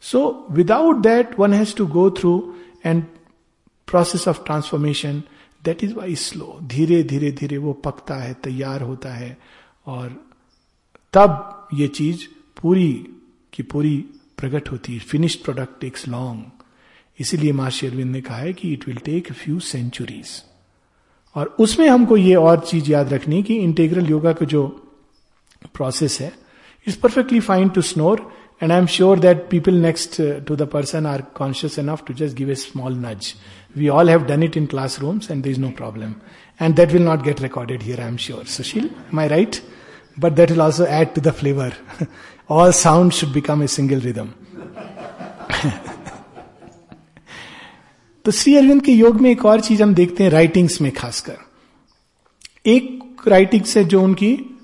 So 0.00 0.46
without 0.50 0.96
that 0.96 1.38
one 1.38 1.52
has 1.52 1.74
to 1.76 1.86
go 1.86 2.10
through 2.10 2.54
and 2.86 3.02
process 3.88 4.26
of 4.28 4.44
transformation 4.44 5.22
that 5.64 5.84
is 5.84 5.94
why 5.94 6.14
slow 6.14 6.58
धीरे 6.62 7.02
धीरे 7.02 7.30
धीरे 7.32 7.58
वो 7.58 7.72
पकता 7.72 8.14
है, 8.14 8.34
तैयार 8.34 8.82
होता 8.82 9.14
है। 9.14 9.36
और 9.86 10.08
तब 11.12 11.68
ये 11.74 11.88
चीज़ 11.88 12.26
पूरी 12.62 12.92
की 13.52 13.62
पूरी 13.62 13.96
प्रकट 14.38 14.70
होती 14.72 14.92
है। 14.92 14.98
फिनिश्ड 14.98 15.44
प्रोडक्ट 15.44 15.80
टेक्स 15.80 16.08
लॉन्ग 16.08 16.44
इसीलिए 17.18 17.52
माँ 17.52 17.70
शेरविंद 17.70 18.10
ने 18.12 18.20
कहा 18.20 18.36
है 18.36 18.52
कि 18.52 18.72
it 18.72 18.86
will 18.88 18.96
take 18.96 19.32
few 19.32 19.60
centuries 19.60 20.42
और 21.36 21.54
उसमें 21.60 21.88
हमको 21.88 22.16
ये 22.16 22.34
और 22.36 22.60
चीज़ 22.66 22.90
याद 22.92 23.12
रखनी 23.12 23.42
कि 23.42 23.56
इंटेग्रल 23.58 24.06
योगा 24.10 24.32
का 24.32 24.46
जो 24.46 24.66
प्रोसेस 25.74 26.20
है 26.20 26.32
it's 26.86 26.96
perfectly 26.98 27.40
fine 27.40 27.68
to 27.68 27.82
snore 27.82 28.26
and 28.62 28.72
I 28.72 28.78
am 28.78 28.86
sure 28.86 29.18
that 29.18 29.48
people 29.50 29.74
next 29.80 30.20
to 30.46 30.56
the 30.56 30.68
person 30.72 31.06
are 31.06 31.22
conscious 31.34 31.78
enough 31.78 32.02
to 32.06 32.14
just 32.14 32.36
give 32.36 32.50
a 32.50 32.54
small 32.54 32.94
nudge 32.98 33.32
we 33.76 33.88
all 33.88 34.10
have 34.10 34.24
done 34.26 34.42
it 34.42 34.56
in 34.56 34.66
class 34.66 34.98
rooms 35.00 35.30
and 35.30 35.42
there 35.44 35.50
is 35.50 35.60
no 35.60 35.70
problem 35.76 36.14
and 36.60 36.76
that 36.76 36.92
will 36.92 37.02
not 37.02 37.22
get 37.22 37.42
recorded 37.42 37.82
here 37.82 38.00
I 38.00 38.08
am 38.08 38.16
sure 38.26 38.44
Sushil 38.54 38.88
my 39.14 39.28
right 39.28 39.56
but 40.20 40.32
that 40.32 40.50
will 40.50 40.60
also 40.60 40.86
add 40.92 41.14
to 41.14 41.20
the 41.20 41.32
flavour 41.32 41.74
all 42.50 42.72
sound 42.74 43.12
should 43.12 43.32
become 43.32 43.62
a 43.62 43.66
single 43.66 44.00
rhythm 44.00 44.28
तो 48.26 48.32
श्री 48.32 48.56
अरविंद 48.56 48.82
के 48.82 48.92
योग 48.92 49.20
में 49.20 49.30
एक 49.30 49.44
और 49.44 49.60
चीज़ 49.60 49.82
हम 49.82 49.94
देखते 49.94 50.24
हैं 50.24 50.30
writings 50.30 50.80
में 50.80 50.92
खासकर। 50.92 51.36
एक 52.66 53.04
राइटिंग्स 53.28 53.76
है 53.76 53.84
जो 53.84 54.02
उनकी 54.02 54.58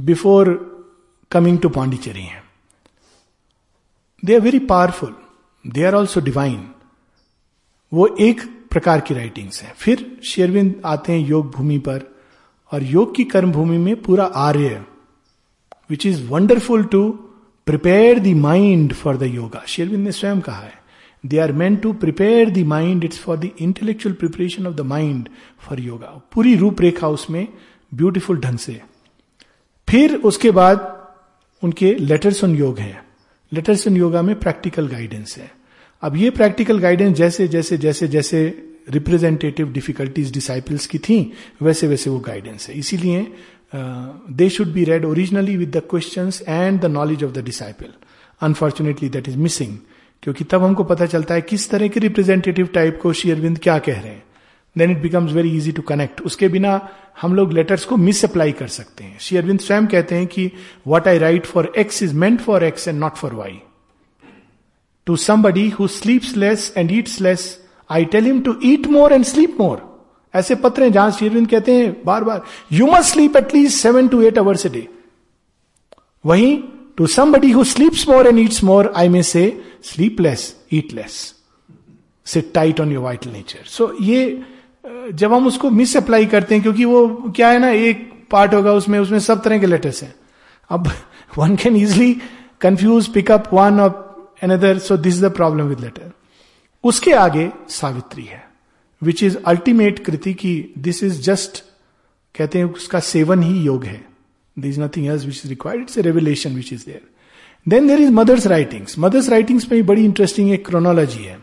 बिफोर 0.00 0.48
कमिंग 1.30 1.58
टू 1.58 1.68
पांडिचेरी 1.68 2.22
है। 2.22 2.42
They 4.24 4.34
are 4.34 4.40
very 4.40 4.58
powerful 4.58 5.14
they 5.66 5.84
are 5.84 5.94
also 5.94 6.20
divine 6.20 6.70
वो 7.92 8.06
एक 8.20 8.40
प्रकार 8.70 9.00
की 9.00 9.14
राइटिंग्स 9.14 9.62
है। 9.62 9.74
फिर 9.76 10.20
शेरविंद 10.24 10.82
आते 10.84 11.12
हैं 11.12 11.28
योग 11.28 11.50
भूमि 11.50 11.78
पर 11.78 12.16
और 12.72 12.82
योग 12.82 13.14
की 13.16 13.24
कर्म 13.24 13.52
भूमि 13.52 13.78
में 13.78 14.02
पूरा 14.02 14.24
Arya 14.24 14.84
which 15.90 16.06
is 16.06 16.26
wonderful 16.28 16.84
to 16.84 17.10
prepare 17.66 18.18
the 18.18 18.26
mind 18.26 18.94
for 18.94 19.16
the 19.16 19.22
yoga 19.22 19.62
Sri Aurobindo 19.68 20.04
ने 20.04 20.12
स्वयं 20.12 20.40
कहा 20.40 20.60
है। 20.60 20.83
They 21.26 21.38
are 21.38 21.52
meant 21.52 21.76
to 21.76 21.92
prepare 21.92 22.50
the 22.50 22.64
mind 22.66 23.04
it's 23.04 23.18
for 23.18 23.36
the 23.36 23.50
intellectual 23.60 24.14
preparation 24.14 24.66
of 24.66 24.74
the 24.74 24.80
mind 24.80 25.28
for 25.68 25.80
yoga 25.80 26.20
पूरी 26.34 26.54
रूपरेखा 26.56 27.08
उसमें 27.08 27.46
ब्यूटिफुल 27.92 28.40
ढंग 28.40 28.58
से 28.58 28.80
फिर 29.88 30.14
उसके 30.24 30.50
बाद 30.50 30.90
उनके 31.62 31.94
लेटर्स 31.94 32.42
ऑन 32.44 32.54
योग 32.56 32.78
हैं। 32.78 33.02
लेटर्स 33.52 33.86
ऑन 33.88 33.96
योगा 33.96 34.22
में 34.22 34.34
प्रैक्टिकल 34.38 34.86
गाइडेंस 34.88 35.36
है। 35.38 35.50
अब 36.02 36.16
ये 36.16 36.30
प्रैक्टिकल 36.30 36.78
गाइडेंस 36.78 37.16
जैसे 37.16 37.48
जैसे 37.48 37.78
जैसे 37.78 38.08
जैसे 38.08 38.42
रिप्रेजेंटेटिव 38.90 39.72
डिफिकल्टीज 39.72 40.32
डिसाइपल्स 40.32 40.86
की 40.86 40.98
थी, 40.98 41.32
वैसे 41.62 41.86
वैसे 41.88 42.10
वो 42.10 42.18
गाइडेंस 42.18 42.68
है। 42.68 42.78
इसीलिए 42.78 43.26
they 43.74 44.48
should 44.48 44.72
be 44.72 44.84
read 44.84 45.04
originally 45.04 45.56
with 45.56 45.76
the 45.76 45.82
question 45.90 46.30
and 46.48 46.80
the 46.80 46.84
knowledge 46.84 47.24
of 47.24 47.32
the 47.32 47.44
disciple 47.44 47.92
unfortunately 48.40 49.08
that 49.08 49.28
is 49.28 49.38
missing 49.38 49.76
क्योंकि 50.22 50.44
तब 50.44 50.62
हमको 50.62 50.84
पता 50.84 51.06
चलता 51.06 51.34
है 51.34 51.40
किस 51.40 51.70
तरह 51.70 51.88
के 51.88 52.00
रिप्रेजेंटेटिव 52.00 52.66
टाइप 52.66 52.98
को 53.02 53.12
श्री 53.12 53.30
अरविंद 53.30 53.58
क्या 53.58 53.78
कह 53.78 54.00
रहे 54.00 54.12
हैं। 54.12 54.22
Then 54.78 54.90
it 54.90 55.02
becomes 55.02 55.32
very 55.32 55.56
easy 55.56 55.72
to 55.72 55.82
connect 55.82 56.20
उसके 56.20 56.48
बिना 56.48 56.88
हम 57.20 57.34
लोग 57.34 57.52
लेटर्स 57.52 57.84
को 57.84 57.96
मिस 57.96 58.24
अप्लाई 58.24 58.52
कर 58.52 58.68
सकते 58.68 59.04
हैं। 59.04 59.18
श्री 59.20 59.38
अरविंद 59.38 59.60
स्वयं 59.60 59.86
कहते 59.86 60.14
हैं 60.14 60.26
कि 60.26 60.50
what 60.88 61.08
I 61.08 61.18
write 61.18 61.46
for 61.46 61.72
X 61.78 62.02
is 62.02 62.14
meant 62.14 62.40
for 62.40 62.64
X 62.64 62.88
and 62.88 62.98
not 63.00 63.14
for 63.14 63.34
Y 63.34 63.58
to 65.06 65.16
somebody 65.16 65.68
who 65.68 65.86
sleeps 65.86 66.36
less 66.36 66.72
and 66.76 66.92
eats 66.92 67.20
less 67.20 67.58
I 67.90 68.04
tell 68.04 68.24
him 68.24 68.40
to 68.40 68.54
eat 68.64 68.86
more 68.86 69.12
and 69.12 69.24
sleep 69.24 69.56
more 69.60 69.82
ऐसे 70.34 70.54
पत्र 70.54 70.82
हैं 70.82 70.92
जहाँ 70.92 71.10
शेरविंद 71.10 71.48
कहते 71.48 71.72
हैं 71.72 71.96
बार 72.04 72.24
बार 72.24 72.42
you 72.72 72.86
must 72.86 73.12
sleep 73.12 73.36
at least 73.36 73.78
seven 73.78 74.08
to 74.08 74.22
eight 74.22 74.38
hours 74.38 74.66
a 74.66 74.68
day 74.68 74.88
वहीं 76.26 76.62
to 76.96 77.06
somebody 77.06 77.50
who 77.50 77.64
sleeps 77.64 78.08
more 78.08 78.26
and 78.26 78.38
eats 78.38 78.64
more 78.64 78.92
I 78.96 79.08
may 79.08 79.22
say 79.22 79.62
sleep 79.84 80.20
less 80.20 80.54
eat 80.72 80.92
less 80.92 81.12
sit 82.26 82.52
tight 82.54 82.80
on 82.80 82.92
your 82.92 83.02
vital 83.04 83.30
nature 83.30 83.64
so 83.66 83.94
ये 84.00 84.42
जब 84.84 85.32
हम 85.32 85.46
उसको 85.46 85.70
miss 85.70 85.96
apply 85.96 86.26
करते 86.26 86.54
हैं, 86.54 86.62
क्योंकि 86.62 86.84
वो 86.84 87.32
क्या 87.36 87.48
है 87.48 87.58
ना, 87.58 87.70
एक 87.70 88.10
पार्ट 88.30 88.54
होगा 88.54 88.72
उसमें 88.72 88.98
उसमें 88.98 89.18
सब 89.18 89.42
तरह 89.42 89.58
के 89.58 89.66
लेटर्स 89.66 90.02
हैं। 90.02 90.14
अब 90.70 90.90
one 91.38 91.56
can 91.56 91.76
easily 91.76 92.16
confuse 92.60 93.08
pick up 93.14 93.48
one 93.54 93.80
of 93.80 94.44
another 94.44 94.78
so 94.78 94.96
this 94.96 95.14
is 95.14 95.24
the 95.26 95.30
problem 95.34 95.66
with 95.66 95.80
letter 95.80 96.12
उसके 96.84 97.12
आगे 97.12 97.50
सावित्री 97.70 98.24
है 98.24 98.42
विच 99.02 99.22
इज़ 99.22 99.36
अल्टीमेट 99.46 100.04
कृति 100.04 100.34
की 100.34 100.54
दिस 100.78 101.02
इज़ 101.04 101.20
जस्ट 101.22 101.62
कहते 102.34 102.58
हैं 102.58 102.64
उसका 102.66 103.00
सेवन 103.00 103.42
ही 103.42 103.60
योग 103.62 103.84
है। 103.84 104.04
This 104.56 104.78
nothing 104.78 105.06
else 105.06 105.24
which 105.24 105.36
is 105.36 105.48
required 105.48 105.82
it's 105.82 105.98
revelation 105.98 106.54
which 106.54 106.72
is 106.72 106.84
there 106.86 107.00
then 107.66 107.86
there 107.88 108.00
is 108.00 108.10
mother's 108.12 108.46
writings 108.46 108.98
mother's 108.98 109.28
writings 109.28 109.70
में 109.70 109.84
बड़ी 109.86 110.04
इंटरेस्टिंग 110.04 110.50
एक 110.52 110.66
क्रोनोलॉजी 110.66 111.22
है। 111.24 111.38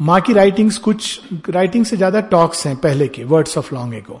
माँ 0.00 0.20
की 0.20 0.32
राइटिंग्स 0.32 0.76
कुछ 0.78 1.20
राइटिंग 1.50 1.84
से 1.84 1.96
ज़्यादा 1.96 2.20
टॉक्स 2.32 2.66
हैं 2.66 2.76
पहले 2.76 3.08
के 3.08 3.24
वर्ड्स 3.24 3.58
ऑफ़ 3.58 3.74
लॉन्ग 3.74 3.94
एगो 3.94 4.20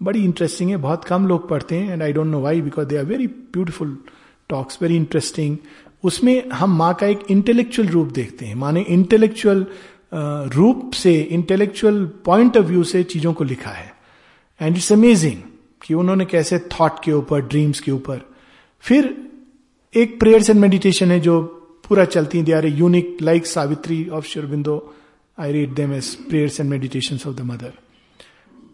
बड़ी 0.00 0.24
इंटरेस्टिंग 0.24 0.70
है, 0.70 0.76
बहुत 0.76 1.04
कम 1.04 1.26
लोग 1.26 1.48
पढ़ते 1.48 1.76
हैं 1.76 1.92
and 1.92 2.02
I 2.02 2.12
don't 2.12 2.26
know 2.26 2.40
why 2.40 2.60
because 2.60 2.88
they 2.88 2.96
are 2.96 3.04
very 3.04 3.26
beautiful 3.26 3.96
talks 4.50 4.78
very 4.82 4.96
interesting 4.96 5.56
उसमें 6.04 6.50
हम 6.50 6.76
माँ 6.78 6.92
का 6.94 7.06
एक 7.06 7.20
इंटेलेक्चुअल 7.30 7.88
रूप 7.88 8.12
देखते 8.12 8.46
हैं। 8.46 8.54
माने 8.54 8.80
इंटेलेक्चुअल 8.82 9.66
रूप 10.54 10.90
से 10.94 11.14
इंटेलेक्चुअल 11.20 12.04
पॉइंट 12.24 12.56
ऑफ़ 12.56 12.64
व्यू 12.66 12.84
से 12.84 13.02
चीज़ों 13.04 13.32
को 13.32 13.44
लिखा 13.44 13.70
है। 13.70 13.92
एंड 14.60 14.76
इट्स 14.76 14.92
अमेजिंग 14.92 15.42
कि 15.82 15.94
उन्होंने 15.94 16.24
कैसे 16.26 16.58
थॉट 16.70 17.02
के 17.04 17.12
ऊपर 17.12 17.40
ड्रीम्स 17.42 17.80
के 17.80 17.90
ऊपर। 17.92 18.20
फिर 18.84 19.14
एक 19.94 20.18
प्रेयर्स 20.20 20.50
एंड 20.50 20.60
मेडिटेशन 20.60 21.10
है 21.10 21.18
जो 21.20 21.40
पूरा 21.88 22.04
चलती 22.04 22.38
है। 22.38 22.44
They 22.44 22.52
are 22.52 22.66
unique 22.66 23.16
like 23.22 23.46
Savitri 23.46 24.08
of 24.08 24.26
Sri Aurobindo 24.26 24.76
I 25.38 25.52
read 25.52 25.74
them 25.74 25.92
as 25.94 26.14
prayers 26.28 26.60
and 26.60 26.70
meditation 26.70 27.18
of 27.26 27.34
the 27.36 27.40
mother 27.40 27.72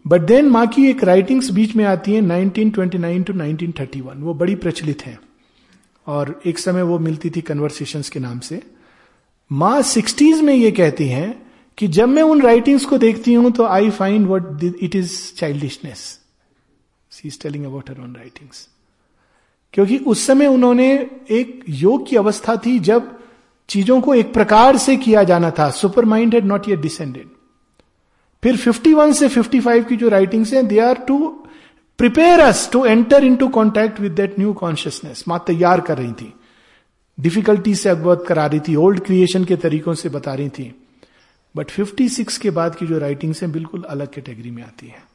but 0.05 0.21
then 0.21 0.49
माँ 0.49 0.65
की 0.67 0.87
एक 0.89 1.03
राइटिंग्स 1.03 1.49
बीच 1.51 1.75
में 1.75 1.83
आती 1.85 2.13
है 2.13 2.21
1929 2.21 3.25
टू 3.27 3.33
1931 3.33 4.15
वो 4.17 4.33
बड़ी 4.33 4.55
प्रचलित 4.55 5.01
है। 5.05 5.17
और 6.07 6.41
एक 6.45 6.59
समय 6.59 6.81
वो 6.81 6.99
मिलती 6.99 7.29
थी 7.29 7.41
कन्वर्सेशंस 7.41 8.09
के 8.09 8.19
नाम 8.19 8.39
से। 8.39 8.61
माँ 9.51 9.81
सिक्सटीज 9.81 10.41
में 10.41 10.53
ये 10.53 10.71
कहती 10.71 11.07
हैं 11.07 11.31
कि 11.77 11.87
जब 11.87 12.09
मैं 12.09 12.23
उन 12.23 12.41
राइटिंग्स 12.41 12.85
को 12.85 12.97
देखती 12.97 13.33
हूँ 13.33 13.51
तो 13.51 13.65
I 13.65 13.89
find 13.91 14.27
what 14.27 14.63
it 14.63 14.95
is 14.95 15.13
childishness 15.35 15.97
she 17.11 17.27
is 17.27 17.39
telling 17.41 17.65
about 17.65 17.89
her 17.89 18.01
own 18.01 18.15
writings 18.15 18.67
क्योंकि 19.73 19.97
उस 19.97 20.27
समय 20.27 20.47
उन्होंने 20.47 21.09
एक 21.29 21.63
योग 21.69 22.09
की 22.09 22.15
अवस्था 22.15 22.55
थी 22.55 22.79
जब 22.79 23.19
चीज़ों 23.69 24.01
को 24.01 24.15
एक 24.15 24.33
प्रकार 24.33 24.77
से 24.77 24.97
किया 24.97 25.23
जाना 25.23 25.51
था। 25.51 25.69
Supermind 26.05 26.33
had 26.33 26.45
not 26.45 26.69
yet 26.69 26.81
descended 26.81 27.27
फिर 28.43 28.57
51 28.57 29.13
से 29.13 29.29
55 29.29 29.83
की 29.83 29.95
जो 29.95 30.09
राइटिंग्स 30.09 30.53
हैं 30.53 30.67
they 30.67 30.79
are 30.79 30.95
to 30.95 31.27
prepare 31.97 32.39
us 32.39 32.69
to 32.73 32.85
enter 32.85 33.23
into 33.35 33.47
contact 33.47 33.99
with 33.99 34.11
that 34.11 34.39
new 34.39 34.53
consciousness 34.53 35.23
माँ 35.27 35.43
तैयार 35.47 35.81
कर 35.81 35.97
रही 35.97 36.11
थी। 36.11 36.33
डिफिकल्टी 37.19 37.75
से 37.75 37.89
अवगत 37.89 38.25
करा 38.27 38.45
रही 38.45 38.59
थी 38.59 38.75
ओल्ड 38.75 38.99
क्रिएशन 38.99 39.45
के 39.45 39.55
तरीकों 39.55 39.93
से 39.93 40.09
बता 40.09 40.33
रही 40.33 40.49
थी। 40.49 40.75
बट 41.55 41.67
56 41.69 42.37
के 42.37 42.49
बाद 42.49 42.75
की 42.75 42.87
जो 42.87 42.97
राइटिंग्स 42.97 43.41
हैं, 43.41 43.51
बिल्कुल 43.51 43.83
अलग 43.83 44.13
कैटेगरी 44.13 44.51
में 44.51 44.63
आती 44.63 44.87
है। 44.87 45.10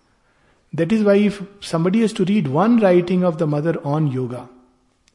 That 0.77 0.93
is 0.93 1.03
why 1.05 1.24
if 1.27 1.43
somebody 1.66 2.01
has 2.01 2.14
to 2.14 2.24
read 2.24 2.49
one 2.49 2.79
writing 2.81 3.24
of 3.24 3.37
the 3.37 3.43
mother 3.49 3.77
on 3.87 4.09
yoga 4.12 4.49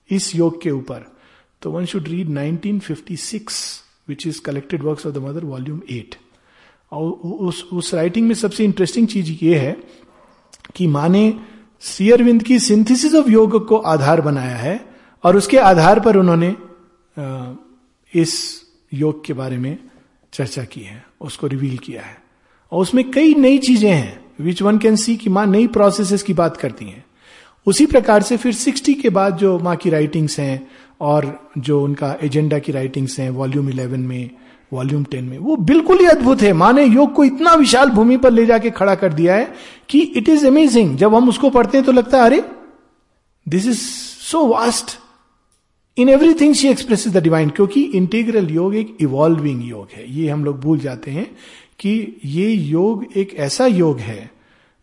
इस 0.09 0.35
योग 0.35 0.61
के 0.61 0.71
ऊपर 0.71 1.05
तो 1.61 1.71
one 1.71 1.85
should 1.85 2.07
read 2.07 2.29
1956 2.29 3.59
which 4.09 4.27
is 4.27 4.41
collected 4.41 4.83
works 4.83 5.05
of 5.07 5.13
the 5.13 5.17
mother 5.17 5.45
volume 5.45 5.81
eight 5.89 6.15
और 6.91 7.11
उस 7.47 7.63
उस 7.73 7.93
राइटिंग 7.93 8.27
में 8.27 8.35
सबसे 8.35 8.63
इंटरेस्टिंग 8.63 9.07
चीज़ 9.07 9.31
ये 9.41 9.57
है 9.57 9.75
कि 10.75 10.87
माने 10.87 11.23
श्री 11.83 12.11
अरविंद 12.11 12.43
की 12.43 12.59
सिंथेसिस 12.59 13.15
ऑफ़ 13.15 13.29
योग 13.29 13.65
को 13.67 13.77
आधार 13.87 14.21
बनाया 14.21 14.55
है 14.57 14.79
और 15.23 15.35
उसके 15.37 15.57
आधार 15.59 15.99
पर 15.99 16.17
उन्होंने 16.17 16.55
इस 18.13 18.33
योग 18.91 19.23
के 19.25 19.33
बारे 19.33 19.57
में 19.57 19.77
चर्चा 20.33 20.63
की 20.63 20.81
है 20.81 21.03
उसको 21.21 21.47
रिवील 21.47 21.77
किया 21.77 22.01
है 22.01 22.17
और 22.71 22.81
उसमें 22.81 23.09
कई 23.11 23.33
नई 23.35 23.57
चीज़ें 23.59 23.89
हैं 23.91 24.19
विच 24.41 24.61
वन 24.61 24.77
कैन 24.77 24.95
सी 24.95 25.15
कि 25.15 25.29
माँ 25.29 25.45
नई 25.45 25.67
प्रोसेसेस 25.67 26.23
की 26.23 26.33
बात 26.33 26.57
करती 26.57 26.85
हैं। 26.85 27.03
उसी 27.67 27.85
प्रकार 27.85 28.21
से 28.21 28.37
फिर 28.37 28.53
60 28.53 28.93
के 29.01 29.09
बाद 29.09 29.37
जो 29.37 29.57
माँ 29.59 29.75
की 29.75 29.89
राइटिंग्स 29.89 30.39
हैं 30.39 30.67
और 31.01 31.51
जो 31.57 31.81
उनका 31.83 32.15
एजेंडा 32.23 32.59
की 32.59 32.71
राइटिंग्स 32.71 33.19
हैं 33.19 33.29
वॉल्यूम 33.29 33.69
11 33.69 33.97
में 33.97 34.29
वॉल्यूम 34.71 35.03
10 35.03 35.21
में, 35.21 35.37
वो 35.37 35.55
बिल्कुल 35.55 35.99
ही 35.99 36.05
अद्भुत 36.05 36.41
है। 36.41 36.51
माँ 36.53 36.71
ने 36.73 36.83
योग 36.85 37.13
को 37.13 37.23
इतना 37.23 37.53
विशाल 37.53 37.89
भूमि 37.89 38.17
पर 38.17 38.31
ले 38.31 38.45
जाके 38.45 38.69
खड़ा 38.71 38.95
कर 38.95 39.13
दिया 39.13 39.35
है 39.35 39.53
कि 39.89 39.99
इट 39.99 40.29
इज़ 40.29 40.45
अमेजिंग 40.47 40.95
जब 40.97 41.15
हम 41.15 41.29
उसको 41.29 41.49
पढ़ते 41.49 41.77
हैं 41.77 41.85
तो 41.85 41.91
लगता 41.91 42.17
है, 42.17 42.23
अरे 42.23 42.43
this 43.45 43.67
is 43.67 43.79
so 44.21 44.45
vast 44.47 44.97
in 45.97 46.09
everything 46.09 46.53
she 46.55 46.67
express 46.67 47.07
the 47.07 47.23
divine 47.23 47.49
क्योंकि 47.49 47.81
इंटीग्रल 47.83 48.49
योग 48.49 48.75
एक 48.75 48.97
इवॉल्विंग 49.01 49.63
योग 49.69 49.87
है। 49.93 50.05
ये 50.11 50.29
हम 50.29 50.45
लोग 50.45 50.59
भूल 50.61 50.79
जाते 50.79 51.11
हैं 51.11 51.29
कि 51.81 52.19
ये 52.25 52.49
योग 52.49 53.05
एक 53.17 53.33
ऐसा 53.39 53.65
योग 53.67 53.99
है 53.99 54.29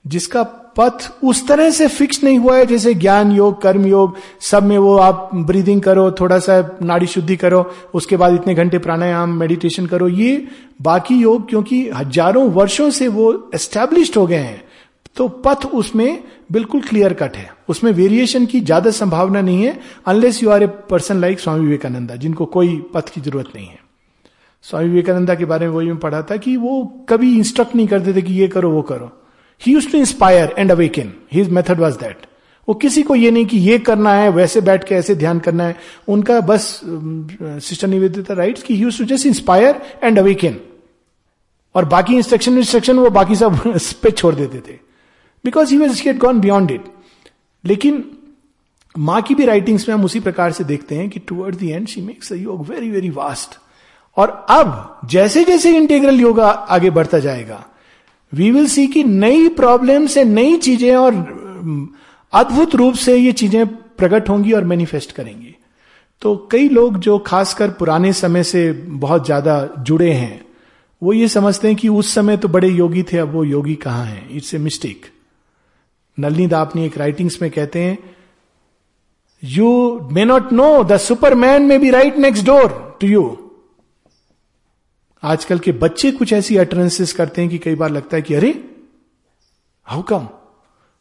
जिसका 0.05 0.43
पथ 0.79 1.09
उस 1.25 1.47
तरह 1.49 1.71
से 1.71 1.87
फिक्स 1.89 2.23
नहीं 2.25 2.39
हुआ 2.39 2.57
है 2.57 2.67
जैसे 2.67 2.93
ज्ञान 2.95 3.33
योग, 3.33 3.61
कर्म 3.63 3.87
योग, 3.87 4.17
सब 4.41 4.63
में 4.63 4.77
वो 4.79 4.97
आप 4.99 5.31
ब्रीदिंग 5.35 5.81
करो, 5.83 6.11
थोड़ा 6.11 6.39
सा 6.39 6.79
नाड़ी 6.83 7.07
शुद्धि 7.07 7.37
करो, 7.37 7.65
उसके 7.95 8.17
बाद 8.17 8.35
इतने 8.35 8.55
घंटे 8.55 8.79
प्राणायाम 8.79 9.31
मेडिटेशन 9.39 9.87
करो, 9.87 10.09
ये 10.09 10.47
बाकी 10.83 11.15
योग 11.15 11.49
क्योंकि 11.49 11.89
हज़ारों 11.91 12.49
वर्षों 12.53 12.89
से 12.91 13.09
वो 13.09 13.33
एस्टेब्लिश्ड 13.55 14.17
हो 14.17 14.27
गए 14.27 14.37
हैं। 14.37 14.63
तो 15.17 15.29
पथ 15.45 15.67
उसमें 15.67 16.23
बिल्कुल 16.53 16.81
क्लियर 16.83 17.13
कट 17.15 17.37
है। 17.37 17.51
उसमें 17.69 17.93
वेरिएशन 17.93 18.47
की 18.47 18.61
ज़्यादा 18.61 18.91
संभावना 18.93 19.41
नहीं 19.41 19.65
है 19.65 19.79
unless 20.07 20.43
you 20.43 20.51
are 20.51 20.63
a 20.63 20.67
person 20.91 21.21
like 21.21 21.41
Swami 21.41 21.65
Vivekananda, 21.65 22.17
जिनको 22.17 22.45
कोई 22.47 22.77
पथ 22.95 23.09
की 23.11 23.21
ज़रूरत 23.21 23.53
नहीं 23.55 23.67
है। 23.67 23.79
स्वामी 24.63 24.89
विवेकानंदा 24.89 25.35
के 25.35 25.45
बारे 25.45 25.67
में 25.67 25.75
वही 25.75 25.87
में 25.87 25.97
पढ़ा 25.97 26.23
था 26.23 26.37
कि 26.37 26.57
वो 26.57 26.83
कभी 27.09 27.37
इंस्ट्रक्ट 27.39 27.75
नहीं 27.77 27.87
करते 27.89 28.15
थे 28.15 28.23
कि 28.23 28.35
ये 28.35 28.49
करो, 28.49 28.71
वो 28.71 28.83
करो। 28.83 29.11
He 29.63 29.73
use 29.73 29.91
to 29.93 29.99
inspire 29.99 30.55
and 30.59 30.73
awaken 30.73 31.13
his 31.33 31.51
method 31.51 31.81
was 31.81 31.99
that 31.99 32.27
वो 32.69 32.75
किसी 32.75 33.03
को 33.03 33.15
ये 33.15 33.31
नहीं 33.31 33.47
कि 33.47 33.59
ये 33.59 33.79
करना 33.79 34.13
है, 34.15 34.29
वैसे 34.29 34.61
बैठ 34.61 34.85
के 34.85 34.95
ऐसे 34.95 35.15
ध्यान 35.15 35.39
करना 35.41 35.65
है। 35.65 35.77
उनका 36.09 36.41
बस 36.41 36.81
सिस्टर 36.85 37.89
निवेदिता 37.89 38.35
राइट 38.35 38.63
की 38.63 38.75
use 38.75 38.99
to 38.99 39.05
just 39.05 39.27
inspire 39.27 39.81
and 40.05 40.19
awaken 40.19 40.57
और 41.75 41.85
बाकी 41.85 42.17
इंस्ट्रक्शन 42.17 42.59
इंस्ट्रक्शन 42.59 42.99
वो 42.99 43.11
बाकी 43.11 43.37
सब 43.37 43.59
पे 44.03 44.11
छोड़ 44.11 44.35
देते 44.35 44.59
थे। 44.59 44.79
Because 45.45 45.71
he 45.71 45.79
was 45.79 46.03
get 46.05 46.19
gone 46.19 46.41
beyond 46.41 46.71
it 46.71 46.85
लेकिन 47.65 48.05
माँ 48.99 49.21
की 49.23 49.35
भी 49.35 49.45
राइटिंग्स 49.45 49.89
में 49.89 49.95
हम 49.95 50.05
उसी 50.05 50.21
प्रकार 50.21 50.53
से 50.53 50.65
देखते 50.65 50.95
हैं 50.95 51.09
कि 51.11 51.21
toward 51.21 51.57
the 51.57 51.63
end 51.63 51.87
she 51.89 52.01
makes 52.01 52.33
योग 52.33 52.67
वेरी 52.67 52.91
वेरी 52.91 53.11
वास्ट 53.11 53.59
और 54.19 54.47
अब 54.51 55.01
जैसे 55.05 55.45
जैसे 55.45 55.77
इंटीग्रल 55.77 56.21
योगा 56.21 56.49
आगे 56.49 56.91
बढ़ता 56.91 57.19
जाएगा 57.19 57.65
वी 58.33 58.51
विल 58.51 58.67
सी 58.67 58.87
कि 58.87 59.05
नई 59.05 59.49
प्रॉब्लम 59.49 60.07
से 60.07 60.25
नई 60.25 60.57
चीज़ें 60.57 60.95
और 60.97 61.15
अद्भुत 62.33 62.75
रूप 62.75 62.95
से 62.95 63.17
ये 63.17 63.33
चीज़ें 63.33 63.67
प्रकट 63.67 64.29
होंगी 64.29 64.53
और 64.53 64.65
मैनिफेस्ट 64.65 65.13
करेंगी। 65.13 65.55
तो 66.23 66.49
कई 66.53 66.69
लोग 66.69 66.99
जो 66.99 67.19
खासकर 67.19 67.71
पुराने 67.71 68.13
समय 68.13 68.43
से 68.43 68.71
बहुत 68.73 69.25
ज़्यादा 69.27 69.69
जुड़े 69.79 70.11
हैं, 70.13 70.45
वो 71.03 71.13
ये 71.13 71.29
समझते 71.29 71.69
हैं 71.69 71.77
कि 71.77 71.89
उस 71.89 72.15
समय 72.15 72.37
तो 72.37 72.49
बड़े 72.49 72.69
योगी 72.69 73.03
थे, 73.03 73.19
अब 73.19 73.33
वो 73.33 73.45
योगी 73.45 73.75
कहाँ 73.75 74.05
हैं? 74.05 74.29
इट्स 74.31 74.55
ए 74.55 74.59
मिस्टेक 74.59 75.07
नलनी 76.19 76.47
दापनी 76.47 76.87
एक 76.87 76.99
राइटिंग्स 76.99 77.41
में 77.43 77.51
कहते 77.51 77.83
हैं 77.83 77.99
you 79.43 80.09
may 80.13 80.25
not 80.25 80.53
know 80.53 80.85
the 80.85 80.97
superman 80.97 81.63
may 81.63 81.81
be 81.81 81.91
right 81.91 82.19
next 82.19 82.47
door 82.47 82.99
to 83.01 83.07
you 83.07 83.48
आजकल 85.23 85.59
के 85.59 85.73
बच्चे 85.73 86.13
कुछ 86.13 86.33
ऐसी 86.33 86.57
अटरेंसेस 86.57 87.13
करते 87.13 87.41
हैं 87.41 87.51
कि 87.51 87.59
कई 87.59 87.75
बार 87.75 87.91
लगता 87.91 88.17
है 88.17 88.23
कि 88.23 88.35
अरे 88.35 88.77
हाउ 89.85 90.03
कम 90.03 90.29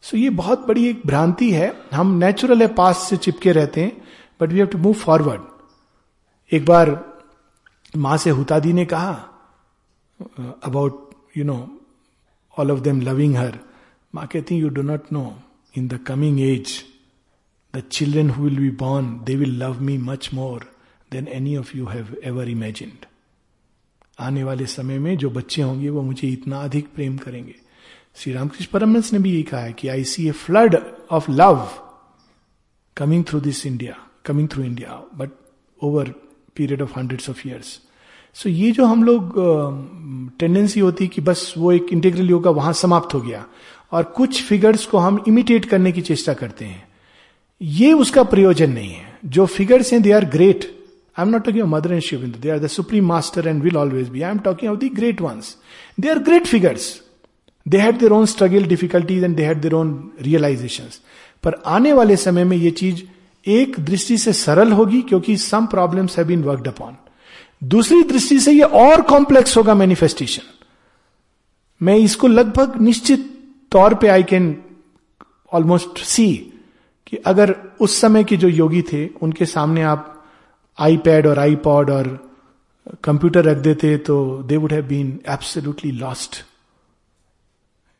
सो 0.02 0.16
ये 0.16 0.30
बहुत 0.30 0.66
बड़ी 0.66 0.86
एक 0.86 1.02
भ्रांति 1.06 1.52
है। 1.52 1.82
हम 1.94 2.18
नेचुरल 2.18 2.62
है 2.62 2.68
पास 2.68 3.06
से 3.10 3.16
चिपके 3.16 3.52
रहते 3.52 3.80
हैं 3.80 4.06
but 4.40 4.48
we 4.48 4.58
have 4.58 4.66
to 4.66 4.78
move 4.78 4.92
forward 4.92 5.40
एक 6.52 6.66
बार 6.66 7.14
माँ 7.96 8.16
से 8.16 8.30
हुतादी 8.30 8.72
ने 8.72 8.84
कहा 8.84 9.12
about 10.64 11.10
you 11.36 11.44
know 11.44 11.80
all 12.58 12.70
of 12.70 12.80
them 12.80 13.00
loving 13.00 13.36
her 13.36 13.58
माँ 14.14 14.26
कहती 14.26 14.56
you 14.56 14.68
do 14.68 14.82
not 14.82 15.12
know 15.12 15.38
in 15.76 15.88
the 15.88 16.00
coming 16.06 16.40
age 16.40 16.84
the 17.76 17.82
children 17.92 18.30
who 18.30 18.44
will 18.44 18.58
be 18.58 18.70
born 18.70 19.20
they 19.24 19.36
will 19.36 19.62
love 19.62 19.80
me 19.82 19.98
much 19.98 20.30
more 20.34 20.72
than 21.12 21.28
any 21.28 21.56
of 21.56 21.76
you 21.76 21.86
have 21.86 22.16
ever 22.24 22.48
imagined 22.48 23.07
आने 24.20 24.44
वाले 24.44 24.66
समय 24.66 24.98
में 24.98 25.16
जो 25.18 25.30
बच्चे 25.30 25.62
होंगे 25.62 25.90
वो 25.90 26.02
मुझे 26.02 26.28
इतना 26.28 26.58
अधिक 26.58 26.88
प्रेम 26.94 27.16
करेंगे। 27.16 27.54
श्री 28.16 28.32
रामकृष्ण 28.32 28.70
परमहंस 28.72 29.12
ने 29.12 29.18
भी 29.18 29.32
यही 29.32 29.42
कहा 29.42 29.60
है 29.60 29.72
कि 29.72 29.88
I 29.88 30.04
see 30.04 30.28
a 30.28 30.30
flood 30.30 30.76
of 31.10 31.30
love 31.30 31.68
coming 32.96 33.24
through 33.24 33.40
this 33.40 33.66
India 33.66 33.96
coming 34.26 34.48
through 34.48 34.62
India 34.64 35.02
but 35.14 35.30
over 35.82 36.14
period 36.56 36.82
of 36.82 36.98
hundreds 36.98 37.30
of 37.30 37.48
years 37.48 37.80
so 38.34 38.48
ये 38.48 38.70
जो 38.70 38.86
हम 38.86 39.04
लोग 39.04 39.32
टेंडेंसी 40.38 40.80
होती 40.80 41.08
कि 41.08 41.20
बस 41.20 41.54
वो 41.58 41.72
एक 41.72 41.86
इंटीग्रल 41.92 42.30
योगा 42.30 42.50
वहाँ 42.50 42.72
समाप्त 42.72 43.14
हो 43.14 43.20
गया 43.20 43.46
और 43.92 44.02
कुछ 44.02 44.42
फिगर्स 44.42 44.86
को 44.86 44.98
हम 44.98 45.24
इमिटेट 45.28 45.64
करने 45.64 45.92
की 45.92 46.00
चेष्टा 46.00 46.34
करते 46.34 46.64
हैं। 46.64 46.88
ये 47.62 47.92
उसका 47.92 48.22
प्रयोजन 48.22 48.70
नहीं 48.70 48.92
है। 48.92 49.18
जो 49.24 49.46
फिगर्स 49.46 49.92
हैं 49.92 50.02
they 50.02 50.12
are 50.12 50.24
great 50.24 50.77
am 51.18 51.28
not 51.28 51.44
talking 51.44 51.64
mother 51.64 51.92
and 51.92 52.02
Sri Aurobindo 52.02 52.36
they 52.36 52.50
are 52.50 52.58
the 52.58 52.66
supreme 52.66 53.06
master 53.06 53.48
and 53.48 53.62
will 53.62 53.76
always 53.76 54.08
be 54.08 54.22
I 54.22 54.30
am 54.30 54.38
talking 54.38 54.72
of 54.72 54.78
the 54.78 54.84
great 54.84 55.20
ones 55.20 55.56
they 56.00 56.08
are 56.08 56.18
great 56.18 56.46
figures 56.46 57.02
they 57.68 57.78
had 57.78 57.98
their 57.98 58.10
own 58.10 58.26
struggle 58.26 58.64
difficulties 58.64 59.24
and 59.24 59.36
they 59.36 59.44
had 59.44 59.60
their 59.60 59.72
own 59.72 60.10
realization 60.22 60.84
पर 61.42 61.62
आने 61.66 61.92
वाले 61.92 62.16
समय 62.16 62.44
में 62.44 62.56
ये 62.56 62.70
चीज़ 62.70 63.02
एक 63.48 63.80
दृष्टि 63.80 64.18
से 64.18 64.32
सरल 64.32 64.72
होगी 64.72 65.02
क्योंकि 65.02 65.36
some 65.36 65.66
problems 65.66 66.18
have 66.18 66.26
been 66.26 66.42
worked 66.42 66.68
upon 66.68 66.96
दूसरी 67.64 68.02
दृष्टि 68.02 68.40
से 68.40 68.52
ये 68.52 68.62
और 68.62 69.02
कॉम्प्लेक्स 69.02 69.56
होगा 69.56 69.74
मैनिफेस्टेशन 69.74 70.42
मैं 71.82 71.96
इसको 71.96 72.28
लगभग 72.28 72.80
निश्चित 72.80 73.38
तौर 73.72 73.94
पे 73.94 74.08
आई 74.08 74.22
कैन 74.22 74.62
ऑलमोस्ट 75.52 75.98
सी 75.98 76.52
कि 77.06 77.16
अगर 77.16 77.54
उस 77.80 78.00
समय 78.00 78.24
के 78.24 78.36
जो 78.36 78.48
योगी 78.48 78.82
थे, 78.82 79.06
उनके 79.06 79.46
सामने 79.46 79.82
आप 79.82 80.17
आईपैड 80.78 81.26
और 81.26 81.38
आईपॉड 81.38 81.90
और 81.90 82.30
कंप्यूटर 83.04 83.44
रख 83.44 83.56
देते 83.56 83.96
तो 83.96 84.42
they 84.42 84.56
would 84.56 84.72
have 84.72 84.86
been 84.86 85.20
absolutely 85.28 85.90
lost 85.92 86.44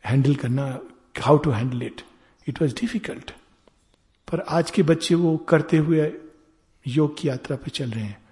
handle 0.06 0.34
करना 0.34 0.78
how 1.20 1.38
to 1.38 1.50
handle 1.50 1.82
it 1.82 2.02
it 2.48 2.62
was 2.62 2.74
difficult 2.74 3.30
पर 4.32 4.40
आज 4.40 4.70
के 4.70 4.82
बच्चे 4.82 5.14
वो 5.14 5.36
करते 5.36 5.76
हुए 5.76 6.12
योग 6.86 7.20
की 7.20 7.28
यात्रा 7.28 7.56
पर 7.56 7.68
चल 7.68 7.90
रहे 7.90 8.04
हैं। 8.04 8.22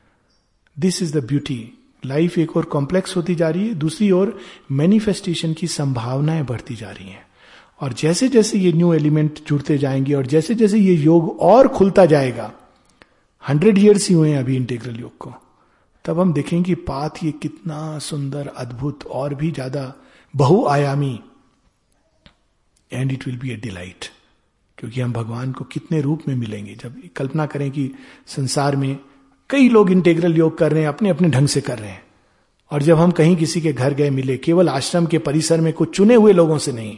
This 0.78 1.02
is 1.02 1.18
the 1.18 1.24
beauty 1.24 1.78
life 2.06 2.38
एक 2.38 2.56
और 2.56 2.64
कॉम्प्लेक्स 2.64 3.16
होती 3.16 3.34
जा 3.34 3.48
रही 3.48 3.68
है, 3.68 3.74
दूसरी 3.74 4.10
ओर 4.10 4.38
मैनिफेस्टेशन 4.70 5.52
की 5.52 5.66
संभावनाएँ 5.66 6.44
बढ़ती 6.44 6.76
जा 6.76 6.90
रही 6.90 7.08
हैं। 7.08 7.26
और 7.80 7.92
जैसे 7.92 8.28
जैसे 8.28 8.58
ये 8.58 8.72
न्यू 8.72 8.92
एलिमेंट 8.94 9.46
जुड़ते 9.46 9.78
जाएँगे 9.78 10.14
और 10.14 10.26
जैसे 10.26 10.54
जैसे 10.54 10.78
ये 10.78 10.94
योग 10.94 11.40
और 11.40 11.68
खुलता 11.68 12.06
जाएगा 12.06 12.52
हंड्रेड 13.46 13.78
ईयर्स 13.78 14.08
ही 14.08 14.14
हुए 14.14 14.30
हैं 14.30 14.38
अभी 14.38 14.56
इंटेग्रल 14.56 14.96
योग 14.96 15.16
को। 15.18 15.32
तब 16.04 16.20
हम 16.20 16.32
देखेंगे 16.32 16.62
कि 16.64 16.74
पाथ 16.82 17.22
ये 17.24 17.32
कितना 17.32 17.98
सुंदर, 18.00 18.46
अद्भुत 18.48 19.06
और 19.06 19.34
भी 19.34 19.50
ज़्यादा 19.50 19.92
बहुआयामी। 20.34 21.18
And 22.90 23.12
it 23.12 23.26
will 23.26 23.38
be 23.38 23.50
a 23.50 23.56
delight 23.58 24.04
क्योंकि 24.78 25.00
हम 25.00 25.12
भगवान 25.12 25.52
को 25.52 25.64
कितने 25.66 26.00
रूप 26.00 26.22
में 26.28 26.34
मिलेंगे। 26.36 26.74
जब 26.74 27.00
कल्पना 27.16 27.46
करें 27.46 27.70
कि 27.70 27.90
संसार 28.26 28.76
में 28.76 28.98
कई 29.50 29.68
लोग 29.68 29.90
इंटेग्रल 29.90 30.36
योग 30.36 30.56
कर 30.58 30.72
रहे 30.72 30.82
हैं 30.82 30.88
अपने 30.88 31.08
अपने 31.08 31.28
ढंग 31.30 31.48
से 31.48 31.60
कर 31.60 31.78
रहे 31.78 31.90
हैं, 31.90 32.02
और 32.70 32.82
जब 32.82 32.98
हम 32.98 33.10
कहीं 33.12 33.36
किसी 33.36 33.60
के 33.60 33.72
घर 33.72 33.94
गए 33.94 34.10
मिले, 34.10 34.36
केवल 34.38 34.68
आश्रम 34.68 35.06
के 35.06 35.18
परिसर 35.20 35.60
में 35.60 35.72
कुछ 35.72 35.96
चुने 35.96 36.14
हुए 36.14 36.32
लोगों 36.32 36.58
से 36.58 36.72
नहीं, 36.72 36.96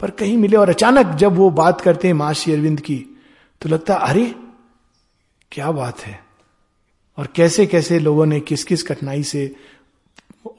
पर 0.00 0.10
कहीं 0.12 0.36
मिले 0.38 0.56
और 0.56 0.70
अचानक 0.70 1.14
जब 1.16 1.36
वो 1.36 1.50
बात 1.52 1.80
करते 1.80 2.08
हैं 2.08 2.14
माँ 2.14 2.32
श्री 2.34 2.52
अरविंद 2.52 2.80
की 2.80 2.96
तो 3.62 3.68
लगता 3.68 3.94
अरे 3.96 4.34
क्या 5.54 5.70
बात 5.70 6.00
है? 6.00 6.18
और 7.18 7.28
कैसे 7.36 7.66
कैसे 7.66 7.98
लोगों 7.98 8.26
ने 8.26 8.40
किस 8.40 8.64
किस 8.64 8.82
कठिनाई 8.82 9.22
से 9.22 9.54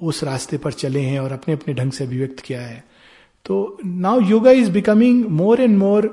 उस 0.01 0.23
रास्ते 0.23 0.57
पर 0.57 0.73
चले 0.73 0.99
हैं 0.99 1.19
और 1.19 1.31
अपने 1.31 1.53
अपने 1.53 1.73
ढंग 1.73 1.91
से 1.91 2.03
अभिव्यक्त 2.03 2.39
किया 2.39 2.61
है? 2.61 2.83
तो 3.45 3.77
now 3.85 4.19
yoga 4.19 4.51
is 4.51 4.71
becoming 4.71 5.25
more 5.25 5.61
and 5.61 5.77
more 5.77 6.07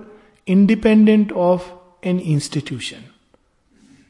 independent 0.49 1.33
of 1.33 1.63
an 2.05 2.19
institution 2.19 3.05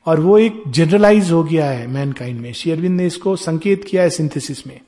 और 0.07 0.21
वो 0.21 0.39
एक 0.39 0.63
जनरलाइज 0.69 1.31
हो 1.31 1.43
गया 1.45 1.71
है 1.71 1.87
मैनकाइंड 1.87 2.41
में। 2.41 2.53
शेयरविंद 2.53 2.97
ने 2.97 3.07
इसको 3.07 3.37
संकेत 3.37 3.85
किया 3.85 4.03
है 4.03 4.11
सिंथेसिस 4.11 4.67
में। 4.67 4.81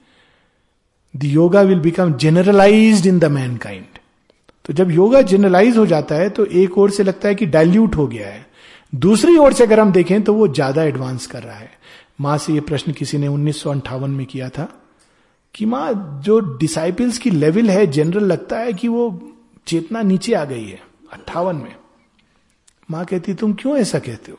The 1.14 1.24
yoga 1.24 1.62
will 1.62 1.80
become 1.80 2.14
generalise 2.14 3.06
in 3.06 3.18
the 3.18 3.24
mankind 3.24 3.98
तो 4.64 4.72
जब 4.72 4.90
योगा 4.90 5.22
जनरलाइज 5.22 5.76
हो 5.76 5.86
जाता 5.86 6.14
है 6.14 6.30
तो 6.30 6.44
एक 6.44 6.78
ओर 6.78 6.90
से 6.90 7.02
लगता 7.02 7.28
है 7.28 7.34
कि 7.34 7.46
डायल्यूट 7.46 7.96
हो 7.96 8.06
गया 8.06 8.28
है। 8.28 8.43
दूसरी 8.94 9.36
ओर 9.36 9.52
से 9.52 9.64
अगर 9.64 9.80
हम 9.80 9.92
देखें 9.92 10.22
तो 10.24 10.34
वो 10.34 10.48
ज़्यादा 10.48 10.82
एडवांस 10.82 11.26
कर 11.26 11.42
रहा 11.42 11.56
है। 11.56 11.70
माँ 12.20 12.36
से 12.38 12.52
ये 12.52 12.60
प्रश्न 12.60 12.92
किसी 12.92 13.18
ने 13.18 13.28
उन्नीस 13.28 13.62
सौ 13.62 13.70
अठावन 13.70 14.10
में 14.10 14.26
किया 14.26 14.48
था 14.48 14.68
कि 15.54 15.66
माँ, 15.66 16.20
जो 16.24 16.38
डिसाइपल्स 16.58 17.18
की 17.18 17.30
लेवल 17.30 17.70
है 17.70 17.86
जनरल 17.86 18.24
लगता 18.24 18.58
है 18.58 18.72
कि 18.72 18.88
वो 18.88 19.32
चेतना 19.66 20.02
नीचे 20.02 20.34
आ 20.34 20.44
गई 20.44 20.64
है, 20.64 20.80
अट्ठावन 21.12 21.56
में। 21.56 21.74
माँ 22.90 23.04
कहती, 23.04 23.34
तुम 23.34 23.52
क्यों 23.52 23.76
ऐसा 23.76 23.98
कहते 23.98 24.32
हो? 24.32 24.38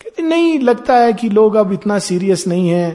कहती, 0.00 0.22
नहीं, 0.22 0.58
लगता 0.60 0.96
है 0.96 1.12
कि 1.12 1.28
लोग 1.28 1.54
अब 1.54 1.72
इतना 1.72 1.98
सीरियस 1.98 2.46
नहीं 2.46 2.68
है। 2.68 2.90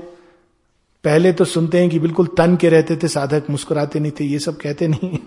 पहले 1.04 1.32
तो 1.34 1.46
सुनते 1.46 1.80
हैं 1.80 1.90
कि 1.90 2.00
बिल्कुल 2.00 2.28
तन 2.38 2.56
के 2.56 2.70
रहते 2.70 2.96
थे, 2.96 3.08
साधक 3.08 3.50
मुस्कुराते 3.50 4.00
नहीं 4.00 4.12
थे, 4.12 4.26
ये 4.26 4.40
सब 4.40 4.58
कहते 4.58 4.88
नहीं 4.88 5.20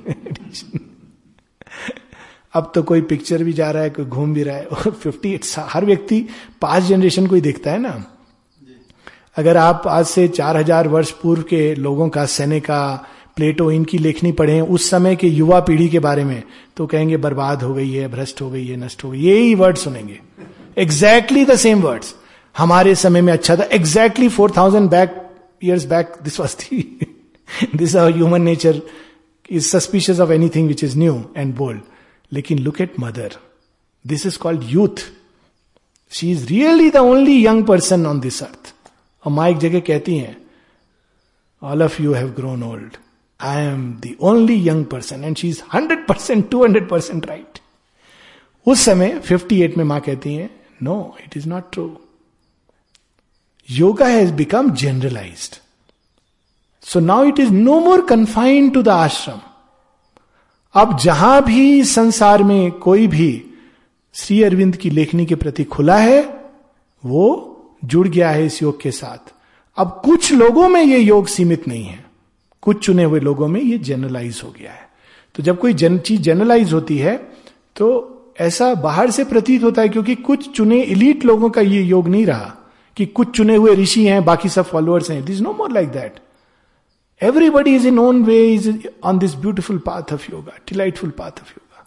अब 2.54 2.70
तो 2.74 2.82
कोई 2.82 3.00
पिक्चर 3.02 3.42
भी 3.44 3.52
जा 3.52 3.70
रहा 3.70 3.82
है, 3.82 3.90
कोई 3.90 4.04
घूम 4.04 4.34
भी 4.34 4.42
रहा 4.42 4.56
है, 4.56 4.64
और 4.64 4.90
फिफ्टी 4.92 5.38
हर 5.58 5.84
व्यक्ति 5.84 6.26
पाँच 6.62 6.82
जनरेशन 6.82 7.26
को 7.26 7.34
ही 7.34 7.40
देखता 7.40 7.70
है 7.70 7.78
ना। 7.78 8.04
अगर 9.36 9.56
आप 9.56 9.82
आज 9.86 10.06
से 10.06 10.26
चार 10.30 10.56
हज़ार 10.56 10.88
वर्ष 10.88 11.10
पूर्व 11.12 11.42
के 11.42 11.74
लोगों 11.74 12.08
का 12.08 12.26
का 12.60 13.06
प्लेटो 13.36 13.70
इनकी 13.70 13.98
लेखनी 13.98 14.30
पढ़े, 14.32 14.60
उस 14.60 14.88
समय 14.90 15.16
के 15.16 15.28
युवा 15.28 15.58
पीढ़ी 15.60 15.88
के 15.88 15.98
बारे 15.98 16.24
में 16.24 16.42
तो 16.76 16.86
कहेंगे 16.86 17.16
बर्बाद 17.18 17.62
हो 17.62 17.72
गई 17.74 17.90
है, 17.90 18.08
भ्रष्ट 18.08 18.40
हो 18.42 18.50
गई 18.50 18.66
है, 18.66 18.76
नष्ट 18.76 19.04
हो 19.04 19.10
गई 19.10 19.20
यही 19.20 19.54
वर्ड 19.54 19.76
सुनेंगे। 19.76 20.20
एग्जैक्टली 20.78 21.44
द 21.44 21.56
सेम 21.56 21.80
वर्ड्स 21.82 22.14
हमारे 22.54 22.94
समय 22.94 23.22
में 23.22 23.32
अच्छा 23.32 23.56
था। 23.56 23.64
Exactly 23.72 24.28
four 24.28 24.52
thousand 24.56 24.88
back 24.90 25.20
years 25.64 25.86
back 25.86 26.12
this 26.24 26.38
was 26.40 26.54
the 26.56 27.08
this 27.74 27.96
are 27.96 28.12
human 28.12 28.42
nature 28.42 28.80
is 29.50 29.68
suspicious 29.68 30.20
of 30.20 30.32
anything 30.32 30.68
which 30.68 30.84
is 30.84 30.98
new 30.98 31.22
and 31.36 31.54
bold 31.56 31.80
लेकिन 32.34 32.58
look 32.58 32.80
at 32.80 32.98
mother 33.00 33.36
this 34.04 34.26
is 34.26 34.38
called 34.38 34.62
youth 34.70 35.04
she 36.12 36.30
is 36.32 36.46
really 36.46 36.90
the 36.90 36.96
only 37.10 37.44
young 37.46 37.64
person 37.66 38.06
on 38.06 38.20
this 38.20 38.42
earth 38.42 38.72
और 39.24 39.32
माँ 39.32 39.48
एक 39.50 39.58
जगह 39.58 39.80
कहती 39.88 40.16
हैं 40.16 40.36
all 41.62 41.82
of 41.82 42.00
you 42.02 42.12
have 42.12 42.30
grown 42.36 42.62
old 42.62 42.96
I 43.40 43.64
am 43.64 43.92
the 44.04 44.14
only 44.22 44.56
young 44.68 44.84
person 44.86 45.24
and 45.24 45.36
she 45.36 45.48
is 45.48 45.62
hundred 45.74 46.06
percent 46.06 46.48
two 46.50 46.62
hundred 46.64 46.88
percent 46.88 47.26
right 47.26 47.58
उस 48.66 48.84
समय 48.84 49.20
58 49.30 49.76
में 49.76 49.84
माँ 49.84 50.00
कहती 50.00 50.34
हैं 50.34 50.50
no 50.82 50.96
it 51.24 51.36
is 51.36 51.48
not 51.48 51.72
true 51.72 51.86
yoga 53.68 54.06
has 54.06 54.32
become 54.32 54.70
generalised 54.74 55.56
so 56.84 57.00
now 57.00 57.24
it 57.24 57.40
is 57.40 57.52
no 57.52 57.78
more 57.80 58.06
confined 58.06 58.72
to 58.74 58.82
the 58.82 58.88
ashram 58.88 59.40
अब 60.74 60.96
जहाँ 60.98 61.42
भी 61.44 61.84
संसार 61.84 62.42
में 62.42 62.70
कोई 62.72 63.06
भी 63.06 63.44
श्री 64.14 64.42
अरविंद 64.42 64.76
की 64.76 64.90
लेखनी 64.90 65.26
के 65.26 65.34
प्रति 65.34 65.64
खुला 65.64 65.96
है, 65.96 66.22
वो 67.04 67.50
जुड़ 67.84 68.06
गया 68.08 68.30
है 68.30 68.46
इस 68.46 68.62
योग 68.62 68.80
के 68.80 68.90
साथ। 68.90 69.32
अब 69.76 70.00
कुछ 70.04 70.32
लोगों 70.32 70.68
में 70.68 70.82
ये 70.82 70.98
योग 70.98 71.26
सीमित 71.26 71.68
नहीं 71.68 71.84
है। 71.84 72.04
कुछ 72.62 72.84
चुने 72.84 73.04
हुए 73.04 73.20
लोगों 73.20 73.48
में 73.48 73.60
ये 73.60 73.78
जनरलाइज 73.78 74.40
हो 74.44 74.50
गया 74.50 74.70
है। 74.70 74.88
तो 75.34 75.42
जब 75.42 75.58
कोई 75.60 75.74
जन, 75.74 75.98
चीज़ 75.98 76.20
जनरलाइज 76.22 76.72
होती 76.72 76.98
है 76.98 77.16
तो 77.76 78.10
ऐसा 78.40 78.74
बाहर 78.74 79.10
से 79.10 79.24
प्रतीत 79.24 79.64
होता 79.64 79.82
है 79.82 79.88
क्योंकि 79.88 80.14
कुछ 80.14 80.50
चुने 80.50 80.80
इलीट 80.82 81.24
लोगों 81.24 81.50
का 81.50 81.60
ये 81.60 81.82
योग 81.82 82.08
नहीं 82.08 82.26
रहा 82.26 82.54
कि 82.96 83.06
कुछ 83.06 83.36
चुने 83.36 83.56
हुए 83.56 83.74
ऋषि 83.74 84.04
हैं, 84.06 84.24
बाकी 84.24 84.48
सब 84.48 84.64
फॉलोअर्स 84.64 85.10
हैं। 85.10 85.24
This 85.24 85.40
no 85.40 85.56
more 85.58 85.72
like 85.72 85.88
that 85.88 86.20
everybody 87.22 87.74
is 87.76 87.86
in 87.88 87.98
own 87.98 88.24
way 88.24 88.54
is 88.54 88.88
on 89.04 89.18
this 89.18 89.34
beautiful 89.34 89.78
path 89.78 90.12
of 90.12 90.32
yoga 90.32 90.52
delightful 90.68 91.10
path 91.10 91.30
of 91.30 91.50
yoga 91.50 91.86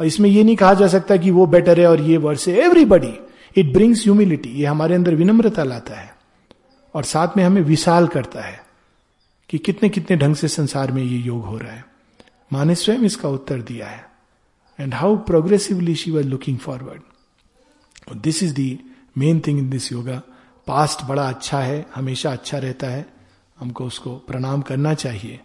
और 0.00 0.06
इसमें 0.06 0.30
यह 0.30 0.44
नहीं 0.44 0.56
कहा 0.56 0.74
जा 0.74 0.86
सकता 0.86 1.16
कि 1.16 1.30
वो 1.30 1.46
बेटर 1.46 1.80
है 1.80 1.86
और 1.86 2.00
ये 2.00 2.16
वर्ष 2.16 2.48
है। 2.48 2.54
एवरीबडी 2.54 3.14
इट 3.56 3.72
ब्रिंग्स 3.72 4.02
ह्यूमिलिटी 4.02 4.48
ये 4.48 4.66
हमारे 4.66 4.94
अंदर 4.94 5.14
विनम्रता 5.14 5.64
लाता 5.64 5.94
है। 5.94 6.14
और 6.94 7.04
साथ 7.04 7.28
में 7.36 7.44
हमें 7.44 7.62
विशाल 7.62 8.06
करता 8.06 8.40
है 8.40 8.60
कि 9.48 9.58
कितने 9.58 9.88
कितने 9.88 10.16
ढंग 10.16 10.36
से 10.36 10.48
संसार 10.48 10.92
में 10.92 11.02
ये 11.02 11.18
योग 11.18 11.44
हो 11.44 11.58
रहा 11.58 11.72
है। 11.72 11.84
माने 12.52 12.74
स्वयं 12.74 12.98
इसका 12.98 13.28
उत्तर 13.28 13.60
दिया 13.60 13.86
है। 13.86 14.10
And 14.80 14.94
how 14.94 15.16
progressively 15.16 15.94
she 15.94 16.10
was 16.10 16.26
looking 16.26 16.58
forward 16.58 17.00
this 18.16 18.42
is 18.42 18.54
the 18.54 18.80
main 19.18 19.40
thing 19.46 19.58
in 19.58 19.70
this 19.70 19.92
yoga 19.92 20.22
past 20.66 21.04
बड़ा 21.04 21.28
अच्छा 21.28 21.60
है, 21.60 21.86
हमेशा 21.94 22.32
अच्छा 22.32 22.58
रहता 22.58 22.86
है। 22.86 23.21
हमको 23.62 23.84
उसको 23.84 24.14
प्रणाम 24.26 24.62
करना 24.62 24.94
चाहिए। 24.94 25.40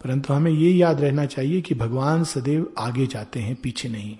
परंतु 0.00 0.32
हमें 0.32 0.50
ये 0.50 0.70
याद 0.70 1.00
रहना 1.00 1.24
चाहिए 1.26 1.60
कि 1.60 1.74
भगवान 1.74 2.24
सदैव 2.24 2.66
आगे 2.78 3.06
जाते 3.06 3.40
हैं, 3.40 3.54
पीछे 3.54 3.88
नहीं। 3.88 4.16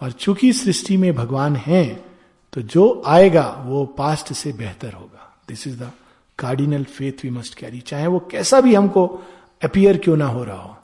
और 0.00 0.12
चूँकि 0.12 0.52
सृष्टि 0.52 0.96
में 0.96 1.14
भगवान 1.14 1.56
है 1.56 1.84
तो 2.52 2.60
जो 2.62 3.02
आएगा, 3.06 3.64
वो 3.66 3.84
पास्ट 3.98 4.32
से 4.32 4.52
बेहतर 4.52 4.92
होगा। 4.92 5.28
This 5.48 5.66
is 5.66 5.82
the 5.82 5.90
cardinal 6.38 6.84
faith 6.84 7.24
we 7.24 7.30
must 7.30 7.54
carry 7.54 7.80
चाहे 7.80 8.06
वो 8.06 8.18
कैसा 8.30 8.60
भी 8.60 8.74
हमको 8.74 9.06
अपियर 9.62 9.98
क्यों 9.98 10.16
ना 10.16 10.26
हो 10.26 10.42
रहा 10.44 10.56
हो, 10.56 10.76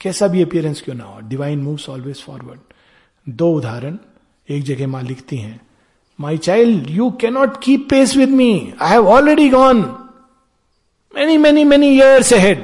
कैसा 0.00 0.26
भी 0.28 0.42
अपियरेंस 0.42 0.80
क्यों 0.82 0.94
ना 0.94 1.04
हो 1.04 1.20
डिवाइन 1.20 1.58
मूव्स 1.58 1.88
ऑलवेज 1.88 2.22
फॉरवर्ड 2.22 2.60
दो 3.26 3.52
उदाहरण 3.52 3.98
एक 4.48 4.62
जगह 4.62 4.88
माँ 4.88 5.02
लिखती 5.02 5.36
हैं। 5.36 5.60
My 6.18 6.38
child 6.38 6.90
you 6.90 7.10
cannot 7.10 7.62
keep 7.62 7.86
pace 7.90 8.16
with 8.16 8.28
me 8.30 8.50
I 8.80 8.90
have 8.90 9.08
already 9.08 9.48
gone 9.48 9.82
many 11.18 11.36
many 11.36 11.62
many 11.64 11.86
years 11.90 12.32
ahead. 12.32 12.60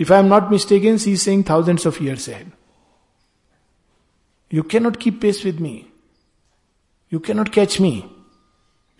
If 0.00 0.10
I 0.10 0.18
am 0.18 0.28
not 0.28 0.50
mistaken, 0.50 0.98
she 0.98 1.12
is 1.12 1.22
saying 1.22 1.40
thousands 1.44 1.86
of 1.86 2.00
years 2.00 2.26
ahead. 2.28 2.50
You 4.50 4.62
cannot 4.64 4.98
keep 4.98 5.20
pace 5.20 5.40
with 5.44 5.60
me. 5.60 5.72
You 7.12 7.20
cannot 7.20 7.50
catch 7.56 7.78
me. 7.80 7.92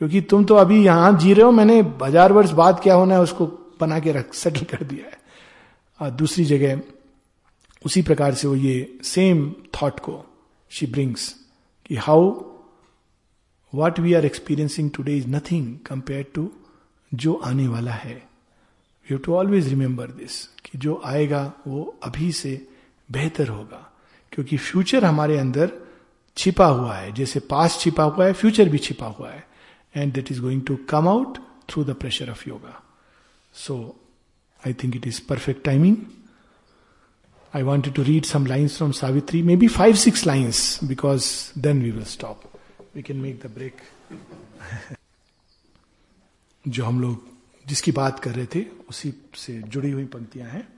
क्योंकि 0.01 0.21
तुम 0.31 0.45
तो 0.45 0.55
अभी 0.55 0.83
यहाँ 0.85 1.13
जी 1.19 1.33
रहे 1.33 1.45
हो 1.45 1.51
मैंने 1.51 1.79
हज़ार 2.03 2.33
वर्ष 2.33 2.51
बाद 2.61 2.81
क्या 2.83 2.95
होना 2.95 3.15
है 3.15 3.21
उसको 3.21 3.47
बना 3.81 3.99
के 4.01 4.13
रख 4.13 4.35
सेटल 4.35 4.65
कर 4.73 4.83
दिया 4.85 5.05
है 5.07 5.21
और 6.01 6.11
दूसरी 6.23 6.45
जगह 6.45 6.81
उसी 7.85 8.03
प्रकार 8.03 8.35
से 8.35 8.49
वो 8.49 8.55
ये 8.55 8.75
सेम 9.05 9.45
थॉट 9.77 10.01
को 10.01 10.17
शी 10.71 10.87
ब्रिंग्स 10.97 11.29
कि 11.87 11.97
how 12.09 12.29
what 13.73 14.01
we 14.01 14.15
are 14.15 14.27
experiencing 14.27 14.91
today 14.97 15.17
is 15.17 15.29
nothing 15.29 15.75
compare 15.87 16.27
to 16.35 16.51
जो 17.13 17.35
आने 17.45 17.69
वाला 17.69 17.93
है 17.95 18.32
you 19.11 19.19
to 19.19 19.35
always 19.35 19.69
remember 19.69 20.07
this 20.07 20.47
कि 20.47 20.79
जो 20.79 21.03
आएगा, 21.05 21.53
वो 21.67 21.99
अभी 22.03 22.33
से 22.33 22.67
बेहतर 23.13 23.49
होगा। 23.49 23.89
क्योंकि 24.33 24.57
फ्यूचर 24.57 25.05
हमारे 25.05 25.39
अंदर 25.39 25.73
छिपा 26.37 26.67
हुआ 26.67 26.95
है। 26.97 27.13
जैसे 27.13 27.41
पास 27.41 27.79
छिपा 27.81 28.05
हुआ 28.05 28.27
है 28.27 28.33
फ्यूचर 28.33 28.69
भी 28.69 28.79
छिपा 28.79 29.07
हुआ 29.07 29.31
है। 29.31 29.47
And 29.97 30.13
that 30.13 30.33
is 30.33 30.41
going 30.41 30.63
to 30.63 30.77
come 30.77 31.09
out 31.09 31.39
through 31.69 31.85
the 31.85 31.91
pressure 31.91 32.31
of 32.31 32.49
yoga 32.49 32.83
so 33.55 33.97
I 34.67 34.75
think 34.75 34.97
it 34.97 35.07
is 35.07 35.21
perfect 35.29 35.65
timing 35.65 35.97
I 37.55 37.63
wanted 37.63 37.95
to 37.95 38.03
read 38.03 38.25
some 38.25 38.47
lines 38.47 38.77
from 38.77 38.93
Savitri 38.93 39.43
may 39.43 39.57
be 39.57 39.69
five 39.69 39.95
six 39.95 40.27
lines 40.27 40.85
because 40.85 41.27
then 41.59 41.83
we 41.83 41.91
will 41.91 42.05
stop 42.05 42.43
we 42.97 43.03
can 43.03 43.17
make 43.17 43.41
the 43.47 43.51
break 43.51 43.77
जो 46.69 46.85
हम 46.85 47.01
लोग 47.01 47.32
जिसकी 47.67 47.93
बात 47.93 48.21
कर 48.21 48.31
रहे 48.31 48.47
थे, 48.47 48.65
उसी 48.89 49.15
से 49.35 49.63
जुड़ी 49.63 49.91
हुई 49.91 50.05
पंक्तियाँ 50.05 50.51
हैं। 50.51 50.69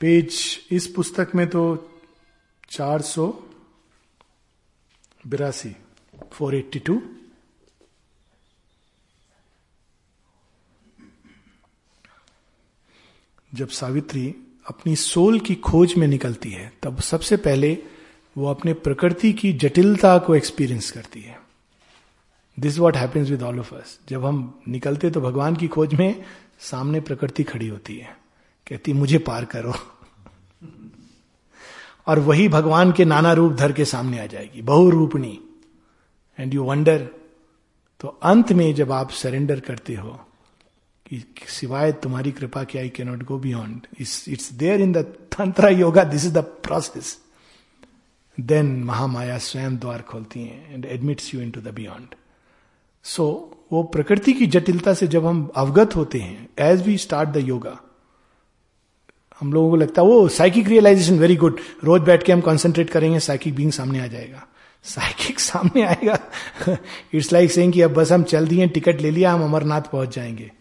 पेज, 0.00 0.60
इस 0.70 0.86
पुस्तक 0.86 1.32
में 1.34 1.46
तो 1.46 1.90
चार 2.70 3.02
सौ 3.02 3.48
बिरासी 5.26 5.76
फोर 6.32 6.54
एट्टी 6.54 6.78
टू 6.78 7.02
जब 13.54 13.68
सावित्री 13.68 14.34
अपनी 14.66 14.96
सोल 14.96 15.40
की 15.40 15.54
खोज 15.54 15.94
में 15.94 16.08
निकलती 16.08 16.50
है, 16.50 16.72
तब 16.82 17.00
सबसे 17.00 17.36
पहले 17.36 17.78
वो 18.38 18.46
अपने 18.46 18.72
प्रकृति 18.74 19.32
की 19.32 19.52
जटिलता 19.52 20.18
को 20.18 20.34
एक्सपीरियंस 20.34 20.90
करती 20.90 21.20
है। 21.20 21.41
This 22.58 22.78
what 22.78 22.96
happens 22.96 23.30
with 23.30 23.42
all 23.42 23.58
of 23.58 23.74
us 23.74 24.00
जब 24.08 24.24
हम 24.24 24.62
निकलते 24.68 25.10
तो 25.10 25.20
भगवान 25.20 25.56
की 25.56 25.68
खोज 25.68 25.94
में 25.94 26.24
सामने 26.60 27.00
प्रकृति 27.00 27.42
खड़ी 27.42 27.68
होती 27.68 27.96
है। 27.96 28.16
कहती 28.66 28.92
मुझे 28.92 29.18
पार 29.18 29.44
करो। 29.44 29.72
और 32.06 32.18
वही 32.18 32.48
भगवान 32.48 32.92
के 32.92 33.04
नाना 33.04 33.32
रूप 33.32 33.52
धर 33.52 33.72
के 33.72 33.84
सामने 33.84 34.18
आ 34.18 34.26
जाएगी। 34.26 34.62
बहुरूपणी। 34.62 35.40
एंड 36.40 36.54
यू 36.54 36.64
वंडर 36.64 37.08
तो 38.00 38.08
अंत 38.08 38.52
में 38.52 38.74
जब 38.74 38.92
आप 38.92 39.10
सरेंडर 39.10 39.60
करते 39.60 39.94
हो 39.94 40.20
कि 41.06 41.24
सिवाय 41.48 41.92
तुम्हारी 41.92 42.32
कृपा 42.32 42.64
के 42.64 42.78
आई 42.78 42.88
के 42.88 43.04
not 43.04 43.22
go 43.22 43.38
beyond 43.38 43.86
it's 44.00 44.52
there 44.52 44.80
in 44.80 44.92
the 44.92 45.14
yoga 45.72 46.04
this 46.04 46.24
is 46.24 46.32
the 46.32 46.38
process 46.38 47.18
then 48.40 48.84
Mahamaya 48.84 49.38
स्वयं 49.38 49.76
द्वार 49.76 50.02
खोलती 50.02 50.40
है 50.40 50.74
and 50.74 50.84
admits 50.84 51.34
you 51.34 51.40
into 51.50 51.60
the 51.60 51.68
beyond 51.68 52.14
so 53.04 53.52
so, 53.52 53.66
वो 53.72 53.82
प्रकृति 53.82 54.32
की 54.32 54.46
जटिलता 54.46 54.94
से 54.94 55.06
जब 55.06 55.26
हम 55.26 55.52
अवगत 55.56 55.96
होते 55.96 56.18
हैं 56.18 56.48
as 56.58 56.86
we 56.86 56.98
start 56.98 57.28
the 57.28 57.36
yoga 57.36 57.78
हम 59.40 59.52
लोगों 59.52 59.70
को 59.70 59.76
लगता 59.76 60.02
है 60.02 60.08
वो 60.08 60.28
साइकिक 60.28 60.68
रियलाइजेशन 60.68 61.18
वेरी 61.18 61.36
गुड 61.36 61.60
रोज 61.84 62.02
बैठ 62.02 62.22
के 62.22 62.32
हम 62.32 62.40
कॉन्सेंट्रेट 62.40 62.90
करेंगे 62.90 63.20
साइकिक 63.20 63.54
बींग 63.54 63.72
सामने 63.72 64.00
आ 64.00 64.06
जाएगा. 64.06 64.46
साइकिक 64.82 65.40
सामने 65.50 65.82
आएगा। 65.82 66.18
इट्स 67.14 67.32
लाइक 67.32 67.52
सेइंग 67.52 67.72
कि 67.72 67.82
अब 67.82 67.94
बस 67.94 68.12
हम 68.12 68.22
चल 68.22 68.46
दिए 68.48 68.66
टिकट 68.66 69.00
ले 69.00 69.10
लिया 69.10 69.32
हम 69.32 69.42
अमरनाथ 69.42 69.82
पहुँच 69.82 70.16
जाएँगे। 70.16 70.52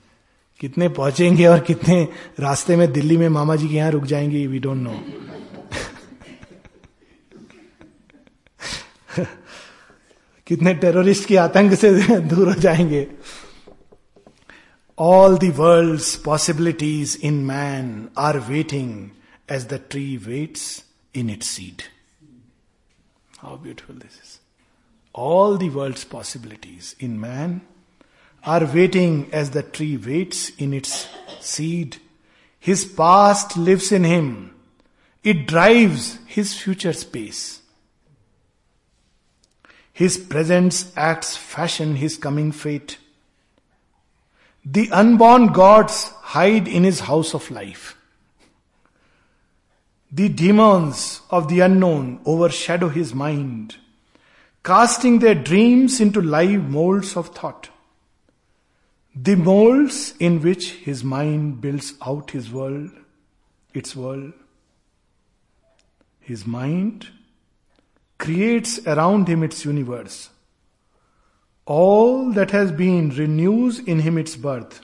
कितने 0.60 0.90
पहुँचेंगे 0.90 1.46
और 1.46 1.60
कितने 1.60 2.08
रास्ते 2.40 2.76
में 2.76 2.94
दिल्ली 2.94 3.18
में 3.18 3.30
मामा 3.30 3.56
जी 3.56 3.70
के 3.70 3.76
यहाँ 3.76 3.92
रुक 3.92 4.04
जाएँगे 4.04 4.48
वी 4.48 4.60
डोंट 4.60 4.78
नो 4.78 5.04
कितने 10.52 10.74
टेररिस्ट 10.74 11.28
के 11.28 11.36
आतंक 11.38 11.74
से 11.74 12.20
दूर 12.20 12.48
हो 12.48 12.54
जाएँगे। 12.54 13.08
All 15.00 15.38
the 15.38 15.50
world 15.50 16.02
possibilities 16.26 17.20
in 17.24 17.34
man 17.34 18.10
are 18.18 18.40
waiting 18.40 19.10
as 19.52 19.66
the 19.66 19.82
tree 19.90 20.18
waits 20.18 20.86
in 21.16 21.30
it 21.30 21.44
seed 21.44 21.82
how 23.40 23.58
beautiful 23.58 23.96
this 23.96 24.16
is 24.16 24.40
all 25.16 25.58
the 25.58 25.70
world 25.70 25.98
possibilities 25.98 26.96
in 27.02 27.12
man 27.12 27.62
are 28.46 28.66
waiting 28.66 29.24
as 29.34 29.50
the 29.50 29.72
tree 29.74 29.96
waits 29.96 30.54
in 30.60 30.74
its 30.74 31.08
seed 31.42 31.96
his 32.68 32.96
past 32.96 33.58
lives 33.58 33.94
in 33.94 34.06
him 34.06 34.50
it 35.26 35.48
drives 35.48 36.20
his 36.30 36.64
future 36.64 36.94
space 36.94 37.61
His 40.02 40.18
presence 40.18 40.92
acts 40.98 41.38
fashion 41.38 41.96
his 41.96 42.18
coming 42.18 42.52
fate. 42.52 42.98
The 44.66 44.90
unborn 44.90 45.54
gods 45.54 46.06
hide 46.22 46.68
in 46.68 46.84
his 46.84 47.02
house 47.02 47.36
of 47.36 47.52
life. 47.52 47.96
The 50.12 50.28
demons 50.28 51.22
of 51.30 51.50
the 51.50 51.60
unknown 51.60 52.20
overshadow 52.26 52.90
his 52.90 53.14
mind, 53.14 53.76
casting 54.64 55.20
their 55.20 55.36
dreams 55.36 56.02
into 56.02 56.20
live 56.20 56.68
molds 56.68 57.16
of 57.16 57.28
thought. 57.28 57.70
The 59.16 59.36
molds 59.36 60.16
in 60.20 60.42
which 60.42 60.72
his 60.72 61.04
mind 61.04 61.62
builds 61.62 61.94
out 62.04 62.32
his 62.32 62.52
world, 62.52 62.90
its 63.76 63.96
world. 63.96 64.34
His 66.22 66.48
mind 66.48 67.06
creates 68.22 68.80
around 68.86 69.28
him 69.28 69.44
its 69.44 69.66
universe. 69.66 70.30
All 71.68 72.32
that 72.34 72.52
has 72.52 72.72
been 72.74 73.10
renews 73.12 73.80
in 73.86 74.00
him 74.00 74.18
its 74.18 74.36
birth. 74.38 74.82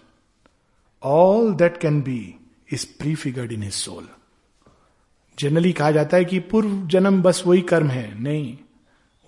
All 1.03 1.51
that 1.53 1.79
can 1.79 2.01
be 2.01 2.39
is 2.69 2.85
prefigured 3.01 3.51
in 3.51 3.61
his 3.61 3.75
soul. 3.77 4.03
Generally 5.38 5.71
कहा 5.73 5.91
जाता 5.91 6.17
है 6.17 6.25
कि 6.25 6.39
पूर्व 6.51 6.69
जन्म 6.91 7.21
बस 7.21 7.43
वही 7.47 7.61
कर्म 7.71 7.89
है 7.89 8.07
नहीं 8.21 8.57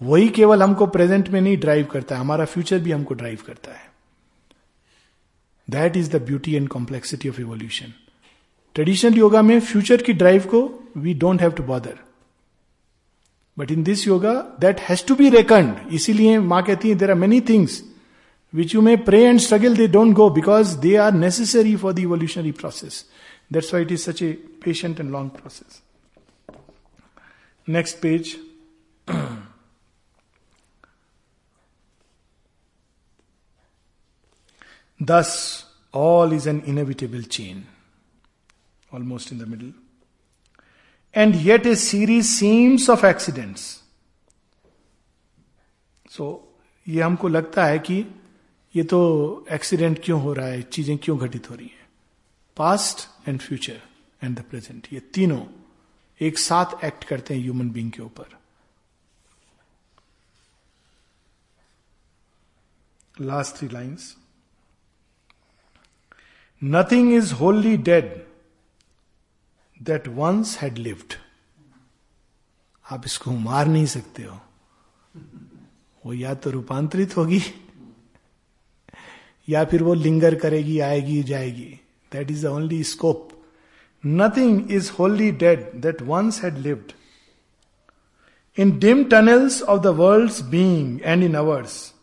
वही 0.01 0.29
केवल 0.37 0.63
हमको 0.63 0.85
प्रेजेंट 0.87 1.29
में 1.29 1.39
नहीं 1.41 1.57
ड्राइव 1.57 1.85
करता 1.91 2.15
है 2.15 2.21
हमारा 2.21 2.45
फ्यूचर 2.45 2.79
भी 2.79 2.91
हमको 2.91 3.13
ड्राइव 3.13 3.39
करता 3.47 3.71
है 3.71 3.87
that 5.67 5.97
is 5.97 6.09
the 6.11 6.21
beauty 6.25 6.55
and 6.55 6.67
complexity 6.69 7.29
of 7.29 7.39
evolution 7.41 7.93
traditional 8.75 9.17
yoga 9.17 9.41
में 9.41 9.59
फ्यूचर 9.61 10.01
की 10.03 10.13
ड्राइव 10.13 10.47
को 10.53 10.61
we 10.97 11.13
don't 11.23 11.41
have 11.41 11.51
to 11.51 11.63
bother 11.63 11.99
but 13.59 13.71
in 13.71 13.83
this 13.83 14.07
yoga 14.07 14.33
that 14.59 14.79
has 14.89 15.05
to 15.07 15.15
be 15.15 15.29
reckoned 15.29 15.93
इसीलिए 15.93 16.39
माँ 16.39 16.63
कहती 16.65 16.89
है 16.89 16.95
there 16.95 17.11
are 17.11 17.17
many 17.17 17.41
things 17.49 17.81
which 18.53 18.75
you 18.75 18.81
may 18.81 18.95
pray 19.09 19.23
and 19.23 19.39
struggle 19.39 19.75
they 19.77 19.87
don't 19.97 20.13
go 20.15 20.29
because 20.39 20.77
they 20.85 20.95
are 21.05 21.13
necessary 21.13 21.75
for 21.75 21.93
the 21.93 21.99
evolutionary 21.99 22.51
process 22.61 23.05
that's 23.53 23.73
why 23.73 23.83
it 23.83 23.91
is 23.91 24.09
such 24.09 24.23
a 24.23 24.31
patient 24.65 24.99
and 24.99 25.11
long 25.11 25.31
process 25.31 25.81
next 27.67 28.01
page 28.01 28.35
Thus, 34.99 35.65
all 35.93 36.33
is 36.33 36.45
an 36.45 36.61
inevitable 36.65 37.21
chain, 37.21 37.65
almost 38.91 39.31
in 39.31 39.37
the 39.37 39.45
middle. 39.45 39.71
And 41.17 41.35
yet, 41.35 41.65
a 41.65 41.75
series 41.75 42.27
seems 42.29 42.89
of 42.89 43.03
accidents. 43.03 43.79
So, 46.11 46.37
ये 46.87 47.01
हमको 47.01 47.27
लगता 47.27 47.65
है 47.65 47.79
कि 47.79 48.05
ये 48.75 48.83
तो 48.83 49.45
accident 49.51 50.01
क्यों 50.03 50.21
हो 50.21 50.33
रहा 50.33 50.47
है? 50.47 50.61
चीज़ें 50.61 50.97
क्यों 50.97 51.19
घटित 51.19 51.49
हो 51.49 51.55
रही 51.55 51.67
हैं? 51.67 51.89
Past 52.57 53.29
and 53.29 53.39
future 53.39 53.81
and 54.23 54.39
the 54.39 54.41
present 54.41 54.87
ये 54.93 54.99
तीनों 54.99 55.45
एक 56.21 56.37
साथ 56.37 56.83
एक्ट 56.83 57.03
करते 57.03 57.33
हैं 57.33 57.41
ह्यूमन 57.41 57.69
बींग 57.69 57.91
के 57.91 58.01
ऊपर. 58.01 58.25
Last 63.21 63.55
three 63.55 63.69
lines 63.69 64.17
nothing 66.63 67.13
is 67.13 67.33
wholly 67.33 67.77
dead 67.77 68.28
that 69.81 70.07
once 70.07 70.57
had 70.61 70.77
lived 70.77 71.13
आप 72.85 73.05
इसको 73.05 73.31
मार 73.31 73.67
नहीं 73.67 73.85
सकते 73.85 74.23
हो। 74.23 74.39
वो 76.05 76.13
या 76.13 76.33
तो 76.33 76.49
रूपांतरित 76.49 77.17
होगी, 77.17 77.41
या 79.49 79.63
फिर 79.65 79.83
वो 79.83 79.93
लिंगर 79.93 80.35
करेगी, 80.35 80.79
आएगी, 80.79 81.23
जाएगी। 81.23 81.79
That 82.11 82.31
is 82.31 82.45
the 82.45 82.49
only 82.49 82.83
scope 82.83 83.29
nothing 84.05 84.71
is 84.71 84.91
wholly 84.99 85.31
dead 85.31 85.71
that 85.75 86.01
once 86.01 86.43
had 86.43 86.57
lived 86.57 86.91
in 88.57 88.77
dim 88.79 89.03
tunnels 89.03 89.61
of 89.61 89.81
the 89.81 89.87
world 89.87 90.43
being 90.43 90.99
and 91.01 91.23
in 91.23 91.35
ours 91.35 91.93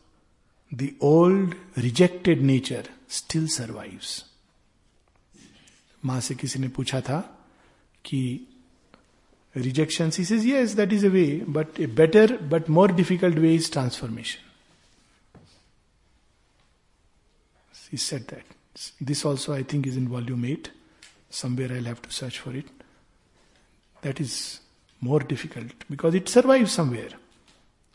the 0.74 0.90
old 1.02 1.54
rejected 1.78 2.42
nature 2.42 2.88
still 3.08 3.46
survives 3.48 4.24
माँ 6.04 6.20
से 6.20 6.34
किसी 6.34 6.58
ने 6.58 6.68
पूछा 6.68 7.00
था 7.00 7.35
कि 8.05 8.23
rejection 9.55 10.09
she 10.09 10.25
says 10.25 10.45
yes 10.47 10.73
that 10.75 10.93
is 10.93 11.05
a 11.05 11.09
way 11.09 11.25
but 11.49 11.79
a 11.79 11.87
better 12.01 12.37
but 12.53 12.69
more 12.69 12.91
difficult 13.01 13.37
way 13.39 13.53
is 13.55 13.71
transformation 13.71 14.49
he 17.91 17.97
said 17.97 18.27
that. 18.29 18.43
This 19.01 19.25
also, 19.25 19.53
I 19.53 19.63
think, 19.63 19.85
is 19.85 19.97
in 19.97 20.07
volume 20.07 20.45
8. 20.45 20.71
Somewhere 21.29 21.69
I'll 21.73 21.83
have 21.83 22.01
to 22.03 22.11
search 22.11 22.39
for 22.39 22.55
it. 22.55 22.65
That 24.01 24.19
is 24.19 24.61
more 25.01 25.19
difficult 25.19 25.71
because 25.89 26.15
it 26.15 26.29
survives 26.29 26.71
somewhere. 26.71 27.17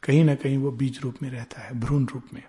कहीं 0.04 0.24
ना 0.24 0.34
कहीं 0.34 0.56
वो 0.58 0.70
बीज 0.80 0.98
रूप 1.02 1.22
में 1.22 1.30
रहता 1.30 1.60
है 1.60 1.78
भ्रूण 1.80 2.04
रूप 2.06 2.32
में 2.34 2.42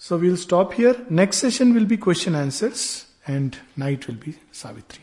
So 0.00 0.16
we'll 0.16 0.36
stop 0.36 0.74
here. 0.74 0.94
Next 1.10 1.38
session 1.38 1.74
will 1.74 1.88
be 1.92 1.96
question 1.96 2.34
answers 2.34 3.06
and 3.26 3.58
night 3.76 4.06
will 4.06 4.20
be 4.24 4.36
Savitri. 4.52 5.02